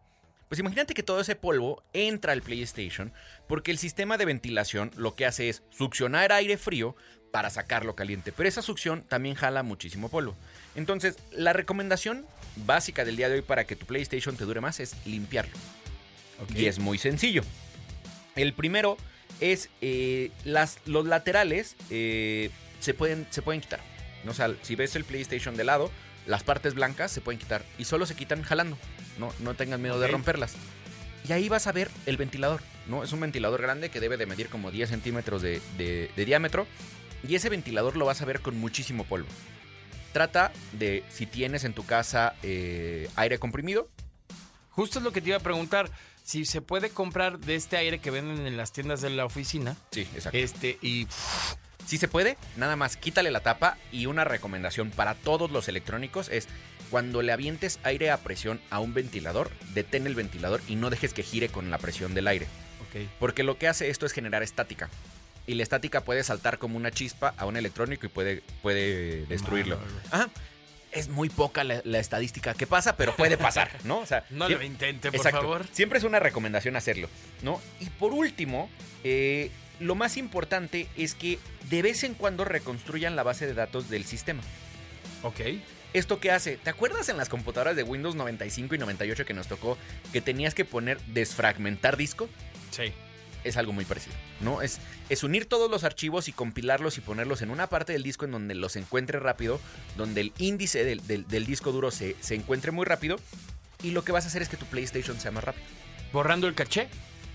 Pues 0.48 0.58
imagínate 0.58 0.94
que 0.94 1.04
todo 1.04 1.20
ese 1.20 1.36
polvo 1.36 1.84
entra 1.92 2.32
al 2.32 2.42
PlayStation 2.42 3.12
porque 3.46 3.70
el 3.70 3.78
sistema 3.78 4.18
de 4.18 4.24
ventilación 4.24 4.90
lo 4.96 5.14
que 5.14 5.24
hace 5.24 5.48
es 5.48 5.62
succionar 5.70 6.32
aire 6.32 6.56
frío 6.56 6.96
para 7.30 7.50
sacarlo 7.50 7.94
caliente. 7.94 8.32
Pero 8.32 8.48
esa 8.48 8.62
succión 8.62 9.02
también 9.02 9.36
jala 9.36 9.62
muchísimo 9.62 10.08
polvo. 10.08 10.34
Entonces, 10.74 11.16
la 11.32 11.52
recomendación 11.52 12.26
básica 12.66 13.04
del 13.04 13.16
día 13.16 13.28
de 13.28 13.36
hoy 13.36 13.42
para 13.42 13.64
que 13.64 13.76
tu 13.76 13.86
PlayStation 13.86 14.36
te 14.36 14.44
dure 14.44 14.60
más 14.60 14.80
es 14.80 14.94
limpiarlo. 15.04 15.54
Y 16.54 16.66
es 16.66 16.78
muy 16.78 16.98
sencillo. 16.98 17.42
El 18.36 18.52
primero 18.52 18.96
es 19.40 19.68
eh, 19.80 20.30
las, 20.44 20.78
los 20.86 21.06
laterales 21.06 21.76
eh, 21.90 22.50
se, 22.80 22.94
pueden, 22.94 23.26
se 23.30 23.42
pueden 23.42 23.60
quitar. 23.60 23.80
O 24.26 24.34
sea, 24.34 24.54
si 24.62 24.76
ves 24.76 24.94
el 24.96 25.04
PlayStation 25.04 25.56
de 25.56 25.64
lado, 25.64 25.90
las 26.26 26.42
partes 26.44 26.74
blancas 26.74 27.10
se 27.10 27.20
pueden 27.20 27.38
quitar 27.38 27.64
y 27.78 27.84
solo 27.84 28.06
se 28.06 28.14
quitan 28.14 28.42
jalando. 28.42 28.76
No, 29.18 29.32
no 29.40 29.54
tengan 29.54 29.80
miedo 29.82 29.98
de 29.98 30.06
romperlas. 30.08 30.54
Y 31.28 31.32
ahí 31.32 31.48
vas 31.48 31.66
a 31.66 31.72
ver 31.72 31.90
el 32.06 32.16
ventilador. 32.16 32.60
¿no? 32.86 33.02
Es 33.02 33.12
un 33.12 33.20
ventilador 33.20 33.60
grande 33.62 33.90
que 33.90 34.00
debe 34.00 34.16
de 34.16 34.26
medir 34.26 34.48
como 34.48 34.70
10 34.70 34.88
centímetros 34.90 35.42
de, 35.42 35.60
de- 35.76 36.10
de 36.14 36.24
diámetro. 36.24 36.66
Y 37.26 37.34
ese 37.34 37.48
ventilador 37.48 37.96
lo 37.96 38.04
vas 38.06 38.22
a 38.22 38.24
ver 38.24 38.40
con 38.40 38.56
muchísimo 38.58 39.04
polvo. 39.04 39.28
Trata 40.12 40.52
de, 40.72 41.04
si 41.10 41.26
tienes 41.26 41.64
en 41.64 41.74
tu 41.74 41.84
casa 41.84 42.34
eh, 42.42 43.08
aire 43.16 43.38
comprimido, 43.38 43.88
Justo 44.78 45.00
es 45.00 45.04
lo 45.04 45.10
que 45.10 45.20
te 45.20 45.30
iba 45.30 45.36
a 45.38 45.40
preguntar. 45.40 45.90
Si 46.22 46.44
se 46.44 46.62
puede 46.62 46.90
comprar 46.90 47.40
de 47.40 47.56
este 47.56 47.76
aire 47.76 47.98
que 47.98 48.12
venden 48.12 48.46
en 48.46 48.56
las 48.56 48.70
tiendas 48.70 49.00
de 49.00 49.10
la 49.10 49.24
oficina. 49.24 49.76
sí, 49.90 50.02
exacto. 50.14 50.38
Este, 50.38 50.78
y 50.80 51.08
Si 51.84 51.98
se 51.98 52.06
puede, 52.06 52.36
nada 52.56 52.76
más 52.76 52.96
quítale 52.96 53.32
la 53.32 53.40
tapa 53.40 53.76
y 53.90 54.06
una 54.06 54.22
recomendación 54.22 54.92
para 54.92 55.16
todos 55.16 55.50
los 55.50 55.66
electrónicos 55.66 56.28
es 56.28 56.46
cuando 56.90 57.22
le 57.22 57.32
avientes 57.32 57.80
aire 57.82 58.12
a 58.12 58.18
presión 58.18 58.60
a 58.70 58.78
un 58.78 58.94
ventilador, 58.94 59.50
detén 59.74 60.06
el 60.06 60.14
ventilador 60.14 60.60
y 60.68 60.76
no 60.76 60.90
dejes 60.90 61.12
que 61.12 61.24
gire 61.24 61.48
con 61.48 61.72
la 61.72 61.78
presión 61.78 62.14
del 62.14 62.28
aire. 62.28 62.46
Ok. 62.88 63.08
Porque 63.18 63.42
lo 63.42 63.58
que 63.58 63.66
hace 63.66 63.90
esto 63.90 64.06
es 64.06 64.12
generar 64.12 64.44
estática. 64.44 64.90
Y 65.48 65.54
la 65.54 65.62
estática 65.62 66.02
puede 66.04 66.22
saltar 66.22 66.58
como 66.58 66.76
una 66.76 66.90
chispa 66.90 67.32
a 67.38 67.46
un 67.46 67.56
electrónico 67.56 68.04
y 68.04 68.10
puede, 68.10 68.42
puede 68.62 69.24
destruirlo. 69.26 69.80
Ajá. 70.10 70.28
Es 70.92 71.08
muy 71.08 71.30
poca 71.30 71.64
la, 71.64 71.80
la 71.84 71.98
estadística 71.98 72.52
que 72.52 72.66
pasa, 72.66 72.96
pero 72.96 73.16
puede 73.16 73.38
pasar, 73.38 73.70
¿no? 73.84 73.98
O 74.00 74.06
sea, 74.06 74.24
No 74.28 74.46
lo 74.48 74.62
intente, 74.62 75.08
por 75.10 75.16
Exacto. 75.16 75.40
favor. 75.40 75.66
Siempre 75.72 75.98
es 75.98 76.04
una 76.04 76.20
recomendación 76.20 76.76
hacerlo, 76.76 77.08
¿no? 77.42 77.62
Y 77.80 77.86
por 77.86 78.12
último, 78.12 78.68
eh, 79.04 79.50
lo 79.80 79.94
más 79.94 80.18
importante 80.18 80.86
es 80.96 81.14
que 81.14 81.38
de 81.70 81.80
vez 81.80 82.04
en 82.04 82.12
cuando 82.12 82.44
reconstruyan 82.44 83.16
la 83.16 83.22
base 83.22 83.46
de 83.46 83.54
datos 83.54 83.88
del 83.88 84.04
sistema. 84.04 84.42
Ok. 85.22 85.40
¿Esto 85.94 86.20
qué 86.20 86.30
hace? 86.30 86.58
¿Te 86.58 86.68
acuerdas 86.68 87.08
en 87.08 87.16
las 87.16 87.30
computadoras 87.30 87.74
de 87.74 87.84
Windows 87.84 88.14
95 88.16 88.74
y 88.74 88.78
98 88.78 89.24
que 89.24 89.32
nos 89.32 89.46
tocó 89.48 89.78
que 90.12 90.20
tenías 90.20 90.54
que 90.54 90.66
poner 90.66 91.00
desfragmentar 91.06 91.96
disco? 91.96 92.28
Sí. 92.70 92.92
Es 93.48 93.56
algo 93.56 93.72
muy 93.72 93.84
parecido, 93.84 94.14
¿no? 94.40 94.62
Es, 94.62 94.78
es 95.08 95.22
unir 95.24 95.46
todos 95.46 95.70
los 95.70 95.84
archivos 95.84 96.28
y 96.28 96.32
compilarlos 96.32 96.98
y 96.98 97.00
ponerlos 97.00 97.42
en 97.42 97.50
una 97.50 97.66
parte 97.68 97.92
del 97.92 98.02
disco 98.02 98.24
en 98.24 98.32
donde 98.32 98.54
los 98.54 98.76
encuentre 98.76 99.18
rápido, 99.20 99.58
donde 99.96 100.20
el 100.20 100.32
índice 100.38 100.84
del, 100.84 101.06
del- 101.06 101.26
del 101.26 101.46
disco 101.46 101.72
duro 101.72 101.90
se, 101.90 102.14
se 102.20 102.34
encuentre 102.34 102.70
muy 102.72 102.84
rápido 102.84 103.16
y 103.82 103.92
lo 103.92 104.04
que 104.04 104.12
vas 104.12 104.24
a 104.24 104.28
hacer 104.28 104.42
es 104.42 104.48
que 104.48 104.56
tu 104.56 104.66
PlayStation 104.66 105.18
sea 105.18 105.30
más 105.30 105.44
rápido. 105.44 105.64
Borrando 106.12 106.46
el 106.46 106.54
caché. 106.54 106.88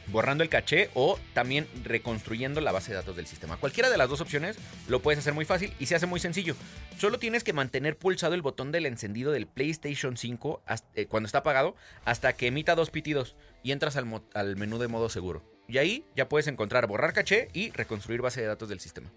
borrando 0.08 0.43
el 0.43 0.49
caché 0.49 0.89
o 0.95 1.17
también 1.34 1.65
reconstruyendo 1.86 2.60
la 2.60 2.73
base 2.73 2.91
de 2.91 2.95
datos 2.97 3.15
del 3.15 3.26
sistema. 3.26 3.56
Cualquiera 3.56 3.89
de 3.89 3.97
las 3.97 4.10
dos 4.10 4.19
opciones 4.19 4.58
lo 4.89 5.02
puedes 5.02 5.17
hacer 5.19 5.34
muy 5.34 5.45
fácil 5.45 5.71
y 5.80 5.86
se 5.86 5.95
hace 5.95 6.06
muy 6.08 6.19
sencillo. 6.19 6.56
Solo 6.99 7.19
tienes 7.19 7.45
que 7.45 7.54
mantener 7.54 7.97
pulsado 7.97 8.34
el 8.36 8.41
botón 8.41 8.73
del 8.73 8.86
encendido 8.86 9.32
del 9.32 9.47
PlayStation 9.47 10.17
5 10.17 10.62
hasta- 10.65 10.89
eh, 10.95 11.06
cuando 11.08 11.28
está 11.28 11.38
apagado 11.38 11.76
hasta 12.04 12.34
que 12.34 12.47
emita 12.47 12.76
dos 12.76 12.89
pitidos 12.89 13.36
y 13.63 13.71
entras 13.71 13.95
al, 13.95 14.21
al 14.34 14.58
menú 14.58 14.78
de 14.78 14.89
modo 14.89 15.08
seguro. 15.08 15.41
Y 15.67 15.78
ahí 15.78 16.06
ya 16.15 16.28
puedes 16.30 16.47
encontrar 16.47 16.88
borrar 16.88 17.13
caché 17.13 17.47
y 17.54 17.71
reconstruir 17.71 18.21
base 18.21 18.41
de 18.41 18.47
datos 18.47 18.69
del 18.69 18.80
sistema. 18.80 19.10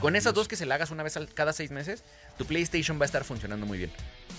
Con 0.00 0.16
esas 0.16 0.34
dos 0.34 0.48
que 0.48 0.54
se 0.56 0.66
la 0.66 0.74
hagas 0.74 0.90
una 0.90 1.02
vez 1.02 1.16
al- 1.16 1.32
cada 1.32 1.52
seis 1.54 1.70
meses, 1.70 2.04
tu 2.36 2.44
PlayStation 2.44 2.98
va 3.00 3.04
a 3.04 3.06
estar 3.06 3.24
funcionando 3.24 3.64
muy 3.66 3.78
bien. 3.78 3.90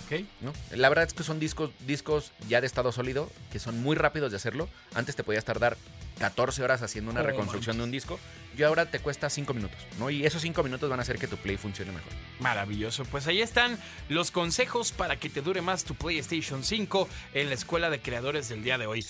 Ok. 0.06 0.20
¿no? 0.40 0.52
La 0.76 0.88
verdad 0.88 1.04
es 1.06 1.12
que 1.12 1.22
son 1.24 1.40
discos, 1.40 1.70
discos 1.86 2.32
ya 2.48 2.60
de 2.60 2.66
estado 2.68 2.92
sólido, 2.92 3.28
que 3.52 3.58
son 3.58 3.78
muy 3.82 3.96
rápidos 3.96 4.30
de 4.30 4.36
hacerlo. 4.36 4.68
Antes 4.94 5.16
te 5.16 5.24
podías 5.24 5.44
tardar 5.44 5.76
14 6.20 6.62
horas 6.62 6.82
haciendo 6.82 7.10
una 7.10 7.22
Oh, 7.22 7.24
reconstrucción 7.24 7.78
de 7.78 7.82
un 7.82 7.90
disco. 7.90 8.20
Y 8.56 8.62
ahora 8.62 8.86
te 8.86 8.98
cuesta 9.00 9.30
5 9.30 9.54
minutos, 9.54 9.78
¿no? 9.98 10.10
Y 10.10 10.24
esos 10.26 10.42
5 10.42 10.62
minutos 10.62 10.88
van 10.90 10.98
a 10.98 11.02
hacer 11.02 11.18
que 11.18 11.26
tu 11.26 11.36
Play 11.38 11.56
funcione 11.56 11.92
mejor. 11.92 12.12
Maravilloso. 12.40 13.04
Pues 13.06 13.26
ahí 13.26 13.40
están 13.40 13.78
los 14.08 14.30
consejos 14.30 14.92
para 14.92 15.16
que 15.16 15.30
te 15.30 15.40
dure 15.40 15.62
más 15.62 15.84
tu 15.84 15.94
PlayStation 15.94 16.62
5 16.62 17.08
en 17.34 17.48
la 17.48 17.54
escuela 17.54 17.90
de 17.90 18.00
creadores 18.00 18.48
del 18.48 18.62
día 18.62 18.76
de 18.76 18.86
hoy. 18.86 19.06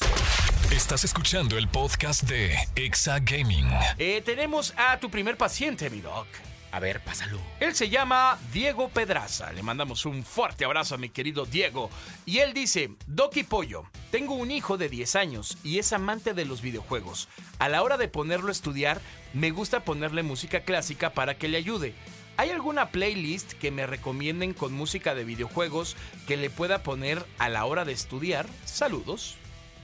Estás 0.70 1.04
escuchando 1.04 1.58
el 1.58 1.68
podcast 1.68 2.22
de 2.24 2.56
Exa 2.76 3.18
Gaming. 3.18 3.66
Eh, 3.98 4.22
tenemos 4.24 4.72
a 4.76 4.98
tu 5.00 5.10
primer 5.10 5.36
paciente, 5.36 5.90
mi 5.90 6.00
doc. 6.00 6.28
A 6.72 6.78
ver, 6.78 7.00
pásalo. 7.02 7.40
Él 7.58 7.74
se 7.74 7.88
llama 7.88 8.38
Diego 8.52 8.88
Pedraza. 8.90 9.52
Le 9.52 9.62
mandamos 9.62 10.06
un 10.06 10.22
fuerte 10.22 10.64
abrazo 10.64 10.94
a 10.94 10.98
mi 10.98 11.08
querido 11.08 11.44
Diego. 11.44 11.90
Y 12.26 12.38
él 12.38 12.54
dice, 12.54 12.90
Doc 13.08 13.36
y 13.38 13.42
Pollo, 13.42 13.84
tengo 14.12 14.34
un 14.34 14.52
hijo 14.52 14.78
de 14.78 14.88
10 14.88 15.16
años 15.16 15.58
y 15.64 15.80
es 15.80 15.92
amante 15.92 16.32
de 16.32 16.44
los 16.44 16.62
videojuegos. 16.62 17.28
A 17.58 17.68
la 17.68 17.82
hora 17.82 17.96
de 17.98 18.06
ponerlo 18.06 18.48
a 18.50 18.52
estudiar, 18.52 19.00
me 19.34 19.50
gusta 19.50 19.84
ponerle 19.84 20.22
música 20.22 20.60
clásica 20.60 21.10
para 21.12 21.36
que 21.36 21.48
le 21.48 21.58
ayude. 21.58 21.92
¿Hay 22.36 22.50
alguna 22.50 22.90
playlist 22.90 23.52
que 23.54 23.72
me 23.72 23.86
recomienden 23.86 24.54
con 24.54 24.72
música 24.72 25.16
de 25.16 25.24
videojuegos 25.24 25.96
que 26.28 26.36
le 26.36 26.50
pueda 26.50 26.84
poner 26.84 27.26
a 27.38 27.48
la 27.48 27.64
hora 27.64 27.84
de 27.84 27.92
estudiar? 27.92 28.46
Saludos. 28.64 29.34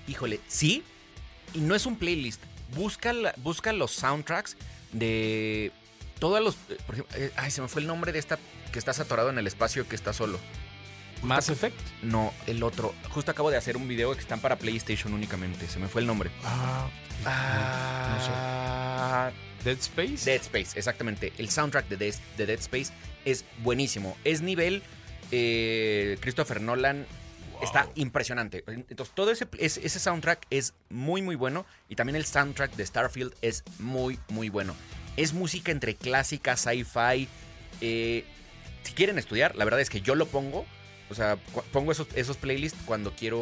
Híjole, 0.06 0.38
sí. 0.46 0.84
Y 1.52 1.58
no 1.58 1.74
es 1.74 1.84
un 1.84 1.96
playlist. 1.96 2.40
Busca, 2.76 3.12
la- 3.12 3.34
busca 3.38 3.72
los 3.72 3.90
soundtracks 3.90 4.56
de 4.92 5.72
todos 6.18 6.40
los... 6.42 6.54
eh, 6.70 6.78
Por 6.86 6.94
ejemplo, 6.96 7.16
eh, 7.18 7.30
ay, 7.36 7.50
se 7.50 7.62
me 7.62 7.68
fue 7.68 7.80
el 7.82 7.86
nombre 7.88 8.12
de 8.12 8.18
esta 8.18 8.38
que 8.72 8.78
estás 8.78 9.00
atorado 9.00 9.30
en 9.30 9.38
el 9.38 9.46
espacio 9.46 9.88
que 9.88 9.96
está 9.96 10.12
solo. 10.12 10.38
Mass 11.22 11.48
Effect. 11.48 11.78
No, 12.02 12.32
el 12.46 12.62
otro. 12.62 12.94
Justo 13.10 13.30
acabo 13.30 13.50
de 13.50 13.56
hacer 13.56 13.76
un 13.76 13.88
video 13.88 14.12
que 14.14 14.20
están 14.20 14.40
para 14.40 14.56
PlayStation 14.56 15.14
únicamente. 15.14 15.66
Se 15.66 15.78
me 15.78 15.88
fue 15.88 16.02
el 16.02 16.06
nombre. 16.06 16.30
Ah, 16.44 16.88
Ah, 18.28 19.30
Dead 19.64 19.78
Space. 19.78 20.30
Dead 20.30 20.40
Space, 20.42 20.78
exactamente. 20.78 21.32
El 21.38 21.48
soundtrack 21.50 21.88
de 21.88 21.96
Dead, 21.96 22.14
de 22.36 22.46
Dead 22.46 22.58
Space 22.60 22.92
es 23.24 23.44
buenísimo. 23.62 24.16
Es 24.24 24.42
nivel 24.42 24.82
eh, 25.32 26.18
Christopher 26.20 26.60
Nolan. 26.60 27.06
Está 27.62 27.88
impresionante. 27.94 28.62
Entonces, 28.66 29.14
todo 29.14 29.30
ese, 29.30 29.48
ese, 29.58 29.84
ese 29.86 29.98
soundtrack 29.98 30.46
es 30.50 30.74
muy, 30.90 31.22
muy 31.22 31.36
bueno. 31.36 31.64
Y 31.88 31.96
también 31.96 32.16
el 32.16 32.26
soundtrack 32.26 32.74
de 32.76 32.84
Starfield 32.84 33.34
es 33.40 33.64
muy, 33.78 34.20
muy 34.28 34.50
bueno. 34.50 34.76
Es 35.16 35.32
música 35.32 35.72
entre 35.72 35.94
clásica, 35.94 36.56
sci-fi. 36.56 37.28
eh, 37.80 38.24
si 38.82 38.92
quieren 38.92 39.18
estudiar, 39.18 39.56
la 39.56 39.64
verdad 39.64 39.80
es 39.80 39.90
que 39.90 40.00
yo 40.00 40.14
lo 40.14 40.26
pongo. 40.26 40.64
O 41.10 41.14
sea, 41.14 41.36
pongo 41.72 41.92
esos, 41.92 42.08
esos 42.14 42.36
playlists 42.36 42.78
cuando 42.84 43.12
quiero 43.12 43.38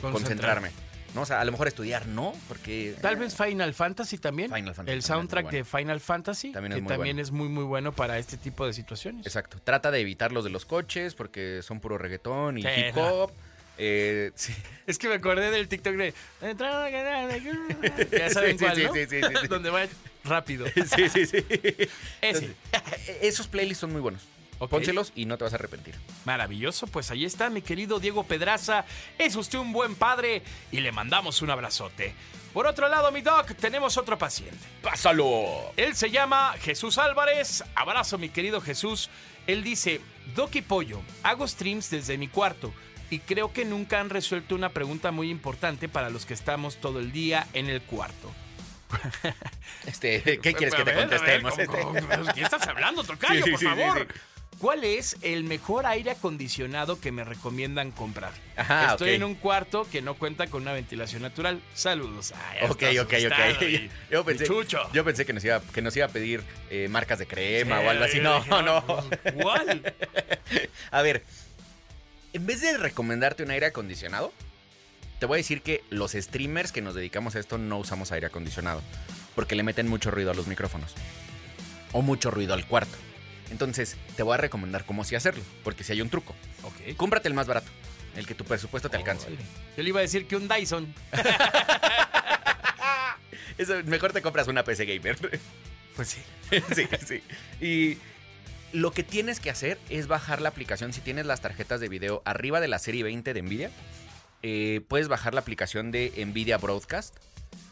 Concentrar. 0.00 0.12
concentrarme. 0.12 0.70
¿no? 1.14 1.22
O 1.22 1.26
sea, 1.26 1.40
a 1.40 1.44
lo 1.44 1.52
mejor 1.52 1.68
estudiar 1.68 2.06
no, 2.06 2.32
porque... 2.48 2.94
Tal 3.02 3.16
vez 3.16 3.34
Final 3.36 3.74
Fantasy 3.74 4.16
también. 4.18 4.48
Final 4.48 4.62
Fantasy 4.74 4.76
también 4.76 4.96
el 4.96 5.02
soundtrack 5.02 5.44
bueno. 5.44 5.58
de 5.58 5.64
Final 5.64 6.00
Fantasy, 6.00 6.52
También 6.52 6.72
que 6.72 6.78
es 6.78 6.82
muy 6.84 6.88
también 6.88 7.16
bueno. 7.16 7.22
es 7.26 7.30
muy 7.32 7.48
muy 7.48 7.64
bueno 7.64 7.92
para 7.92 8.18
este 8.18 8.38
tipo 8.38 8.66
de 8.66 8.72
situaciones. 8.72 9.26
Exacto. 9.26 9.58
Trata 9.62 9.90
de 9.90 10.00
evitar 10.00 10.32
los 10.32 10.44
de 10.44 10.50
los 10.50 10.64
coches 10.64 11.14
porque 11.14 11.60
son 11.62 11.80
puro 11.80 11.98
reggaetón 11.98 12.56
y 12.58 12.62
Sí, 12.62 12.68
hip 12.68 12.96
hop. 12.96 13.30
Eh, 13.76 14.32
sí. 14.36 14.54
Es 14.86 14.98
que 14.98 15.08
me 15.08 15.14
acordé 15.14 15.50
del 15.50 15.68
TikTok 15.68 15.94
de 15.96 16.14
ya 18.18 18.30
saben 18.30 18.58
Sí, 18.58 18.64
cuál, 18.64 18.76
sí, 18.76 18.84
¿no? 18.84 18.92
sí, 18.94 19.06
sí, 19.08 19.20
sí, 19.20 19.34
sí. 19.40 19.46
Donde 19.48 19.68
va 19.70 19.82
rápido. 20.24 20.66
sí, 20.96 21.08
sí, 21.08 21.26
sí. 21.26 21.44
Ese. 22.20 22.54
Esos 23.20 23.48
playlists 23.48 23.80
son 23.80 23.92
muy 23.92 24.00
buenos. 24.00 24.22
Ok. 24.58 24.70
Pónselos 24.70 25.12
y 25.16 25.26
no 25.26 25.36
te 25.38 25.44
vas 25.44 25.52
a 25.52 25.56
arrepentir. 25.56 25.94
Maravilloso, 26.24 26.86
pues 26.86 27.10
ahí 27.10 27.24
está 27.24 27.50
mi 27.50 27.62
querido 27.62 27.98
Diego 27.98 28.24
Pedraza. 28.24 28.84
Es 29.18 29.34
usted 29.34 29.58
un 29.58 29.72
buen 29.72 29.96
padre 29.96 30.42
y 30.70 30.80
le 30.80 30.92
mandamos 30.92 31.42
un 31.42 31.50
abrazote. 31.50 32.14
Por 32.52 32.66
otro 32.66 32.88
lado, 32.88 33.10
mi 33.10 33.22
doc, 33.22 33.54
tenemos 33.54 33.96
otro 33.96 34.18
paciente. 34.18 34.58
¡Pásalo! 34.82 35.72
Él 35.76 35.96
se 35.96 36.10
llama 36.10 36.54
Jesús 36.60 36.98
Álvarez. 36.98 37.64
Abrazo, 37.74 38.18
mi 38.18 38.28
querido 38.28 38.60
Jesús. 38.60 39.08
Él 39.46 39.64
dice, 39.64 40.00
Doc 40.36 40.54
y 40.54 40.62
Pollo, 40.62 41.00
hago 41.22 41.48
streams 41.48 41.90
desde 41.90 42.18
mi 42.18 42.28
cuarto 42.28 42.72
y 43.10 43.18
creo 43.18 43.52
que 43.52 43.64
nunca 43.64 44.00
han 44.00 44.10
resuelto 44.10 44.54
una 44.54 44.70
pregunta 44.70 45.10
muy 45.10 45.30
importante 45.30 45.88
para 45.88 46.08
los 46.08 46.24
que 46.24 46.34
estamos 46.34 46.76
todo 46.76 46.98
el 46.98 47.12
día 47.12 47.46
en 47.52 47.68
el 47.68 47.82
cuarto. 47.82 48.30
Este, 49.86 50.22
¿Qué 50.22 50.54
quieres 50.54 50.74
que 50.74 50.84
te 50.84 50.92
ver, 50.92 51.00
contestemos? 51.08 51.52
¿cómo- 51.52 51.62
Este? 51.62 51.80
cómo- 51.82 52.32
¿Qué 52.34 52.42
estás 52.42 52.66
hablando, 52.66 53.02
Tocayo, 53.04 53.44
Sí, 53.44 53.50
por 53.50 53.60
sí, 53.60 53.66
favor? 53.66 54.08
sí. 54.12 54.20
¿Cuál 54.58 54.84
es 54.84 55.16
el 55.22 55.42
mejor 55.42 55.86
aire 55.86 56.12
acondicionado 56.12 57.00
que 57.00 57.10
me 57.10 57.24
recomiendan 57.24 57.90
comprar? 57.90 58.30
Ajá, 58.56 58.92
Estoy 58.92 59.10
en 59.14 59.24
un 59.24 59.34
cuarto 59.34 59.88
que 59.90 60.02
no 60.02 60.14
cuenta 60.14 60.46
con 60.46 60.62
una 60.62 60.72
ventilación 60.72 61.22
natural. 61.22 61.60
Saludos. 61.74 62.32
Ay, 62.50 62.58
ya 62.60 62.70
Ok, 62.70 62.82
ok, 63.00 63.12
ok. 63.26 63.62
y- 63.62 63.90
Yo 64.10 64.24
pensé, 64.24 64.46
yo 64.92 65.04
que, 65.26 65.32
nos 65.32 65.44
iba, 65.44 65.60
que 65.60 65.82
nos 65.82 65.96
iba 65.96 66.06
a 66.06 66.10
pedir 66.10 66.44
eh, 66.70 66.86
marcas 66.88 67.18
de 67.18 67.26
crema 67.26 67.80
o 67.80 67.90
algo 67.90 68.04
así. 68.04 68.20
No, 68.20 68.44
no. 68.62 68.84
¿Cuál? 69.34 69.94
A 70.92 71.02
ver, 71.02 71.24
en 72.32 72.46
vez 72.46 72.60
de 72.60 72.78
recomendarte 72.78 73.42
un 73.42 73.50
aire 73.50 73.66
acondicionado, 73.66 74.32
te 75.22 75.26
voy 75.26 75.36
a 75.36 75.38
decir 75.38 75.62
que 75.62 75.84
los 75.88 76.14
streamers 76.14 76.72
que 76.72 76.82
nos 76.82 76.96
dedicamos 76.96 77.36
a 77.36 77.38
esto 77.38 77.56
no 77.56 77.78
usamos 77.78 78.10
aire 78.10 78.26
acondicionado. 78.26 78.82
Porque 79.36 79.54
le 79.54 79.62
meten 79.62 79.86
mucho 79.86 80.10
ruido 80.10 80.32
a 80.32 80.34
los 80.34 80.48
micrófonos. 80.48 80.94
O 81.92 82.02
mucho 82.02 82.32
ruido 82.32 82.54
al 82.54 82.66
cuarto. 82.66 82.98
Entonces, 83.52 83.96
te 84.16 84.24
voy 84.24 84.34
a 84.34 84.38
recomendar 84.38 84.84
cómo 84.84 85.04
sí 85.04 85.14
hacerlo. 85.14 85.44
Porque 85.62 85.84
si 85.84 85.92
hay 85.92 86.00
un 86.00 86.10
truco. 86.10 86.34
Ok. 86.64 86.96
Cómprate 86.96 87.28
el 87.28 87.34
más 87.34 87.46
barato. 87.46 87.70
El 88.16 88.26
que 88.26 88.34
tu 88.34 88.44
presupuesto 88.44 88.90
te 88.90 88.96
alcance. 88.96 89.28
Órale. 89.28 89.44
Yo 89.76 89.84
le 89.84 89.90
iba 89.90 90.00
a 90.00 90.02
decir 90.02 90.26
que 90.26 90.34
un 90.34 90.48
Dyson. 90.48 90.92
Eso, 93.58 93.74
mejor 93.84 94.12
te 94.12 94.22
compras 94.22 94.48
una 94.48 94.64
PC 94.64 94.86
gamer. 94.86 95.40
Pues 95.94 96.08
sí. 96.08 96.20
sí, 96.74 96.88
sí. 97.06 97.22
Y 97.64 97.98
lo 98.72 98.90
que 98.90 99.04
tienes 99.04 99.38
que 99.38 99.50
hacer 99.50 99.78
es 99.88 100.08
bajar 100.08 100.40
la 100.40 100.48
aplicación. 100.48 100.92
Si 100.92 101.00
tienes 101.00 101.26
las 101.26 101.40
tarjetas 101.42 101.78
de 101.78 101.88
video 101.88 102.22
arriba 102.24 102.60
de 102.60 102.66
la 102.66 102.80
serie 102.80 103.04
20 103.04 103.34
de 103.34 103.42
Nvidia, 103.42 103.70
eh, 104.42 104.80
puedes 104.88 105.08
bajar 105.08 105.34
la 105.34 105.40
aplicación 105.40 105.90
de 105.90 106.12
Nvidia 106.26 106.58
Broadcast. 106.58 107.16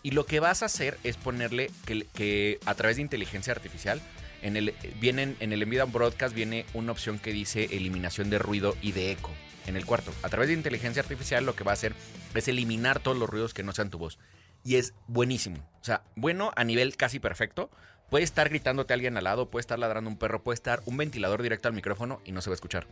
Y 0.03 0.13
lo 0.13 0.25
que 0.25 0.41
vas 0.41 0.63
a 0.63 0.67
hacer 0.67 0.97
es 1.05 1.17
ponerle 1.17 1.71
que, 1.85 2.59
a 2.65 2.75
través 2.75 2.97
de 2.97 3.03
inteligencia 3.03 3.53
artificial, 3.53 4.01
en 4.43 4.57
el, 4.57 4.75
vienen, 4.99 5.37
en 5.41 5.53
el 5.53 5.67
Nvidia 5.67 5.85
Broadcast 5.85 6.35
viene 6.35 6.65
una 6.73 6.93
opción 6.93 7.19
que 7.19 7.33
dice 7.33 7.65
eliminación 7.73 8.31
de 8.31 8.39
ruido 8.39 8.77
y 8.81 8.93
de 8.93 9.13
eco 9.13 9.31
en 9.67 9.77
el 9.77 9.85
cuarto. 9.85 10.13
A 10.23 10.29
través 10.29 10.49
de 10.49 10.55
inteligencia 10.55 11.03
artificial 11.03 11.45
lo 11.45 11.55
que 11.55 11.65
va 11.65 11.73
a 11.73 11.75
hacer 11.75 11.95
es 12.35 12.49
eliminar 12.49 13.01
todos 13.01 13.17
los 13.17 13.29
ruidos 13.29 13.53
que 13.53 13.63
no 13.63 13.73
sean 13.73 13.91
tu 13.91 13.99
voz. 13.99 14.19
Y 14.65 14.77
es 14.77 14.95
buenísimo. 15.07 15.59
O 15.81 15.85
sea, 15.85 16.03
bueno 16.17 16.53
a 16.57 16.65
nivel 16.65 16.97
casi 16.97 17.19
perfecto. 17.19 17.71
Puede 18.11 18.25
estar 18.25 18.49
gritándote 18.49 18.93
alguien 18.93 19.17
al 19.17 19.25
lado, 19.25 19.49
puede 19.49 19.61
estar 19.61 19.79
ladrando 19.79 20.11
un 20.11 20.19
perro, 20.19 20.43
puede 20.43 20.55
estar 20.55 20.83
un 20.85 20.97
ventilador 20.97 21.43
directo 21.43 21.69
al 21.69 21.75
micrófono 21.75 22.21
y 22.25 22.33
no 22.33 22.43
se 22.43 22.51
va 22.51 22.55
a 22.55 22.57
escuchar. 22.57 22.87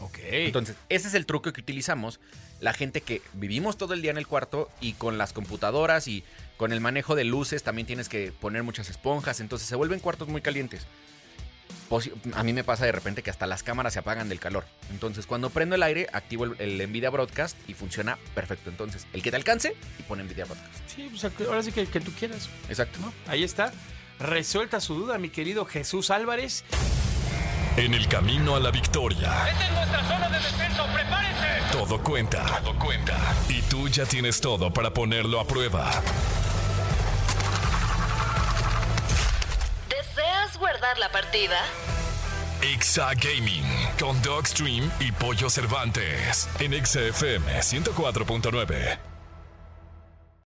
Ok. 0.00 0.18
Entonces, 0.22 0.76
ese 0.88 1.08
es 1.08 1.14
el 1.14 1.26
truco 1.26 1.52
que 1.52 1.60
utilizamos 1.60 2.20
la 2.60 2.72
gente 2.72 3.00
que 3.00 3.22
vivimos 3.32 3.78
todo 3.78 3.94
el 3.94 4.02
día 4.02 4.10
en 4.10 4.18
el 4.18 4.26
cuarto 4.26 4.68
y 4.80 4.92
con 4.92 5.16
las 5.18 5.32
computadoras 5.32 6.06
y 6.06 6.22
con 6.56 6.72
el 6.72 6.80
manejo 6.80 7.14
de 7.14 7.24
luces 7.24 7.62
también 7.62 7.86
tienes 7.86 8.08
que 8.08 8.32
poner 8.32 8.62
muchas 8.62 8.90
esponjas, 8.90 9.40
entonces 9.40 9.68
se 9.68 9.76
vuelven 9.76 10.00
cuartos 10.00 10.28
muy 10.28 10.42
calientes. 10.42 10.86
A 12.34 12.42
mí 12.42 12.52
me 12.52 12.64
pasa 12.64 12.84
de 12.84 12.92
repente 12.92 13.22
que 13.22 13.30
hasta 13.30 13.46
las 13.46 13.62
cámaras 13.62 13.94
se 13.94 13.98
apagan 13.98 14.28
del 14.28 14.40
calor. 14.40 14.64
Entonces, 14.90 15.26
cuando 15.26 15.48
prendo 15.48 15.74
el 15.74 15.82
aire, 15.82 16.06
activo 16.12 16.44
el, 16.44 16.56
el 16.58 16.90
Nvidia 16.90 17.08
Broadcast 17.08 17.56
y 17.66 17.72
funciona 17.72 18.18
perfecto. 18.34 18.68
Entonces, 18.68 19.06
el 19.14 19.22
que 19.22 19.30
te 19.30 19.36
alcance 19.36 19.74
y 19.98 20.02
pone 20.02 20.22
Nvidia 20.24 20.44
Broadcast. 20.44 20.86
Sí, 20.86 21.08
pues 21.10 21.24
ahora 21.46 21.62
sí 21.62 21.72
que, 21.72 21.86
que 21.86 22.00
tú 22.00 22.12
quieras. 22.12 22.50
Exacto. 22.68 22.98
¿no? 23.00 23.12
Ahí 23.26 23.42
está. 23.42 23.72
Resuelta 24.18 24.80
su 24.80 24.94
duda, 24.94 25.18
mi 25.18 25.28
querido 25.30 25.64
Jesús 25.64 26.10
Álvarez. 26.10 26.64
En 27.76 27.94
el 27.94 28.08
camino 28.08 28.56
a 28.56 28.60
la 28.60 28.70
victoria, 28.72 29.48
Esta 29.48 29.66
es 29.66 29.72
nuestra 29.72 30.02
zona 30.08 30.28
de 30.28 30.38
descenso. 30.38 30.84
¡Prepárense! 30.92 31.46
todo 31.70 32.02
cuenta. 32.02 32.44
Todo 32.62 32.76
cuenta. 32.78 33.16
Y 33.48 33.62
tú 33.62 33.88
ya 33.88 34.04
tienes 34.04 34.40
todo 34.40 34.72
para 34.72 34.90
ponerlo 34.92 35.38
a 35.38 35.46
prueba. 35.46 35.88
¿Deseas 39.88 40.58
guardar 40.58 40.98
la 40.98 41.12
partida? 41.12 41.58
Exa 42.62 43.10
Gaming 43.14 43.64
con 44.00 44.20
Dogstream 44.22 44.90
y 44.98 45.12
Pollo 45.12 45.48
Cervantes 45.48 46.48
en 46.58 46.72
XFM 46.84 47.60
104.9. 47.60 48.98